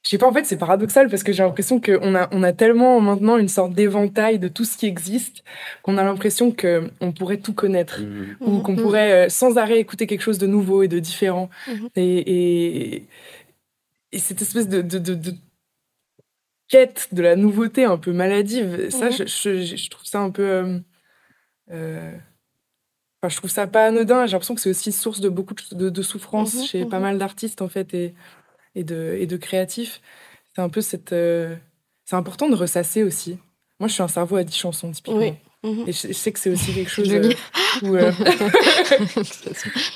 [0.06, 2.44] Euh, je sais pas, en fait, c'est paradoxal parce que j'ai l'impression qu'on a, on
[2.44, 5.44] a tellement maintenant une sorte d'éventail de tout ce qui existe
[5.82, 8.38] qu'on a l'impression qu'on pourrait tout connaître mmh.
[8.42, 8.64] ou mmh.
[8.64, 11.50] qu'on pourrait euh, sans arrêt écouter quelque chose de nouveau et de différent.
[11.68, 11.88] Mmh.
[11.96, 12.96] Et,
[14.12, 15.34] et, cette espèce de, de, de,
[16.70, 20.82] quête de la nouveauté un peu maladive, ça, je, je, trouve ça un peu.
[21.72, 22.12] Euh,
[23.28, 24.26] je trouve ça pas anodin.
[24.26, 27.62] J'ai l'impression que c'est aussi source de beaucoup de, de souffrance chez pas mal d'artistes
[27.62, 28.14] en fait et,
[28.76, 30.02] et, de, et de créatifs.
[30.56, 31.14] C'est un peu cette.
[31.14, 31.56] Euh,
[32.06, 33.38] c'est important de ressasser aussi.
[33.80, 35.36] Moi, je suis un cerveau à 10 chansons typiquement.
[35.64, 35.86] Mhm.
[35.88, 37.32] Et je, sais que c'est aussi quelque chose euh,
[37.84, 38.12] euh,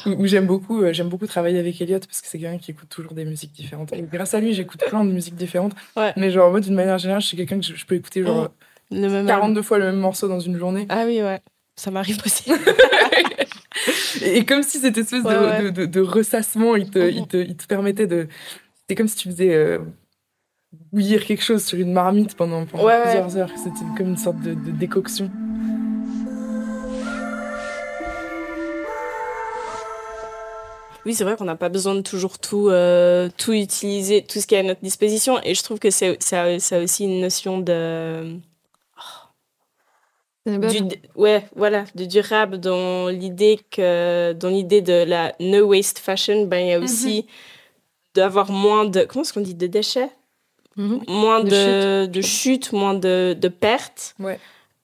[0.18, 3.14] où, j'aime beaucoup, j'aime beaucoup travailler avec Elliot parce que c'est quelqu'un qui écoute toujours
[3.14, 3.94] des musiques différentes.
[3.94, 5.74] Et grâce à lui, j'écoute plein de musiques différentes.
[6.18, 8.50] Mais genre, moi, d'une manière générale, je suis quelqu'un que je, peux écouter genre
[8.92, 10.88] 42 fois le même morceau dans une journée.
[10.90, 11.40] Ah oui, ouais.
[11.76, 12.52] Ça m'arrive aussi.
[14.22, 17.66] et comme si cette espèce de, De, de, ressassement, il te, il, te, il te,
[17.68, 18.28] permettait de.
[18.90, 19.78] C'était comme si tu faisais euh,
[20.92, 23.52] bouillir quelque chose sur une marmite pendant, plusieurs heures.
[23.56, 25.30] C'était comme une sorte de, décoction.
[31.06, 34.48] Oui, c'est vrai qu'on n'a pas besoin de toujours tout, euh, tout utiliser, tout ce
[34.48, 35.40] qui est à notre disposition.
[35.44, 38.40] Et je trouve que ça, ça a aussi une notion de
[40.48, 40.80] du,
[41.14, 46.58] ouais, voilà, du durable dans l'idée que dans l'idée de la no waste fashion, ben
[46.58, 46.86] il y a mhm.
[46.86, 47.28] aussi
[48.16, 50.10] d'avoir moins de comment est-ce qu'on dit de déchets,
[50.76, 51.02] mhm.
[51.08, 54.16] moins de, de chutes, moins de, de pertes.
[54.20, 54.40] Ouais.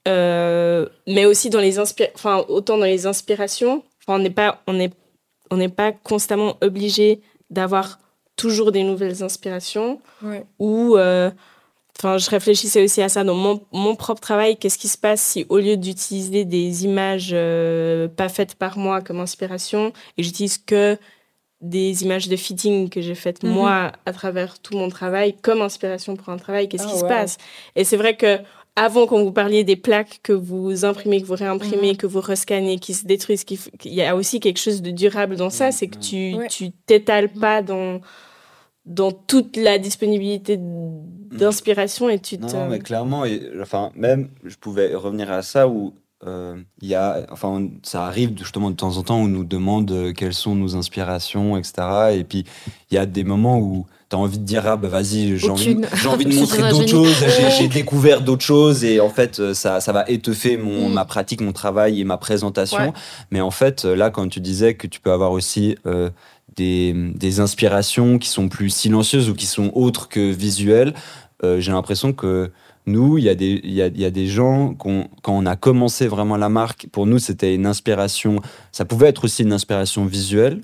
[0.07, 3.84] Euh, mais aussi dans les enfin autant dans les inspirations.
[4.07, 4.93] On n'est pas on est
[5.49, 7.99] on n'est pas constamment obligé d'avoir
[8.36, 10.45] toujours des nouvelles inspirations ouais.
[10.59, 11.32] ou euh,
[11.97, 14.57] Enfin, je réfléchissais aussi à ça dans mon, mon propre travail.
[14.57, 19.01] Qu'est-ce qui se passe si, au lieu d'utiliser des images euh, pas faites par moi
[19.01, 20.97] comme inspiration, et j'utilise que
[21.70, 23.51] des images de fitting que j'ai faites mhm.
[23.51, 27.05] moi à travers tout mon travail comme inspiration pour un travail, qu'est-ce ah qui se
[27.05, 27.38] passe?
[27.76, 28.39] Et c'est vrai que
[28.76, 31.97] avant, quand vous parliez des plaques que vous imprimez, que vous réimprimez, mhm.
[31.97, 33.45] que vous rescannez, qui se détruisent,
[33.86, 37.30] il y a aussi quelque chose de durable dans ça, c'est que tu tu t'étales
[37.30, 38.01] pas dans
[38.86, 44.93] dans toute la disponibilité d'inspiration et tu Non, mais clairement, et, enfin, même, je pouvais
[44.93, 45.95] revenir à ça où
[46.26, 49.91] euh, y a, enfin, ça arrive justement de temps en temps où on nous demande
[49.91, 51.73] euh, quelles sont nos inspirations, etc.
[52.13, 52.45] Et puis,
[52.89, 55.49] il y a des moments où tu as envie de dire, ah bah vas-y, j'ai
[55.49, 57.26] envie, envie, de montrer d'autres choses,
[57.57, 60.93] j'ai découvert d'autres choses et en fait, euh, ça, ça va étoffer mon, mm.
[60.93, 62.93] ma pratique, mon travail et ma présentation.
[63.32, 65.76] Mais en fait, là, quand tu disais que tu peux avoir aussi
[66.55, 70.93] des, inspirations qui sont plus silencieuses ou qui sont autres que visuelles,
[71.43, 72.51] euh, j'ai l'impression que
[72.86, 76.07] nous, il y, a des, y, a, y a des gens, quand on a commencé
[76.07, 80.61] vraiment la marque, pour nous, c'était une inspiration, ça pouvait être aussi une inspiration visuelle,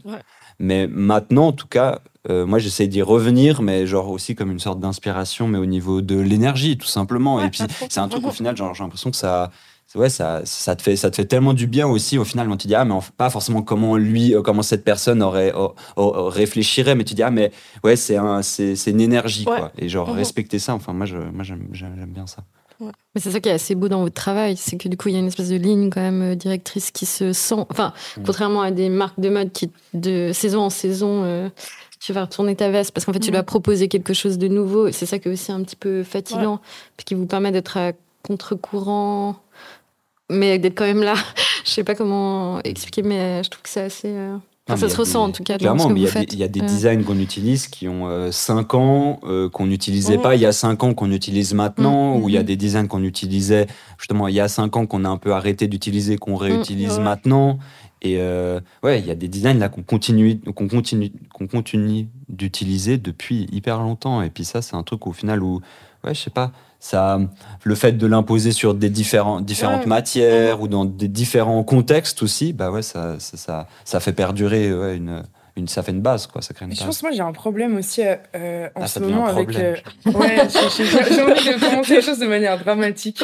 [0.59, 1.99] mais maintenant, en tout cas,
[2.29, 6.01] euh, moi, j'essaie d'y revenir, mais genre aussi comme une sorte d'inspiration, mais au niveau
[6.01, 7.43] de l'énergie, tout simplement.
[7.43, 9.49] Et puis, c'est un truc, au final, j'ai l'impression que ça
[9.95, 12.49] ouais, ça, ça, te fait, ça te fait tellement du bien aussi au final.
[12.49, 15.53] On te dit, ah, mais pas forcément comment lui, euh, comment cette personne aurait,
[15.97, 17.51] réfléchirait, mais tu dis, ah, mais
[17.83, 19.71] ouais, c'est un, c'est, une énergie, quoi.
[19.77, 20.15] Et genre, mhm.
[20.15, 21.67] respecter ça, enfin, moi, je, moi j'aime,
[22.07, 22.43] bien ça.
[22.79, 25.13] Mais c'est ça qui est assez beau dans votre travail, c'est que du coup, il
[25.13, 27.63] y a une espèce de ligne quand même euh, directrice qui se sent.
[27.69, 28.23] Enfin, mm.
[28.25, 31.49] contrairement à des marques de mode qui, de saison en saison, euh,
[31.99, 33.33] tu vas retourner ta veste parce qu'en fait, tu mm.
[33.33, 34.87] dois proposer quelque chose de nouveau.
[34.87, 36.59] Et c'est ça qui est aussi un petit peu fatigant,
[36.97, 37.91] puis qui vous permet d'être à
[38.23, 39.35] contre-courant
[40.31, 41.13] mais d'être quand même là.
[41.65, 44.09] je sais pas comment expliquer, mais je trouve que c'est assez.
[44.09, 45.57] Euh, ça se ressent en tout cas.
[45.57, 49.49] Clairement, mais il y, a des designs qu'on utilise qui ont 5 euh, ans, euh,
[49.49, 52.37] qu'on n'utilisait pas il y a 5 ans, qu'on utilise maintenant, mm, ou il y
[52.37, 53.67] a mm, des designs qu'on utilisait
[53.97, 56.99] justement il y a 5 ans, qu'on a un peu arrêté d'utiliser, qu'on mm, réutilise
[56.99, 57.59] maintenant.
[58.03, 62.97] Et ouais, il y a des designs là qu'on continue, qu'on continue, qu'on continue d'utiliser
[62.97, 64.21] depuis hyper longtemps.
[64.21, 65.61] Et puis ça, c'est un truc au final où,
[66.03, 67.19] ouais, je sais pas, ça,
[67.63, 72.53] le fait de l'imposer sur des différents, différentes matières ou dans des différents contextes aussi,
[72.53, 75.21] bah ouais, ça, ça, ça, fait perdurer une,
[75.55, 76.41] une, ça fait une base, quoi.
[76.41, 79.27] Ça crée une Je pense moi j'ai un problème aussi euh, en ah, ce moment
[79.27, 79.55] avec.
[79.55, 79.75] Euh,
[80.05, 83.23] ouais, j'ai envie de commencer les choses de manière dramatique.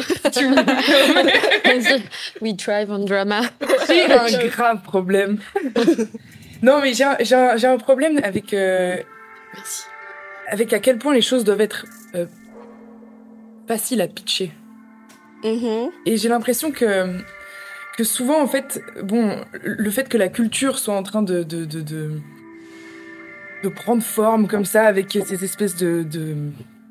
[2.40, 3.40] We thrive on drama.
[3.88, 5.38] J'ai un grave problème.
[6.62, 7.16] non, mais j'ai un,
[7.60, 8.54] un, problème avec.
[8.54, 8.98] Euh,
[9.54, 9.82] Merci.
[10.46, 11.84] Avec à quel point les choses doivent être
[13.68, 14.50] facile à pitcher.
[15.44, 15.90] Mm-hmm.
[16.06, 17.18] Et j'ai l'impression que,
[17.96, 21.64] que souvent, en fait, bon, le fait que la culture soit en train de, de,
[21.64, 21.80] de,
[23.62, 26.34] de, prendre forme comme ça, avec ces espèces de, de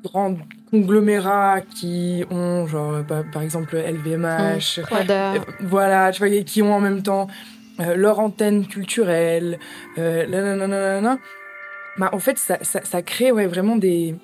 [0.04, 0.36] grands
[0.70, 5.10] conglomérats qui ont, genre, bah, par exemple, LVMH, mm.
[5.10, 7.26] euh, voilà, tu vois, qui ont en même temps
[7.80, 9.58] euh, leur antenne culturelle,
[9.98, 11.16] euh,
[11.98, 14.14] bah, en fait, ça, ça, ça crée ouais, vraiment des,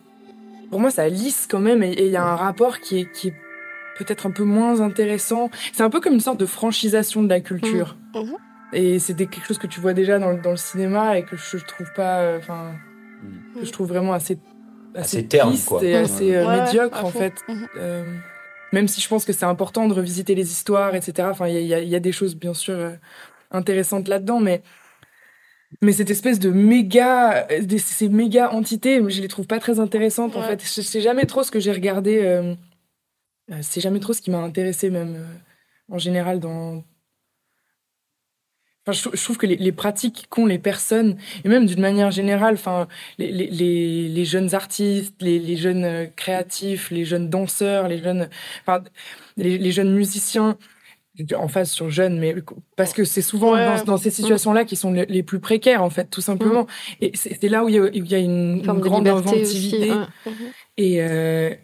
[0.75, 3.29] pour moi, ça lisse quand même et il y a un rapport qui est, qui
[3.29, 3.35] est
[3.97, 5.49] peut-être un peu moins intéressant.
[5.73, 7.97] C'est un peu comme une sorte de franchisation de la culture.
[8.13, 8.19] Mmh.
[8.19, 8.35] Mmh.
[8.73, 11.59] Et c'est quelque chose que tu vois déjà dans, dans, le cinéma et que je
[11.59, 12.73] trouve pas, euh, enfin,
[13.23, 13.61] mmh.
[13.61, 14.37] que je trouve vraiment assez,
[14.97, 15.81] assez, terne, quoi.
[15.85, 17.35] et assez euh, médiocre en fait.
[17.77, 18.03] Euh,
[18.73, 21.29] même si je pense que c'est important de revisiter les histoires, etc.
[21.31, 22.95] Enfin, il y, y, a des choses bien sûr
[23.53, 24.65] intéressantes là-dedans, mais
[25.83, 27.47] mais cette espèce de méga,
[27.79, 30.63] ces méga entités, je les trouve pas très intéressantes en fait.
[30.63, 32.19] Je sais jamais trop ce que j'ai regardé.
[32.23, 32.55] Euh,
[33.51, 36.83] euh, c'est jamais trop ce qui m'a intéressé même euh, en général dans.
[38.87, 42.87] Enfin, je, trouve que les, pratiques qu'ont les personnes et même d'une manière générale, enfin
[43.17, 48.29] les, les, les jeunes artistes, les, jeunes créatifs, les jeunes danseurs, les jeunes,
[48.61, 48.85] enfin
[49.39, 50.59] les, jeunes musiciens
[51.37, 52.35] en face sur jeunes, mais
[52.77, 53.55] parce que c'est souvent
[53.85, 56.63] dans, ces situations-là qui sont les, plus précaires, en fait, tout simplement.
[56.63, 56.67] Mm.
[57.03, 59.93] Et c'est là où il y a, une, grande inventivité.
[60.77, 61.55] Et, euh,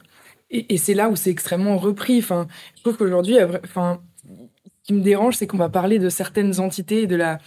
[0.51, 2.18] et, et c'est là où c'est extrêmement repris.
[2.18, 2.46] Enfin,
[2.76, 7.07] je trouve qu'aujourd'hui, enfin, ce qui me dérange, c'est qu'on va parler de certaines entités,
[7.07, 7.38] de la,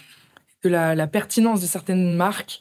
[0.63, 2.59] de la, la pertinence de certaines marques,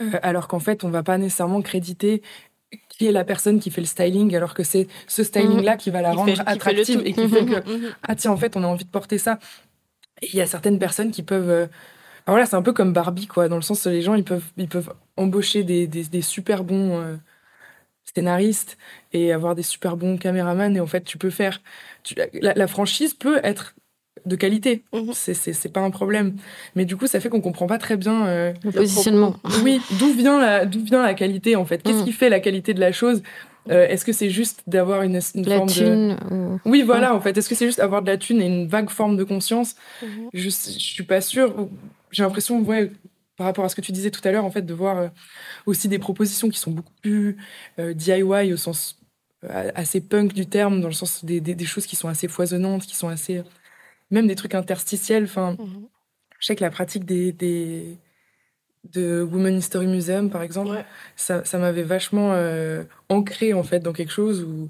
[0.00, 2.22] euh, alors qu'en fait, on va pas nécessairement créditer
[2.98, 6.02] qui est la personne qui fait le styling, alors que c'est ce styling-là qui va
[6.02, 7.62] la rendre attractive et qui fait que,
[8.02, 9.38] ah tiens, en fait, on a envie de porter ça.
[10.20, 11.48] Et il y a certaines personnes qui peuvent.
[11.48, 11.66] Euh,
[12.26, 14.44] voilà, c'est un peu comme Barbie, quoi, dans le sens où les gens, ils peuvent,
[14.56, 17.16] ils peuvent embaucher des, des, super bons euh,
[18.04, 18.76] scénaristes
[19.12, 21.62] et avoir des super bons caméramans, et en fait, tu peux faire.
[22.34, 23.74] la, franchise peut être
[24.28, 24.84] de qualité.
[24.92, 25.12] Mhm.
[25.14, 26.36] C'est pas un problème.
[26.76, 29.36] Mais du coup, ça fait qu'on comprend pas très bien euh, le positionnement.
[29.64, 31.82] Oui, d'où vient la d'où vient la qualité en fait?
[31.82, 32.04] Qu'est-ce mhm.
[32.04, 33.22] qui fait la qualité de la chose?
[33.70, 37.36] Euh, Est-ce que c'est juste d'avoir une, une forme thune, de Oui, voilà en fait.
[37.36, 39.74] Est-ce que c'est juste avoir de la thune et une vague forme de conscience?
[40.02, 40.28] Mhm.
[40.32, 41.68] je, je suis pas sûre.
[42.10, 42.90] J'ai l'impression, ouais,
[43.36, 45.08] par rapport à ce que tu disais tout à l'heure, en fait, de voir euh,
[45.66, 47.36] aussi des propositions qui sont beaucoup plus
[47.78, 48.98] DIY au sens
[49.74, 52.82] assez punk du terme, dans le sens des, des, des, choses qui sont assez foisonnantes,
[52.82, 53.42] qui sont assez
[54.10, 55.24] même des trucs interstitiels.
[55.24, 55.88] Enfin, mhm.
[56.38, 57.98] je sais que la pratique des, des
[58.92, 60.84] de Women History Museum, par exemple,
[61.16, 64.68] ça, ça m'avait vachement euh, ancré en fait dans quelque chose où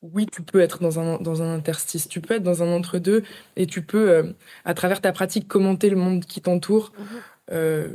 [0.00, 3.24] oui, tu peux être dans un, dans un interstice, tu peux être dans un entre-deux
[3.56, 4.32] et tu peux, euh,
[4.64, 7.06] à travers ta pratique, commenter le monde qui t'entoure mhm.
[7.52, 7.88] euh,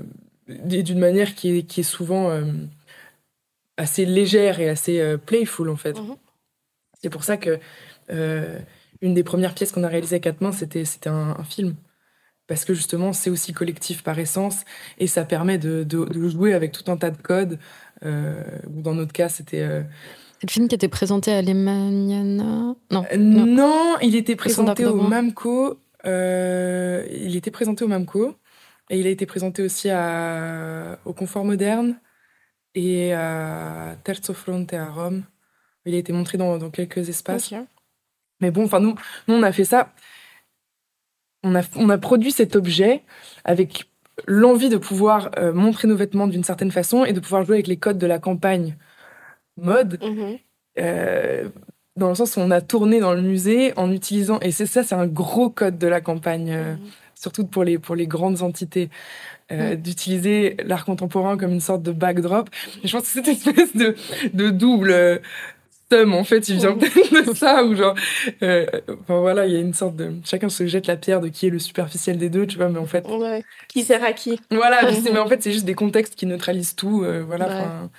[0.47, 2.29] d'une manière qui est, qui est souvent
[3.77, 5.97] assez légère et assez playful en fait.
[5.97, 6.15] Mhm.
[7.01, 7.59] C'est pour ça que
[9.03, 11.75] une des premières pièces qu'on a réalisées à quatre mains, c'était c'était un, film.
[12.47, 14.63] Parce que justement, c'est aussi collectif par essence
[14.97, 17.59] et ça permet de, de, jouer avec tout un tas de codes.
[18.05, 19.61] Euh, dans notre cas, c'était.
[19.61, 19.83] Euh,
[20.39, 24.95] c'est le film qui était présenté à l'Emaniana non, euh, non, il était présenté au
[24.95, 25.79] Mamco.
[26.05, 28.35] Euh, il était présenté au Mamco.
[28.89, 31.97] Et il a été présenté aussi à, au Confort Moderne
[32.75, 35.23] et à Terzo Fronte à Rome.
[35.85, 37.53] Il a été montré dans, dans quelques espaces.
[38.41, 38.95] Mais bon, enfin, nous,
[39.27, 39.91] nous, on a fait ça.
[41.43, 43.03] On a, on a produit cet objet
[43.43, 43.89] avec
[44.27, 47.67] l'envie de pouvoir euh, montrer nos vêtements d'une certaine façon et de pouvoir jouer avec
[47.67, 48.75] les codes de la campagne
[49.57, 49.99] mode.
[50.01, 50.37] Mhm.
[50.79, 51.49] euh,
[51.95, 54.81] dans le sens où on a tourné dans le musée en utilisant, et c'est ça,
[54.81, 56.79] c'est un gros code de la campagne, euh, Mhm.
[57.13, 58.89] surtout pour les, pour les grandes entités,
[59.51, 62.49] euh, d'utiliser l'art contemporain comme une sorte de backdrop.
[62.83, 63.95] Et je pense que cette espèce de,
[64.33, 65.21] de double
[65.93, 67.95] en fait, il vient peut-être de ça, ou genre,
[68.41, 68.65] euh,
[69.01, 71.47] enfin voilà, il y a une sorte de, chacun se jette la pierre de qui
[71.47, 73.43] est le superficiel des deux, tu vois, mais en fait, Ouais.
[73.67, 77.03] Qui sert à qui voilà, mais, en fait, c'est juste des contextes qui neutralisent tout.
[77.03, 77.47] euh, voilà.
[77.47, 77.89] Ouais.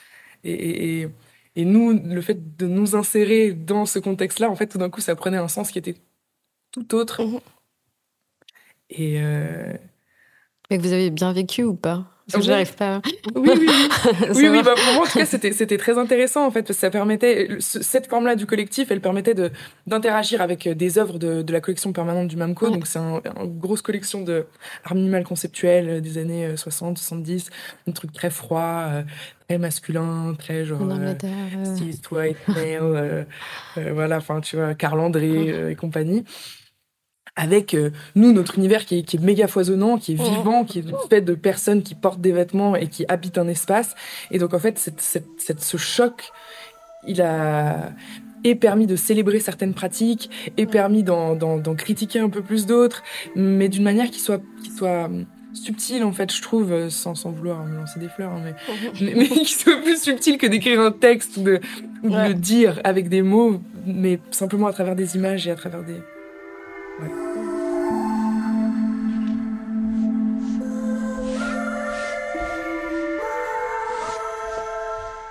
[0.44, 1.08] Et, et, et,
[1.56, 5.00] et nous, le fait de nous insérer dans ce contexte-là, en fait, tout d'un coup,
[5.00, 5.96] ça prenait un sens qui était
[6.72, 7.22] tout autre.
[7.24, 7.40] Mhm.
[8.90, 9.72] Et euh,
[10.70, 12.06] Mais que vous avez bien vécu ou pas?
[12.26, 12.46] Parce que Oui.
[12.46, 13.02] j'arrive pas.
[13.34, 13.88] oui, oui, oui.
[14.34, 16.80] oui, oui, bah, pour moi, en tout cas, c'était, très intéressant, en fait, parce que
[16.80, 19.50] ça permettait, ce- cette forme-là du collectif, elle permettait de,
[19.86, 22.66] d'interagir avec des œuvres de, de la collection permanente du MAMCO.
[22.66, 22.72] Ouais.
[22.72, 24.46] Donc, c'est un- une grosse collection de
[24.84, 27.50] art minimal conceptuel euh, des années euh, 60, 70,
[27.88, 29.02] un truc très froid, euh,
[29.46, 30.80] très masculin, très genre.
[30.82, 33.24] Euh, euh, Steve White, Male, euh,
[33.76, 36.24] euh, voilà, enfin, tu vois, Carl André euh, et compagnie.
[37.36, 40.36] Avec euh, nous, notre univers qui est, qui est méga foisonnant, qui est Mhm.
[40.36, 43.96] vivant, qui est fait de personnes qui portent des vêtements et qui habitent un espace.
[44.30, 46.30] Et donc, en fait, cette, cette, cette- ce choc,
[47.08, 47.90] il a
[48.44, 51.34] et permis de célébrer certaines pratiques, et permis d'en,
[51.76, 53.02] critiquer un peu plus d'autres,
[53.34, 55.24] mais d'une manière qui soit, qui soit hum,
[55.54, 58.50] subtile, en fait, je trouve, euh, sans, sans vouloir me lancer des fleurs, hein, mais
[58.52, 58.92] Mhm.
[59.00, 61.60] mais, mais qui soit plus subtil que d'écrire un texte ou de,
[62.02, 62.28] ou de Ouais.
[62.28, 65.96] le dire avec des mots, mais simplement à travers des images et à travers des.
[67.00, 67.06] Je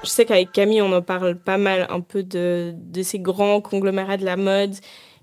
[0.09, 4.25] sais qu'avec Camille, on en parle pas mal un peu de, ces grands conglomérats de
[4.25, 4.75] la mode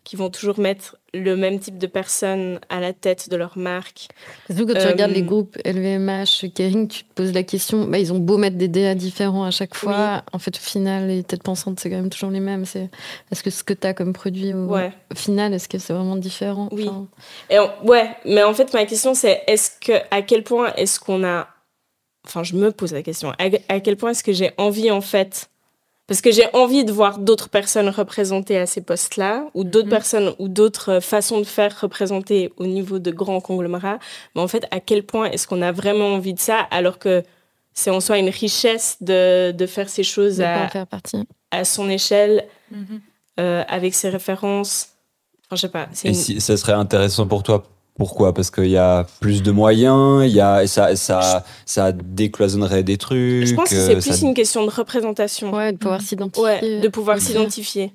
[0.05, 4.09] qui vont toujours mettre le même type de personnes à la tête de leur marque.
[4.49, 7.99] Surtout quand tu Euh, regardes les groupes LVMH, Kering, tu te poses la question, bah,
[7.99, 11.23] ils ont beau mettre des DA différents à chaque fois, en fait au final les
[11.25, 12.65] têtes pensantes c'est quand même toujours les mêmes.
[12.65, 12.89] C'est
[13.33, 14.93] est-ce que ce que tu as comme produit au, Ouais.
[15.17, 16.69] final, est-ce que c'est vraiment différent?
[16.73, 16.89] Oui.
[16.89, 17.07] Enfin,
[17.51, 21.01] Et on- ouais, mais en fait, ma question, c'est est-ce que, à quel point est-ce
[21.01, 21.49] qu'on a.
[22.27, 23.31] Enfin, je me pose la question.
[23.39, 25.50] À, à quel point est-ce que j'ai envie, en fait.
[26.11, 29.91] Parce que j'ai envie de voir d'autres personnes représentées à ces postes-là, ou d'autres Mhm.
[29.91, 34.01] personnes, ou d'autres euh, façons de faire représentées au niveau de grands conglomérats.
[34.35, 37.23] Mais en fait, à quel point est-ce qu'on a vraiment envie de ça, alors que
[37.75, 41.29] c'est en soi une richesse de, de faire ces choses de à, faire partie.
[41.53, 42.45] à son échelle,
[43.39, 44.89] euh, avec ses références.
[45.47, 45.89] Enfin, je sais pas.
[46.05, 47.63] Et une- si ça serait intéressant pour toi,
[48.01, 48.33] pourquoi?
[48.33, 52.83] Parce qu'il y a plus de moyens, il y a, et ça, ça, ça décloisonnerait
[52.83, 53.45] des trucs.
[53.47, 55.53] Je pense que euh, c'est ça- plus une question de représentation.
[55.53, 56.43] Ouais, de pouvoir s'identifier.
[56.45, 57.93] Ouais, de pouvoir s'identifier.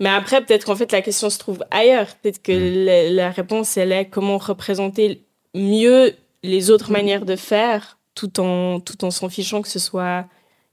[0.00, 2.08] Mais après, peut-être qu'en fait, la question se trouve ailleurs.
[2.22, 2.84] Peut-être que Mm.
[2.84, 6.12] la, la réponse, elle est comment représenter mieux
[6.42, 10.26] les autres manières de faire, tout en, tout en s'en fichant que ce soit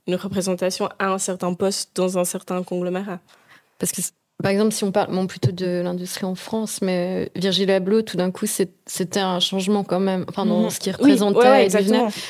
[0.06, 3.20] une représentation à un certain poste dans un certain conglomérat.
[3.80, 4.02] Parce que,
[4.44, 8.18] par exemple, si on parle bon, plutôt de l'industrie en France, mais Virgil Abloh, tout
[8.18, 10.70] d'un coup, c'est- c'était un changement quand même, enfin, dans Mhm.
[10.70, 11.40] ce qu'il Oui, représentait.
[11.40, 11.70] ouais,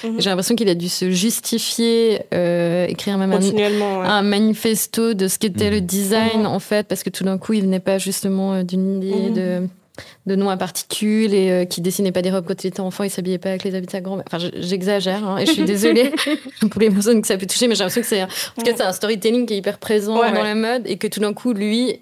[0.03, 0.09] ouais.
[0.09, 0.15] Mhm.
[0.21, 3.39] J'ai l'impression qu'il a dû se justifier, euh, écrire même un,
[4.01, 4.07] ouais.
[4.07, 5.85] un manifesto de ce qu'était le Mhm.
[5.85, 9.29] design, en fait, parce que tout d'un coup, il venait pas justement euh, d'une idée
[9.31, 9.67] de
[10.25, 13.03] de noms à particules et euh, qui dessinait pas des robes quand il était enfant,
[13.03, 14.25] il s'habillait pas avec les habits de sa grand-mère.
[14.27, 16.11] Enfin, je- j'exagère hein, et je suis désolée
[16.71, 18.71] pour les personnes que ça peut toucher, mais j'ai l'impression que c'est en tout cas,
[18.75, 20.43] c'est un storytelling qui est hyper présent Ouais, dans ouais.
[20.43, 21.99] la mode et que tout d'un coup, lui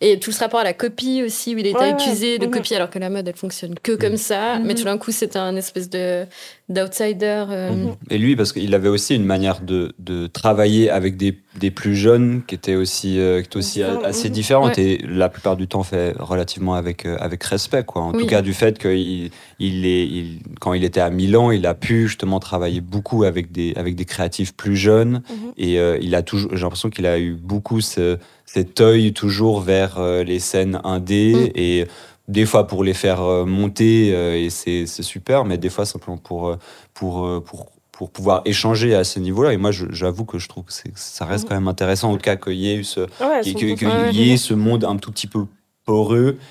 [0.00, 2.52] et tout ce rapport à la copie aussi, où il était Ouais, accusé de mhm.
[2.52, 4.66] copier alors que la mode elle fonctionne que comme ça, Mhm.
[4.66, 6.24] mais tout d'un coup c'était un espèce de
[6.68, 7.44] d'outsider.
[7.50, 7.94] euh, Mhm.
[8.10, 11.96] Et lui, parce qu'il avait aussi une manière de, de travailler avec des, des plus
[11.96, 14.34] jeunes qui était aussi, euh, qui était aussi assez mhm.
[14.34, 14.82] différente Ouais.
[14.84, 17.82] et la plupart du temps fait relativement avec, euh, avec respect.
[17.84, 18.02] Quoi.
[18.02, 18.20] En Oui.
[18.20, 21.74] tout cas, du fait qu'il il est, il, quand il était à Milan, il a
[21.74, 25.52] pu justement travailler beaucoup avec des, avec des créatifs plus jeunes Mhm.
[25.58, 28.16] et euh, il a toujours, j'ai l'impression qu'il a eu beaucoup ce,
[28.52, 31.50] cet œil toujours vers euh, les scènes indé Mm.
[31.58, 31.86] et
[32.28, 36.16] des fois pour les faire euh, monter euh, et c'est super, mais des fois simplement
[36.18, 36.56] pour,
[36.94, 39.52] pour, pour, pour pouvoir échanger à ce niveau-là.
[39.52, 41.48] Et moi, j'avoue que je trouve que ça reste Mhm.
[41.48, 43.74] quand même intéressant, en tout cas, qu'il y ait eu ce, Ouais, qu'il 100%.
[43.76, 45.44] qu'il Ouais, y ait ce monde un tout petit peu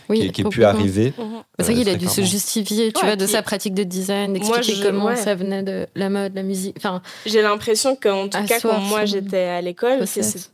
[0.09, 1.13] oui, qui, qui ait pu arriver.
[1.59, 4.31] C'est vrai qu'il a dû se justifier, tu Ouais, vois, de sa pratique de design,
[4.31, 5.15] Moi, d'expliquer je- comment ouais.
[5.15, 6.75] ça venait de la mode, la musique.
[6.77, 10.05] Enfin, J'ai l'impression qu'en tout cas, quand moi j'étais à l'école,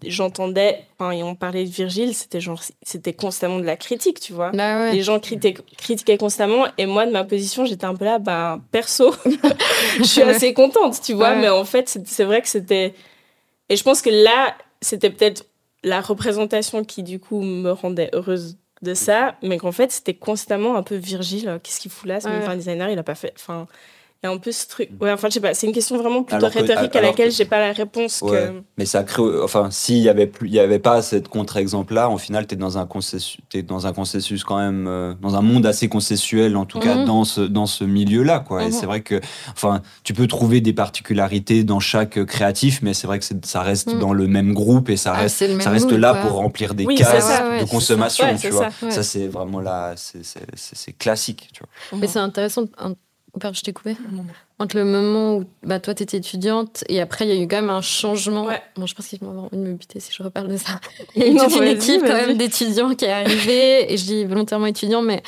[0.05, 4.33] j'entendais, enfin, et on parlait de Virgile, c'était genre, c'était constamment de la critique, tu
[4.33, 4.51] vois.
[4.51, 4.91] ouais.
[4.93, 8.61] Les gens critiquaient, critiquaient constamment, et moi, de ma position, j'étais un peu là, ben,
[8.71, 9.13] perso,
[9.97, 11.41] je suis assez contente, tu vois, Ouais.
[11.41, 12.93] mais en fait, c'est c'est vrai que c'était.
[13.69, 15.45] Et je pense que là, c'était peut-être
[15.83, 20.75] la représentation qui, du coup, me rendait heureuse de ça, mais qu'en fait, c'était constamment
[20.75, 21.59] un peu Virgile.
[21.63, 22.45] Qu'est-ce qu'il fout là Ce Ouais.
[22.45, 23.33] un designer, il a pas fait.
[23.37, 23.67] Enfin,
[24.23, 24.89] il y a un peu ce truc.
[24.99, 27.35] Ouais, enfin, je sais pas, c'est une question vraiment plutôt que- rhétorique à laquelle que-
[27.35, 28.21] j'ai pas la réponse.
[28.23, 28.31] Ouais.
[28.47, 28.61] Que...
[28.77, 32.17] Mais ça crée, enfin, s'il y avait plus, il y avait pas cette contre-exemple-là, au
[32.17, 35.65] final, t'es dans un consensus, t'es dans un consensus quand même, euh, dans un monde
[35.67, 37.05] assez consensuel, en tout cas Mhm.
[37.05, 38.63] dans ce dans ce milieu-là, quoi.
[38.63, 38.71] Et Mhm.
[38.71, 39.21] c'est vrai que,
[39.51, 43.93] enfin, tu peux trouver des particularités dans chaque créatif, mais c'est vrai que ça reste
[43.93, 43.99] Mhm.
[43.99, 46.21] dans le même groupe et ça Ah, reste, ça reste là quoi.
[46.21, 48.31] pour remplir des Oui, cases ça, ouais, de consommation, ça.
[48.31, 48.71] Ouais, tu c'est vois.
[48.71, 48.91] ça, ouais.
[48.91, 51.61] Ça, c'est vraiment là, c'est classique, tu
[51.91, 51.99] vois.
[51.99, 52.63] Mais c'est intéressant.
[53.39, 53.97] Pardon, je t'ai coupé.
[54.11, 54.25] Non.
[54.59, 57.47] Entre le moment où bah, toi, tu étais étudiante et après, il y a eu
[57.47, 58.45] quand même un changement.
[58.45, 58.61] Ouais.
[58.77, 60.79] Bon, je pense qu'ils vont avoir envie de me buter si je reparle de ça.
[61.15, 64.05] Il y a eu toute une équipe quand même d'étudiants qui est arrivée, et je
[64.05, 65.21] dis volontairement étudiants, mais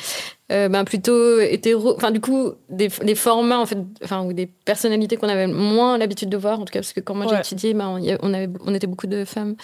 [0.50, 1.94] euh, ben, plutôt hétéro.
[1.94, 5.98] Enfin, du coup, des, des formats, en fait, enfin, ou des personnalités qu'on avait moins
[5.98, 7.40] l'habitude de voir, en tout cas, parce que quand moi j'ai Ouais.
[7.40, 9.56] étudié, ben, on, avait, on était beaucoup de femmes.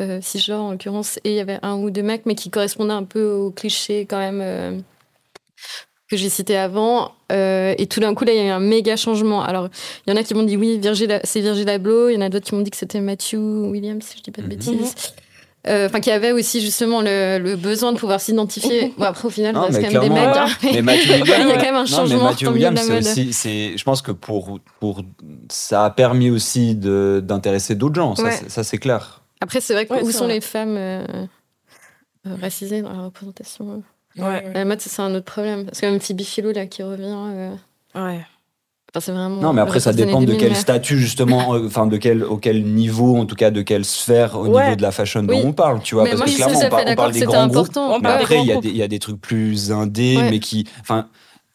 [0.00, 2.94] Euh, cisgenres en l'occurrence, et il y avait un ou deux mecs, mais qui correspondaient
[2.94, 4.80] un peu aux clichés quand même euh,
[6.12, 7.12] que j'ai cité avant.
[7.32, 9.42] Euh, et tout d'un coup, là, il y a eu un méga changement.
[9.42, 9.68] Alors,
[10.06, 12.08] il y en a qui m'ont dit oui, Virgil, c'est Virgil Abloh.
[12.10, 14.30] Il y en a d'autres qui m'ont dit que c'était Matthew Williams, si je dis
[14.30, 14.52] pas de Mhm.
[14.54, 14.94] bêtises.
[15.68, 18.92] Euh, Enfin, qui avait aussi justement le, le besoin de pouvoir s'identifier.
[18.98, 20.18] Bon, après, au final, Non, c'est quand même des mecs.
[20.36, 20.46] hein.
[20.64, 22.54] Mais Matthew Il y a Williams, quand même un Non, mais changement Matthew milieu de
[22.54, 25.02] Williams, la c'est aussi, c'est, je pense que pour, pour,
[25.48, 28.14] ça a permis aussi de, d'intéresser d'autres gens.
[28.16, 28.30] Ça, Ouais.
[28.32, 29.22] c'est- ça, c'est clair.
[29.40, 30.34] Après, c'est vrai que Ouais, où sont vrai.
[30.34, 31.04] les femmes euh,
[32.26, 33.82] euh, racisées dans la représentation
[34.18, 34.44] Ouais.
[34.54, 35.64] La mode, ça, c'est un autre problème.
[35.66, 37.04] Parce que même Phoebe Philo, là, qui revient.
[37.16, 37.54] euh,
[37.94, 38.20] Ouais.
[38.94, 39.36] Enfin, c'est vraiment.
[39.40, 41.96] Non, mais après, ça les années dépend de 2000, quel statut, justement, euh, enfin, de
[41.96, 44.64] quel, auquel niveau, en tout cas, de quelle sphère au Ouais.
[44.64, 45.42] niveau de la fashion dont Oui.
[45.44, 46.04] on parle, tu vois.
[46.04, 47.56] Mais parce moi, que clairement, on, par- on parle des grands groupes.
[47.70, 47.94] important.
[47.94, 50.30] On Mais après, il y, y a des trucs plus indés, Ouais.
[50.30, 50.66] mais qui.
[50.82, 51.06] Enfin,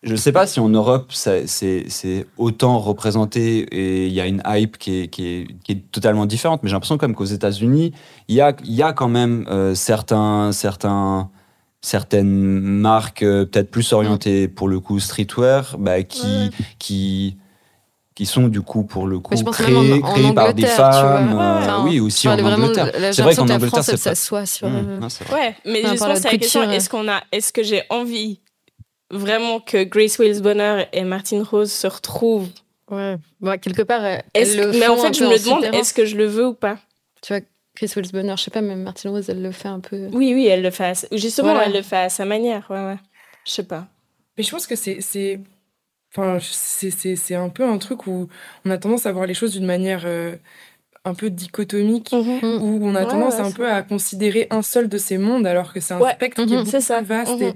[0.02, 4.26] je sais pas si en Europe, ça- c'est c'est autant représenté et il y a
[4.26, 6.62] une hype qui est, qui est, qui est totalement différente.
[6.64, 7.94] Mais j'ai l'impression, comme qu'aux États-Unis,
[8.30, 10.52] il y a, il y a quand même euh, certains.
[10.54, 11.30] certains
[11.82, 16.50] certaines marques euh, peut-être plus orientées pour le coup streetwear bah, qui, Ouais.
[16.80, 17.38] qui
[18.16, 22.28] qui sont du coup pour le coup créés par des femmes euh, Enfin, oui aussi
[22.28, 24.68] en Angleterre la c'est vrai qu'en Angleterre France, c'est pas s'assoit sur.
[24.68, 25.08] Mmh, euh, non.
[25.32, 28.40] Ouais, mais Enfin, justement, c'est la question est-ce qu'on a, est-ce que j'ai envie
[29.12, 32.50] vraiment que Grace Wills Bonner et Martine Rose se retrouvent?
[32.90, 33.18] Ouais.
[33.40, 36.26] Bon, quelque part, elles le Mais en fait, je me demande est-ce que je le
[36.26, 36.80] veux ou pas?
[37.22, 37.42] Tu vois,
[37.78, 40.08] Chris Wills Bonner, je sais pas, même Martine Rose, elle le fait un peu.
[40.12, 40.86] Oui, oui, elle le fait.
[40.86, 40.96] À...
[40.96, 41.68] sa- Justement, Voilà.
[41.68, 42.66] elle le fait à sa manière.
[42.72, 42.98] Ouais, ouais.
[43.46, 43.88] Je sais pas.
[44.36, 45.00] Mais je pense que c'est.
[45.00, 45.40] c'est-
[46.16, 48.30] Enfin, c'est- c'est c'est un peu un truc où
[48.66, 50.36] on a tendance à voir les choses d'une manière euh,
[51.06, 52.62] un peu dichotomique, Mm.
[52.62, 55.46] où on a Ouais, tendance ouais, un peu à considérer un seul de ces mondes,
[55.46, 56.14] alors que c'est un Ouais.
[56.14, 56.60] spectre qui est Mhm.
[56.64, 56.98] beaucoup C'est ça.
[56.98, 57.40] plus vaste.
[57.40, 57.54] Mhm.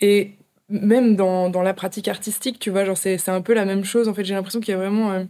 [0.00, 0.38] Et, et
[0.68, 3.82] même dans, dans la pratique artistique, tu vois, genre c'est c'est un peu la même
[3.84, 4.06] chose.
[4.08, 5.10] En fait, j'ai l'impression qu'il y a vraiment.
[5.12, 5.24] euh,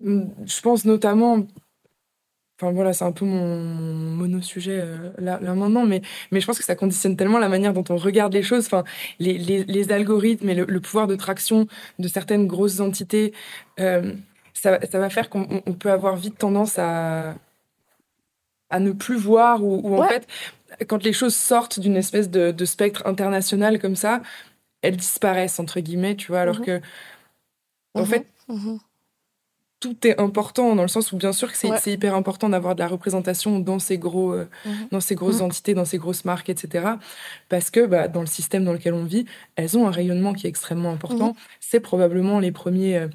[0.00, 1.46] je pense notamment.
[2.58, 3.54] Enfin voilà, c'est un peu mon
[4.16, 6.00] mono-sujet euh, là, là maintenant, mais,
[6.30, 8.64] mais je pense que ça conditionne tellement la manière dont on regarde les choses.
[8.66, 8.82] Enfin,
[9.18, 11.66] les, les, les algorithmes et le, le pouvoir de traction
[11.98, 13.34] de certaines grosses entités,
[13.78, 14.14] euh,
[14.54, 17.34] ça, ça va faire qu'on on- on peut avoir vite tendance à,
[18.70, 20.08] à ne plus voir ou, ou en Ouais.
[20.08, 20.26] fait,
[20.88, 24.22] quand les choses sortent d'une espèce de, de spectre international comme ça,
[24.82, 26.64] elles disparaissent entre guillemets, tu vois, alors Mhm.
[26.64, 26.80] que
[27.94, 28.06] en Mhm.
[28.06, 28.26] fait,
[29.86, 31.78] tout est important dans le sens où bien sûr que c'est Ouais.
[31.86, 34.72] hyper important d'avoir de la représentation dans ces gros euh, Mhm.
[34.92, 35.46] dans ces grosses Mhm.
[35.46, 36.84] entités dans ces grosses marques etc
[37.48, 39.26] parce que bah, dans le système dans lequel on vit
[39.56, 41.34] elles ont un rayonnement qui est extrêmement important Mhm.
[41.60, 43.08] c'est probablement les premiers euh,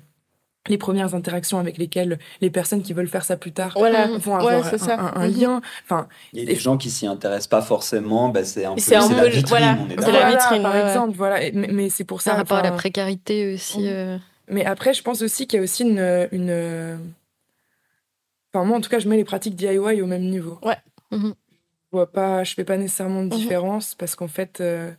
[0.67, 4.05] les premières interactions avec lesquelles les personnes qui veulent faire ça plus tard Voilà.
[4.19, 4.93] Vont avoir un, ça.
[4.99, 8.43] un- un lien enfin Il y a des gens qui s'y intéressent pas forcément, bah,
[8.43, 10.13] c'est un peu C'est la vitrine, voilà, on est c'est d'accord.
[10.13, 12.59] la voilà, vitrine, par ouais, exemple voilà Et- mais, mais c'est pour ça un rapport
[12.59, 13.87] à la précarité aussi.
[13.87, 14.17] Euh,
[14.51, 16.99] Mais après, je pense aussi qu'il y a aussi une, une.
[18.53, 20.59] Enfin, moi, en tout cas, je mets les pratiques DIY au même niveau.
[20.63, 20.77] Ouais.
[21.11, 21.33] Mhm.
[21.93, 23.35] Je vois pas, je fais pas nécessairement de Mhm.
[23.35, 24.61] différence parce qu'en fait.
[24.61, 24.91] euh,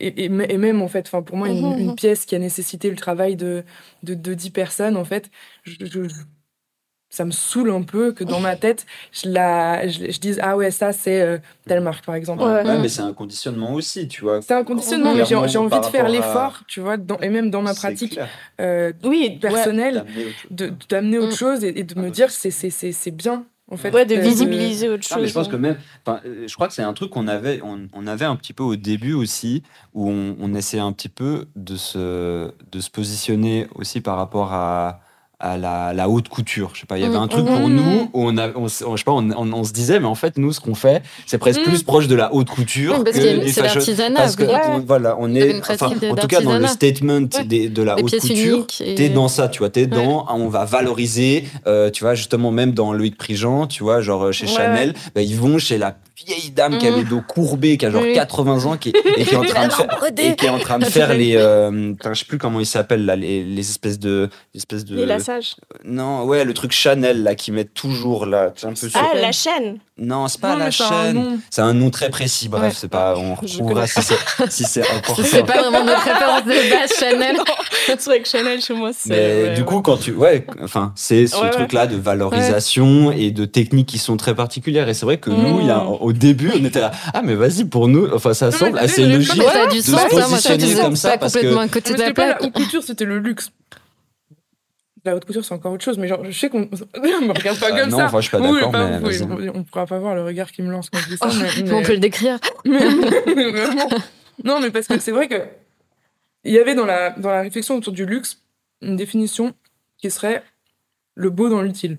[0.00, 1.94] et, et, et même, en fait, enfin, pour moi, une, Mhm, une mhm.
[1.94, 3.64] pièce qui a nécessité le travail de,
[4.02, 5.30] de, de 10 personnes, en fait,
[5.64, 6.08] je-
[7.10, 10.56] ça me saoule un peu que dans ma tête, je, la, je, je dise Ah
[10.56, 12.42] ouais, ça, c'est euh, telle marque, par exemple.
[12.42, 12.66] Ouais.
[12.66, 14.42] Ouais, mais c'est un conditionnement aussi, tu vois.
[14.42, 17.50] C'est un conditionnement, mais j'ai envie de faire à- l'effort, tu vois, dans- et même
[17.50, 18.18] dans ma pratique
[18.60, 19.38] euh, Oui, ouais.
[19.38, 20.50] personnelle D'amener autre chose.
[20.50, 21.36] de d'amener autre Mm.
[21.36, 23.90] chose et, et de Ah, me bah, dire c'est c'est c'est c'est bien en fait
[23.90, 25.16] Ouais, de euh, visibiliser autre chose.
[25.16, 25.76] Non, mais je pense que même,
[26.06, 28.62] enfin, je crois que c'est un truc qu'on avait, on, on avait un petit peu
[28.62, 29.62] au début aussi,
[29.94, 34.52] où on, on essayait un petit peu de se, de se positionner aussi par rapport
[34.52, 35.00] à,
[35.40, 36.70] à la, la haute couture.
[36.74, 37.22] Je sais pas, il y avait Mm.
[37.22, 37.74] un truc pour Mhm.
[37.76, 40.16] nous où on, a, on, s- on- je sais pas, on, se disait, mais en
[40.16, 41.64] fait, nous, ce qu'on fait, c'est presque Mm.
[41.64, 44.20] plus proche de la haute couture Oui, parce que qu'il y a- des l'artisanat.
[44.20, 44.82] Parce que Ouais.
[44.84, 47.44] voilà, on est, enfin, en tout cas dans le statement Ouais.
[47.44, 48.66] des- de la haute couture.
[48.80, 52.50] et- T'es dans ça, tu vois, t'es dans, on va valoriser, euh, tu vois, justement,
[52.50, 55.96] même dans Loïc Prigent, tu vois, genre euh, chez Chanel, bah, ils vont chez la
[56.26, 56.96] vieille dame qui a Mhm.
[56.98, 58.12] les dos courbés, qui a genre Oui.
[58.14, 60.78] 80 ans, qui, et qui est en train de faire, et qui est en train
[60.78, 63.98] de faire les, euh, putain, je sais plus comment ils s'appellent là, les, les espèces
[63.98, 65.56] de, les espèces de, Les lassages.
[65.84, 68.98] non, ouais, le truc Chanel là, qui met toujours là, tu sais, un peu sur,
[69.00, 69.78] Ah, la chaîne.
[69.98, 72.70] Non, c'est pas Non, la chaîne, c'est un nom très précis, bref, Ouais.
[72.72, 74.16] c'est pas, on retrouvera si c'est,
[74.50, 75.22] si c'est important.
[75.24, 77.36] C'est pas vraiment notre référence de base, Chanel.
[77.86, 79.10] c'est vrai que Chanel chez moi, c'est.
[79.10, 79.16] Mais
[79.48, 79.66] ouais, du ouais.
[79.66, 80.12] coup, quand tu.
[80.12, 81.50] Ouais, enfin, c'est ce Ouais, ouais.
[81.50, 84.88] truc-là de valorisation et de techniques qui sont très particulières.
[84.88, 85.96] Et c'est vrai que nous, il y a, Mm.
[86.00, 86.90] au début, on était là.
[87.14, 89.32] Ah, mais vas-y, pour nous, enfin, ça semble assez logique.
[89.36, 91.68] mais ça a du de sens, se hein, positionner comme ça parce que- complètement à
[91.68, 92.52] côté de la plaque.
[92.52, 93.50] couture, c'était le luxe.
[95.04, 97.68] La haute couture, c'est encore autre chose, mais genre, je sais qu'on me regarde pas
[97.72, 98.06] Ah, comme non, ça.
[98.06, 98.98] enfin, je suis pas d'accord, mais
[99.36, 101.28] oui, on, pourra pas voir le regard qui me lance quand je dis ça.
[101.30, 102.38] Oh, mais, mais on peut le décrire.
[102.64, 102.78] mais-
[103.34, 103.88] mais vraiment.
[104.44, 105.42] Non, mais parce que c'est vrai que
[106.44, 108.42] il y avait dans la, dans la réflexion autour du luxe
[108.80, 109.54] une définition
[109.98, 110.42] qui serait
[111.14, 111.98] le beau dans l'utile.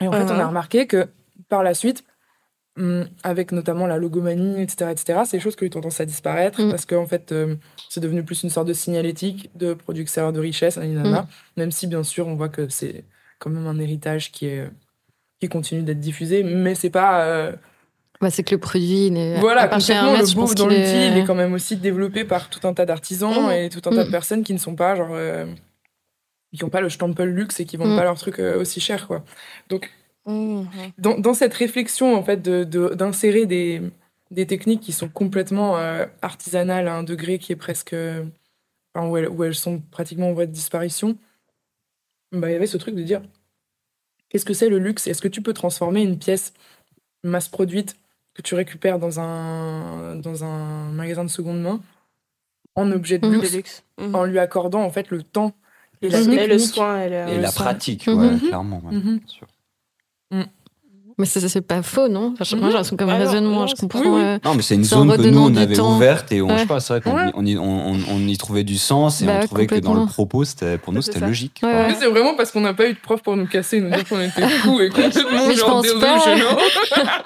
[0.00, 1.08] Et en fait, on a remarqué que
[1.48, 2.04] par la suite,
[3.22, 6.62] avec notamment la logomanie, etc., etc., c'est des choses qui ont eu tendance à disparaître
[6.62, 6.70] Mm.
[6.70, 7.56] parce qu'en fait, euh,
[7.88, 11.26] c'est devenu plus une sorte de signalétique de producteur de richesse, nanana.
[11.56, 13.04] même si bien sûr, on voit que c'est
[13.38, 14.70] quand même un héritage qui est
[15.40, 17.52] qui continue d'être diffusé, mais c'est pas euh,
[18.20, 19.08] Bah, c'est que le produit,
[19.40, 22.66] voilà, concrètement, le pense dans l'outil, est- il est quand même aussi développé par tout
[22.68, 25.46] un tas d'artisans et tout un tas de personnes qui ne sont pas, genre, euh,
[26.54, 29.24] qui n'ont pas le stempel luxe et qui vendent pas leurs trucs aussi cher, quoi.
[29.70, 29.90] Donc,
[30.26, 30.66] Mhm.
[30.98, 33.82] dans, dans cette réflexion, en fait, de- de- d'insérer des,
[34.30, 37.92] des techniques qui sont complètement euh, artisanales à un degré qui est presque.
[37.94, 38.24] euh,
[38.94, 41.16] enfin, où, elles, où elles sont pratiquement en voie de disparition,
[42.32, 43.22] bah, il y avait ce truc de dire
[44.28, 45.06] qu'est-ce que c'est le luxe?
[45.06, 46.52] Est-ce que tu peux transformer une pièce
[47.24, 47.96] masse produite
[48.34, 51.80] que tu récupères dans un, dans un magasin de seconde main
[52.76, 53.32] en objet de Mhm.
[53.34, 53.84] luxe De luxe.
[53.98, 54.14] Mhm.
[54.14, 55.52] en lui accordant en fait le temps
[56.02, 57.16] et la Et le soin et le.
[57.32, 57.62] Et le la son.
[57.62, 58.80] pratique, ouais, clairement.
[58.84, 59.46] ouais, bien sûr.
[61.20, 63.60] Mais ça, c'est pas faux, non Enfin, je- Moi, j'ai l'impression comme un Ah raisonnement,
[63.60, 64.00] non, je comprends.
[64.00, 64.20] oui, oui.
[64.22, 65.94] euh, Non, mais c'est une zone que nous, on avait temps.
[65.96, 66.66] ouverte et on, je sais Ouais.
[66.66, 67.28] pas, c'est vrai qu'on Ouais.
[67.28, 69.74] y- on, y, on, on- on y trouvait du sens et Bah, on trouvait que
[69.76, 71.60] dans le propos, c'était, pour nous, c'était logique.
[71.62, 73.90] Ouais, c'est vraiment parce qu'on n'a pas eu de prof pour nous casser et nous
[73.90, 76.18] dire qu'on était fous et complètement Mais je genre pense des pas.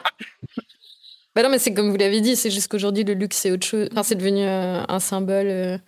[1.35, 3.67] Bah non, mais c'est comme vous l'avez dit, c'est juste qu'aujourd'hui, le luxe, c'est autre
[3.67, 3.89] chose.
[3.93, 5.79] Enfin, c'est devenu euh, un symbole euh,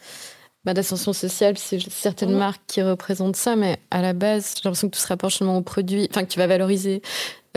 [0.64, 1.54] bah, d'ascension sociale.
[1.56, 2.38] C'est certaines Mhm.
[2.38, 5.56] marques qui représentent ça, mais à la base, j'ai l'impression que tout se rapporte seulement
[5.56, 7.00] au produit, enfin, que tu vas valoriser.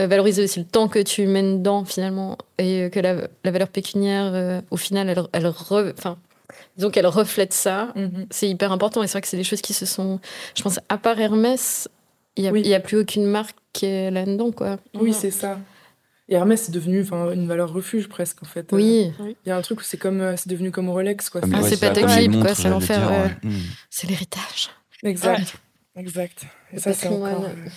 [0.00, 3.50] Euh, valoriser aussi le temps que tu mènes dedans, finalement, et euh, que la, la
[3.50, 6.18] valeur pécuniaire, euh, au final, elle, elle, re- enfin,
[6.76, 7.92] disons qu'elle reflète ça.
[7.96, 8.26] Mhm.
[8.30, 10.20] C'est hyper important, et c'est vrai que c'est des choses qui se sont.
[10.56, 11.88] Je pense, à part Hermès,
[12.36, 12.78] il n'y a, Oui.
[12.82, 14.78] plus aucune marque qui est là-dedans, quoi.
[14.94, 15.58] Oui, c'est ça.
[16.28, 18.68] Et Hermès, c'est devenu enfin, une valeur refuge presque en fait.
[18.70, 21.40] Oui, Il y a un truc où c'est comme euh, c'est devenu comme Rolex quoi.
[21.42, 23.16] Ah, ouais, c'est pas clip, quoi, c'est l'enfer, ouais.
[23.22, 23.50] ouais.
[23.50, 23.58] Mm.
[23.90, 24.70] c'est l'héritage.
[25.02, 25.56] Exact.
[25.96, 26.44] Exact.
[26.72, 27.32] Et Le ça c'est patrimoine.
[27.34, 27.68] encore euh,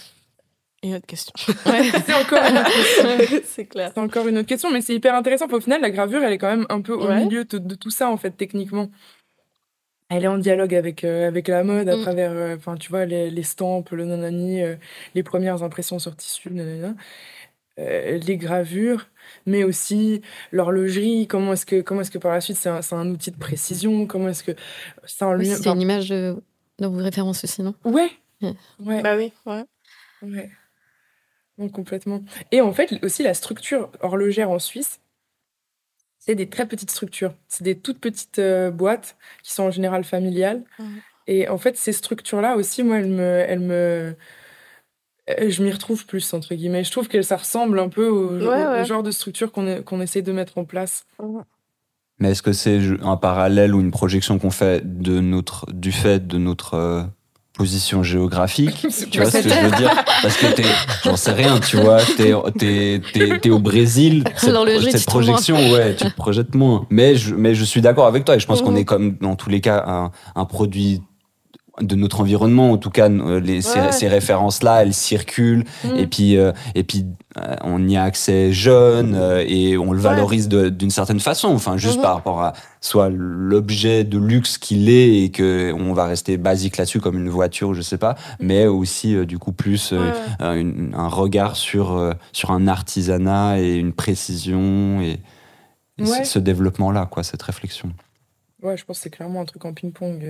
[0.84, 1.34] Une autre question.
[1.38, 3.42] c'est encore une autre question.
[3.46, 3.92] c'est clair.
[3.94, 5.48] C'est encore une autre question, mais c'est hyper intéressant.
[5.52, 7.24] Au final, la gravure, elle est quand même un peu au Ouais.
[7.24, 8.90] milieu de, de tout ça, en fait, techniquement.
[10.10, 12.02] Elle est en dialogue avec, euh, avec la mode à Mm.
[12.02, 14.76] travers, euh, enfin, tu vois, les, les stampes, le nanani, euh,
[15.16, 16.94] les premières impressions sur tissu, nanana,
[17.80, 19.08] euh, les gravures,
[19.46, 21.26] mais aussi l'horlogerie.
[21.28, 23.38] Comment est-ce que, comment est-ce que par la suite, c'est un, c'est un outil de
[23.38, 24.06] précision?
[24.06, 24.52] Comment est-ce que
[25.06, 26.36] ça en Oui, lui c'est une image de,
[26.78, 27.74] dans vos références aussi, non?
[27.86, 28.12] Ouais.
[28.42, 29.02] Ouais.
[29.02, 29.64] Bah oui, ouais.
[30.22, 30.50] Ouais.
[31.72, 32.24] Complètement.
[32.52, 35.00] Et en fait, aussi, la structure horlogère en Suisse,
[36.20, 37.34] c'est des très petites structures.
[37.48, 40.64] C'est des toutes petites euh, boîtes qui sont en général familiales.
[41.28, 43.46] Et en fait, ces structures-là aussi, moi, elles me.
[43.48, 44.16] Elles me
[45.30, 46.84] euh, je m'y retrouve plus, entre guillemets.
[46.84, 50.02] Je trouve que ça ressemble un peu au, Ouais, genre de structure qu'on est- qu'on
[50.02, 51.06] essaie de mettre en place.
[52.20, 56.28] Mais est-ce que c'est un parallèle ou une projection qu'on fait de notre, du fait
[56.28, 57.04] de notre euh,
[57.54, 59.92] position géographique Tu vois ce que je veux dire?
[60.22, 60.64] Parce que t'es,
[61.04, 66.06] j'en sais rien, tu vois, t'es, t'es, t'es, t'es au Brésil, cette, projection, ouais, tu
[66.06, 66.86] te projettes moins.
[66.90, 68.78] Mais je, mais je suis d'accord avec toi et je pense qu'on Mhm.
[68.78, 71.02] est comme, dans tous les cas, un, un produit
[71.82, 73.92] de notre environnement, en tout cas, euh, ces, Ouais.
[73.92, 75.96] ces références-là, elles circulent Mm.
[75.98, 77.06] et puis, euh, et puis
[77.40, 81.78] euh, on y a accès jeune euh, et on le valorise d'une certaine façon, enfin
[81.78, 82.02] juste Mhm.
[82.04, 86.78] par rapport à soit l'objet de luxe qu'il est et que on va rester basique
[86.78, 90.54] là-dessus comme une voiture, je sais pas, mais aussi euh, du coup plus euh, un,
[90.54, 95.18] une- un regard sur euh, sur un artisanat et une précision et,
[95.98, 96.24] et Ouais.
[96.24, 97.92] ce, ce développement-là, quoi, cette réflexion.
[98.62, 100.24] Ouais, je pense que c'est clairement un truc en ping-pong.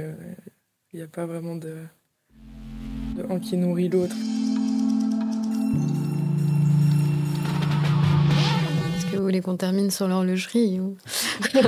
[0.93, 1.75] Euh, Il n'y a pas vraiment de.
[3.29, 4.15] un qui nourrit l'autre.
[8.97, 10.97] Est-ce que vous voulez qu'on termine sur l'horlogerie ou...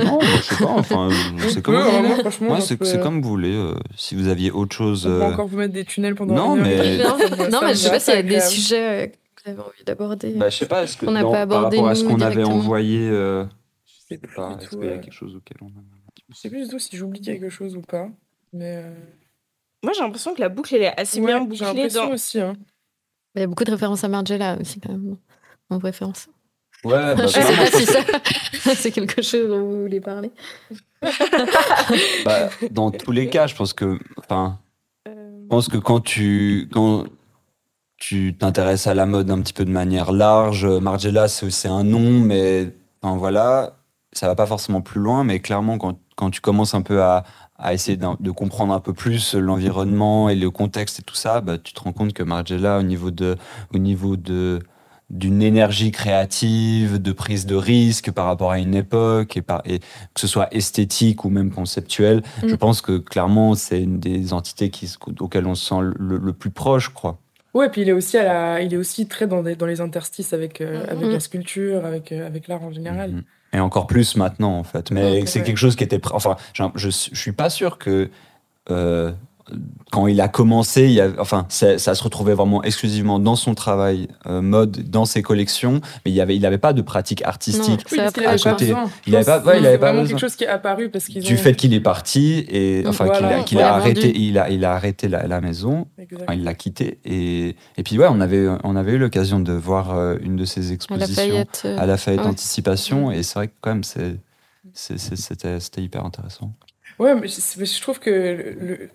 [0.04, 0.72] Non, je sais pas.
[0.72, 1.10] Enfin,
[1.50, 2.20] c'est comme, Ouais, vous voulez.
[2.22, 3.54] franchement, Ouais, on c'est peut- c'est comme vous voulez.
[3.56, 5.06] euh, si vous aviez autre chose.
[5.06, 7.18] On peut euh, encore vous mettre des tunnels pendant non, mais- Non,
[7.52, 9.14] non, mais je sais va, pas s'il y a des sujets euh, que
[9.46, 10.32] vous avez envie d'aborder.
[10.34, 12.04] Bah, je sais pas, est-ce que On n'a dans- pas par abordé, rapport à ce
[12.04, 13.46] qu'on avait envoyé, euh,
[13.86, 15.84] Je sais sais pas, est-ce qu'il y a euh, quelque chose auquel on a.
[16.30, 18.08] Je sais plus du tout si j'oublie quelque chose ou pas.
[18.54, 18.94] Mais euh,
[19.84, 22.14] Moi, j'ai l'impression que la boucle, elle est assez ouais, bien j'ai bouclée l'impression dans.
[22.14, 22.40] aussi.
[22.40, 22.56] Hein.
[23.36, 25.18] Il y a beaucoup de références à Margiela aussi, quand même,
[25.70, 26.28] en référence.
[26.84, 28.00] Ouais, bah, Je sais pas si ça,
[28.76, 30.32] c'est quelque chose dont vous voulez parler.
[32.26, 34.60] bah, dans tous les cas, je pense que, enfin,
[35.06, 37.06] je pense que quand tu, quand
[37.98, 41.84] tu t'intéresses à la mode un petit peu de manière large, Margiela, c'est c'est un
[41.84, 43.78] nom, mais enfin, voilà,
[44.16, 47.24] ça va pas forcément plus loin, mais clairement, quand, quand tu commences un peu à,
[47.58, 51.58] à essayer de comprendre un peu plus l'environnement et le contexte et tout ça, bah,
[51.58, 53.36] tu te rends compte que Margiela, au niveau de,
[53.74, 54.60] au niveau de
[55.12, 59.78] d'une énergie créative, de prise de risque par rapport à une époque, et, par, et
[59.80, 62.48] que ce soit esthétique ou même conceptuel, Mm.
[62.48, 66.34] je pense que clairement, c'est une des entités qui, auxquelles on se sent le, le
[66.34, 67.20] plus proche, je crois.
[67.54, 68.62] Ouais, puis il est aussi, à la...
[68.62, 70.90] il est aussi très dans, des- dans les interstices avec, euh, Mhm.
[70.98, 73.12] avec la sculpture, avec, euh, avec l'art en général.
[73.12, 73.24] Mhm.
[73.56, 74.92] Et encore plus maintenant, en fait.
[74.92, 75.46] Mais c'est ouais.
[75.46, 76.00] quelque chose qui était.
[76.12, 78.10] Enfin, j'ai- je, je suis pas sûr que.
[78.70, 79.12] euh,
[79.92, 83.36] quand il a commencé, il y a, enfin, ça, ça se retrouvait vraiment exclusivement dans
[83.36, 86.82] son travail euh, mode, dans ses collections, mais il y avait, il avait pas de
[86.82, 87.86] pratique artistique.
[87.96, 88.04] Non.
[88.18, 88.74] Oui, à côté.
[89.06, 90.90] Il avait Je pense pas- ouais, il avait pas vraiment quelque chose qui est apparu
[90.90, 91.38] parce qu'ils Du ont...
[91.38, 93.44] fait qu'il est parti et Donc enfin voilà.
[93.44, 94.14] qu'il a, arrêté, vendu.
[94.20, 95.88] il a, il a arrêté la, la maison,
[96.22, 99.54] enfin, il l'a quitté et, et puis ouais, on avait, on avait eu l'occasion de
[99.54, 102.28] voir euh, une de ses À expositions euh, à la Fayette ouais.
[102.28, 104.18] Anticipation et c'est vrai que quand même c'est,
[104.74, 106.52] c'était, c'était hyper intéressant.
[106.98, 108.90] Ouais, mais je, mais je trouve que le...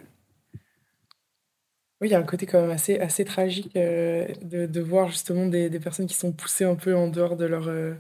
[2.01, 5.09] Oui, il y a un côté quand même assez, assez tragique euh, de, de voir
[5.11, 7.69] justement des, des personnes qui sont poussées un peu en dehors de leur...
[7.69, 7.93] euh,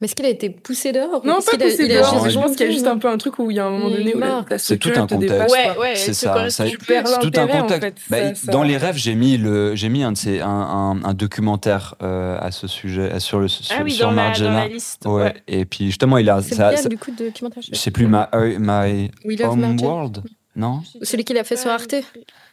[0.00, 2.64] Mais est-ce qu'il a été poussé dehors Non, pas poussé a dehors, je pense qu'il
[2.64, 4.20] y a juste un peu un truc où il y a un moment donné où
[4.56, 5.54] C'est tout un te contexte.
[5.78, 6.86] Ouais, C'est ça, ça- Tu plus.
[6.86, 7.98] perds C'est tout un en contexte.
[7.98, 8.10] fait.
[8.10, 10.48] Bah, Ça- ça- Dans les rêves, j'ai mis le, j'ai mis un de ces, un,
[10.48, 14.30] un, un documentaire euh, à ce sujet, sur le sur, Ah oui, sur dans la,
[14.30, 15.04] dans la liste.
[15.04, 15.12] Ouais.
[15.24, 15.34] Ouais.
[15.46, 18.24] Et puis justement, il a, C'est du coup, de documentaire je sais plus, my,
[18.58, 19.76] my We Love Home.
[19.80, 20.22] World,
[20.56, 21.94] non, Celui qu'il a fait sur Arte.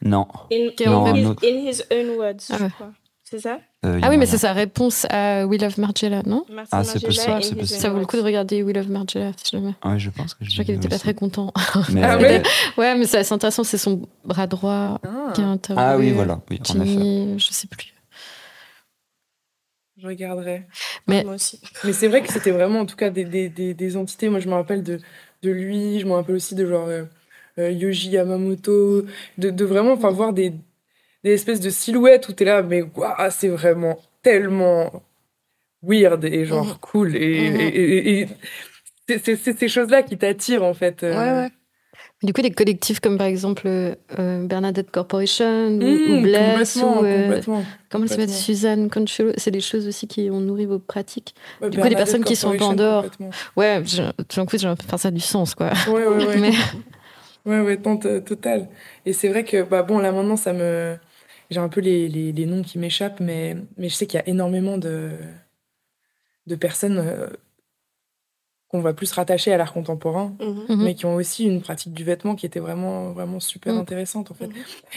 [0.01, 0.27] non.
[0.51, 0.88] In, his,
[1.23, 2.69] mode- in his own words, Ah je ouais.
[2.69, 2.91] crois.
[3.23, 3.57] C'est ça?
[3.85, 6.45] Euh, Ah oui, mais c'est sa réponse à We Love Margiela, non?
[6.51, 7.80] Martin Ah, c'est possible, c'est possible.
[7.80, 9.73] Ça vaut le coup de regarder We Love Margiela, si jamais.
[9.84, 10.49] Ouais, je pense que je.
[10.49, 11.51] Je crois qu'il l'ai était pas très content.
[11.91, 12.43] Mais, Ah ouais?
[12.77, 14.99] Ouais, mais c'est assez intéressant, c'est son bras droit
[15.34, 15.88] qui a interviewé.
[15.88, 17.39] ah oui, voilà, oui, en effet.
[17.39, 17.93] Je sais plus.
[19.97, 20.67] Je regarderai.
[21.07, 21.59] Mais- Moi aussi.
[21.84, 24.27] Mais c'est vrai que c'était vraiment, en tout cas, des, des, des, des entités.
[24.30, 24.99] Moi, je me rappelle de,
[25.43, 27.05] de lui, je me rappelle aussi de genre euh, euh,
[27.57, 29.03] Yoji Yamamoto,
[29.38, 30.51] de, de vraiment enfin, voir des,
[31.23, 35.03] des espèces de silhouettes où t'es là, mais waouh, c'est vraiment tellement
[35.81, 36.73] weird et genre Mhm.
[36.81, 37.15] cool.
[37.15, 37.59] Et, Mhm.
[37.59, 38.27] et, et-
[39.09, 41.03] et c'est- ces choses-là qui t'attirent, en fait.
[41.03, 41.47] euh.
[42.23, 47.03] Du coup, des collectifs comme par exemple euh, Bernadette Corporation ou, Mmh, ou Bless ou
[47.03, 47.41] euh,
[47.89, 48.30] comment elle s'appelle.
[48.30, 51.35] Suzanne Conchelo, c'est des choses aussi qui ont nourri vos pratiques.
[51.61, 53.05] Ouais, du coup, Bernadette personnes qui sont en dehors.
[53.57, 53.81] Ouais,
[54.35, 55.71] d'un coup, enfin, ça a du sens quoi.
[55.89, 56.38] Ouais, ouais, ouais.
[56.39, 56.51] Mais
[57.45, 58.70] Ouais, ouais, non, t- total.
[59.06, 60.98] Et c'est vrai que, bah bon, là maintenant, ça me.
[61.49, 64.24] J'ai un peu les, les, les noms qui m'échappent, mais, mais je sais qu'il y
[64.24, 65.11] a énormément de,
[66.48, 67.28] de personnes euh,
[68.74, 70.64] qu'on va plus rattacher à l'art contemporain, Mhm.
[70.68, 70.84] Mhm.
[70.84, 73.80] mais qui ont aussi une pratique du vêtement qui était vraiment, vraiment super Mhm.
[73.82, 74.50] intéressante, en fait.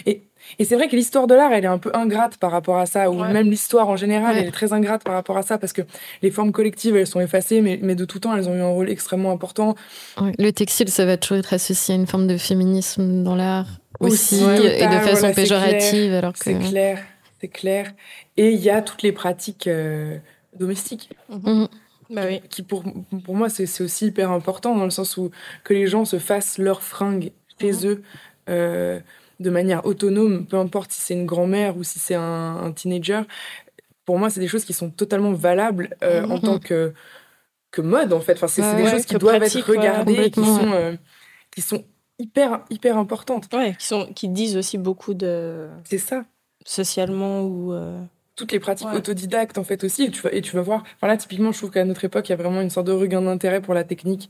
[0.06, 0.22] Et,
[0.58, 2.86] et c'est vrai que l'histoire de l'art, elle est un peu ingrate par rapport à
[2.86, 3.30] ça, ou Ouais.
[3.30, 4.40] même l'histoire en général, Ouais.
[4.40, 5.82] elle est très ingrate par rapport à ça, parce que
[6.22, 8.68] les formes collectives, elles sont effacées, mais, mais de tout temps, elles ont eu un
[8.70, 9.74] rôle extrêmement important.
[10.22, 13.66] ouais, le textile, ça va toujours être associé à une forme de féminisme dans l'art
[14.00, 16.38] aussi, Aussi, et de façon voilà, péjorative, alors que.
[16.38, 16.98] C'est clair,
[17.42, 17.92] c'est clair.
[18.38, 20.16] Et il y a toutes les pratiques euh,
[20.58, 21.10] domestiques.
[22.10, 22.40] Bah oui.
[22.50, 22.84] qui, pour,
[23.24, 25.30] pour moi, c'est aussi hyper important dans le sens où
[25.64, 27.86] que les gens se fassent leurs fringues chez Mhm.
[27.86, 28.02] eux
[28.48, 29.00] euh,
[29.40, 33.22] de manière autonome, peu importe si c'est une grand-mère ou si c'est un, un teenager.
[34.04, 36.40] Pour moi, c'est des choses qui sont totalement valables euh, en Mhm.
[36.42, 36.94] tant que,
[37.70, 38.34] que mode, en fait.
[38.34, 40.72] Enfin, c'est Ouais, des ouais, choses qui doivent pratique, être ouais, regardées et qui sont,
[40.72, 40.94] euh,
[41.50, 41.84] qui sont
[42.18, 43.48] hyper, hyper importantes.
[43.52, 45.68] Ouais, qui, sont, qui disent aussi beaucoup de.
[45.84, 46.24] C'est ça.
[46.64, 47.72] socialement ou.
[48.36, 48.96] Toutes les pratiques Ouais.
[48.96, 51.58] autodidactes en fait aussi et tu vas et tu vas voir enfin là typiquement je
[51.58, 53.84] trouve qu'à notre époque il y a vraiment une sorte de regain d'intérêt pour la
[53.84, 54.28] technique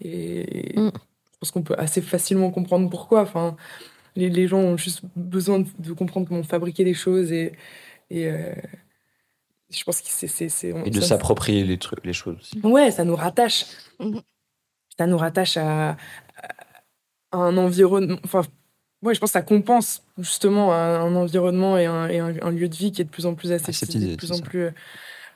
[0.00, 0.90] et Mm.
[1.32, 3.56] je pense qu'on peut assez facilement comprendre pourquoi enfin
[4.16, 7.52] les, les gens ont juste besoin de, de comprendre comment fabriquer des choses et
[8.10, 8.54] et euh,
[9.70, 12.60] je pense que c'est c'est Et de s'approprier les trucs, les choses aussi.
[12.64, 13.66] ouais ça nous rattache
[14.00, 14.20] Mhm.
[14.98, 15.96] ça nous rattache à,
[17.32, 18.42] à un environnement enfin
[19.04, 22.50] ouais, je pense que ça compense justement un, un environnement et, un, et un, un
[22.50, 24.36] lieu de vie qui est de plus en plus aseptisé, Aseptisé, de plus c'est en
[24.38, 24.42] ça.
[24.42, 24.68] plus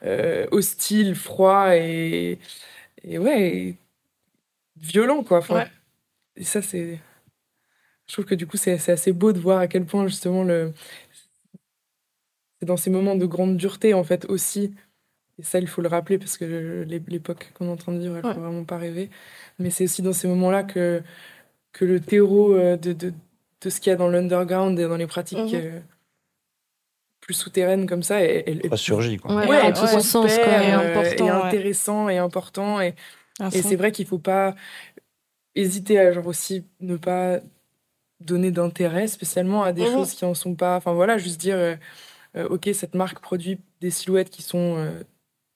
[0.03, 2.39] euh, hostile, froid et,
[3.03, 3.77] et ouais, et
[4.77, 5.39] violent quoi.
[5.39, 5.67] Enfin, Ouais.
[6.35, 6.99] Et ça, c'est.
[8.07, 10.73] Je trouve que du coup, c'est assez beau de voir à quel point justement le.
[12.59, 14.73] C'est dans ces moments de grande dureté en fait aussi.
[15.37, 17.99] Et ça, il faut le rappeler parce que l'é- l'époque qu'on est en train de
[17.99, 18.33] vivre, elle ne Ouais.
[18.33, 19.09] faut vraiment pas rêver.
[19.57, 21.01] Mais c'est aussi dans ces moments-là que,
[21.71, 23.13] que le terreau euh, de, de,
[23.61, 25.49] de ce qu'il y a dans l'underground et dans les pratiques Mhm.
[25.53, 25.79] euh,
[27.21, 29.35] plus souterraines comme ça, elle, elle- elle- Ressurgit, quoi.
[29.35, 30.63] Ouais, Ouais, tout ouais, son sens, quoi.
[30.63, 31.47] Et euh, important, et ouais.
[31.47, 32.81] intéressant et important.
[32.81, 32.95] Et,
[33.53, 34.55] et c'est vrai qu'il faut pas
[35.55, 37.39] hésiter à genre aussi ne pas
[38.19, 39.93] donner d'intérêt spécialement à des Mhm.
[39.95, 40.75] choses qui en sont pas.
[40.77, 41.75] Enfin voilà, juste dire euh,
[42.35, 45.03] euh, ok cette marque produit des silhouettes qui sont euh,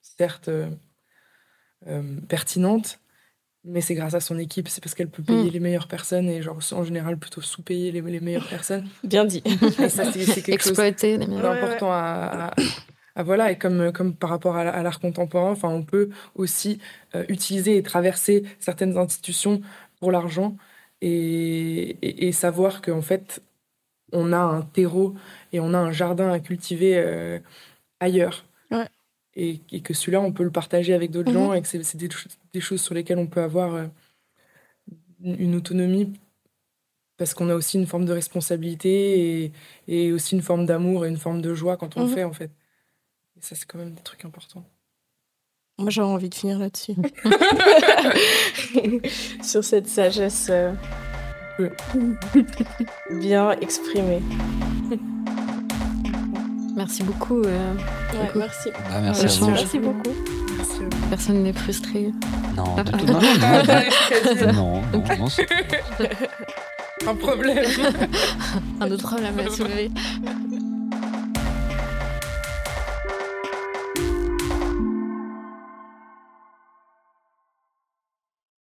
[0.02, 0.70] certes euh,
[1.88, 3.00] euh, pertinentes,
[3.66, 5.50] mais c'est grâce à son équipe, c'est parce qu'elle peut payer Mhm.
[5.52, 8.88] les meilleures personnes et genre en général plutôt sous-payer les, les meilleures personnes.
[9.04, 9.42] Bien dit.
[9.80, 11.52] Et ça c'est c'est quelque chose Exploiter les meilleurs.
[11.54, 12.54] Ouais, important à, à-
[13.16, 16.10] à- voilà et comme comme par rapport à, la- à l'art contemporain enfin on peut
[16.36, 16.80] aussi
[17.16, 19.62] euh, utiliser et traverser certaines institutions
[20.00, 20.58] pour l'argent
[21.02, 23.42] et, et, et savoir qu'en fait
[24.14, 25.16] on a un terreau
[25.54, 27.40] et on a un jardin à cultiver euh,
[28.00, 28.53] ailleurs Ouais.
[29.36, 31.38] Et, et que celui-là on peut le partager avec d'autres Mhm.
[31.38, 33.86] gens et que c'est des, ch- des choses sur lesquelles on peut avoir euh,
[35.24, 36.14] une autonomie
[37.18, 39.52] parce qu'on a aussi une forme de responsabilité et,
[39.88, 42.14] et aussi une forme d'amour et une forme de joie quand on le Mhm.
[42.14, 42.52] fait en fait.
[43.38, 44.64] Et ça c'est quand même des trucs importants.
[45.80, 46.94] Moi, j'aurais envie de finir là-dessus.
[49.44, 50.72] Sur cette sagesse euh,
[51.60, 51.72] Ouais.
[53.20, 54.22] bien exprimée.
[56.76, 57.42] Merci beaucoup.
[57.44, 57.74] euh,
[58.14, 58.70] Ouais, merci.
[58.92, 59.40] Ah, merci à Merci.
[59.40, 59.50] vous.
[59.52, 60.12] Merci beaucoup.
[60.58, 60.80] Merci
[61.10, 62.12] personne n'est frustré.
[62.56, 63.06] Non, tout.
[63.06, 64.82] Non, non, non,
[65.20, 65.28] non,
[67.08, 67.66] un problème.
[68.82, 69.92] Un autre problème à soulever.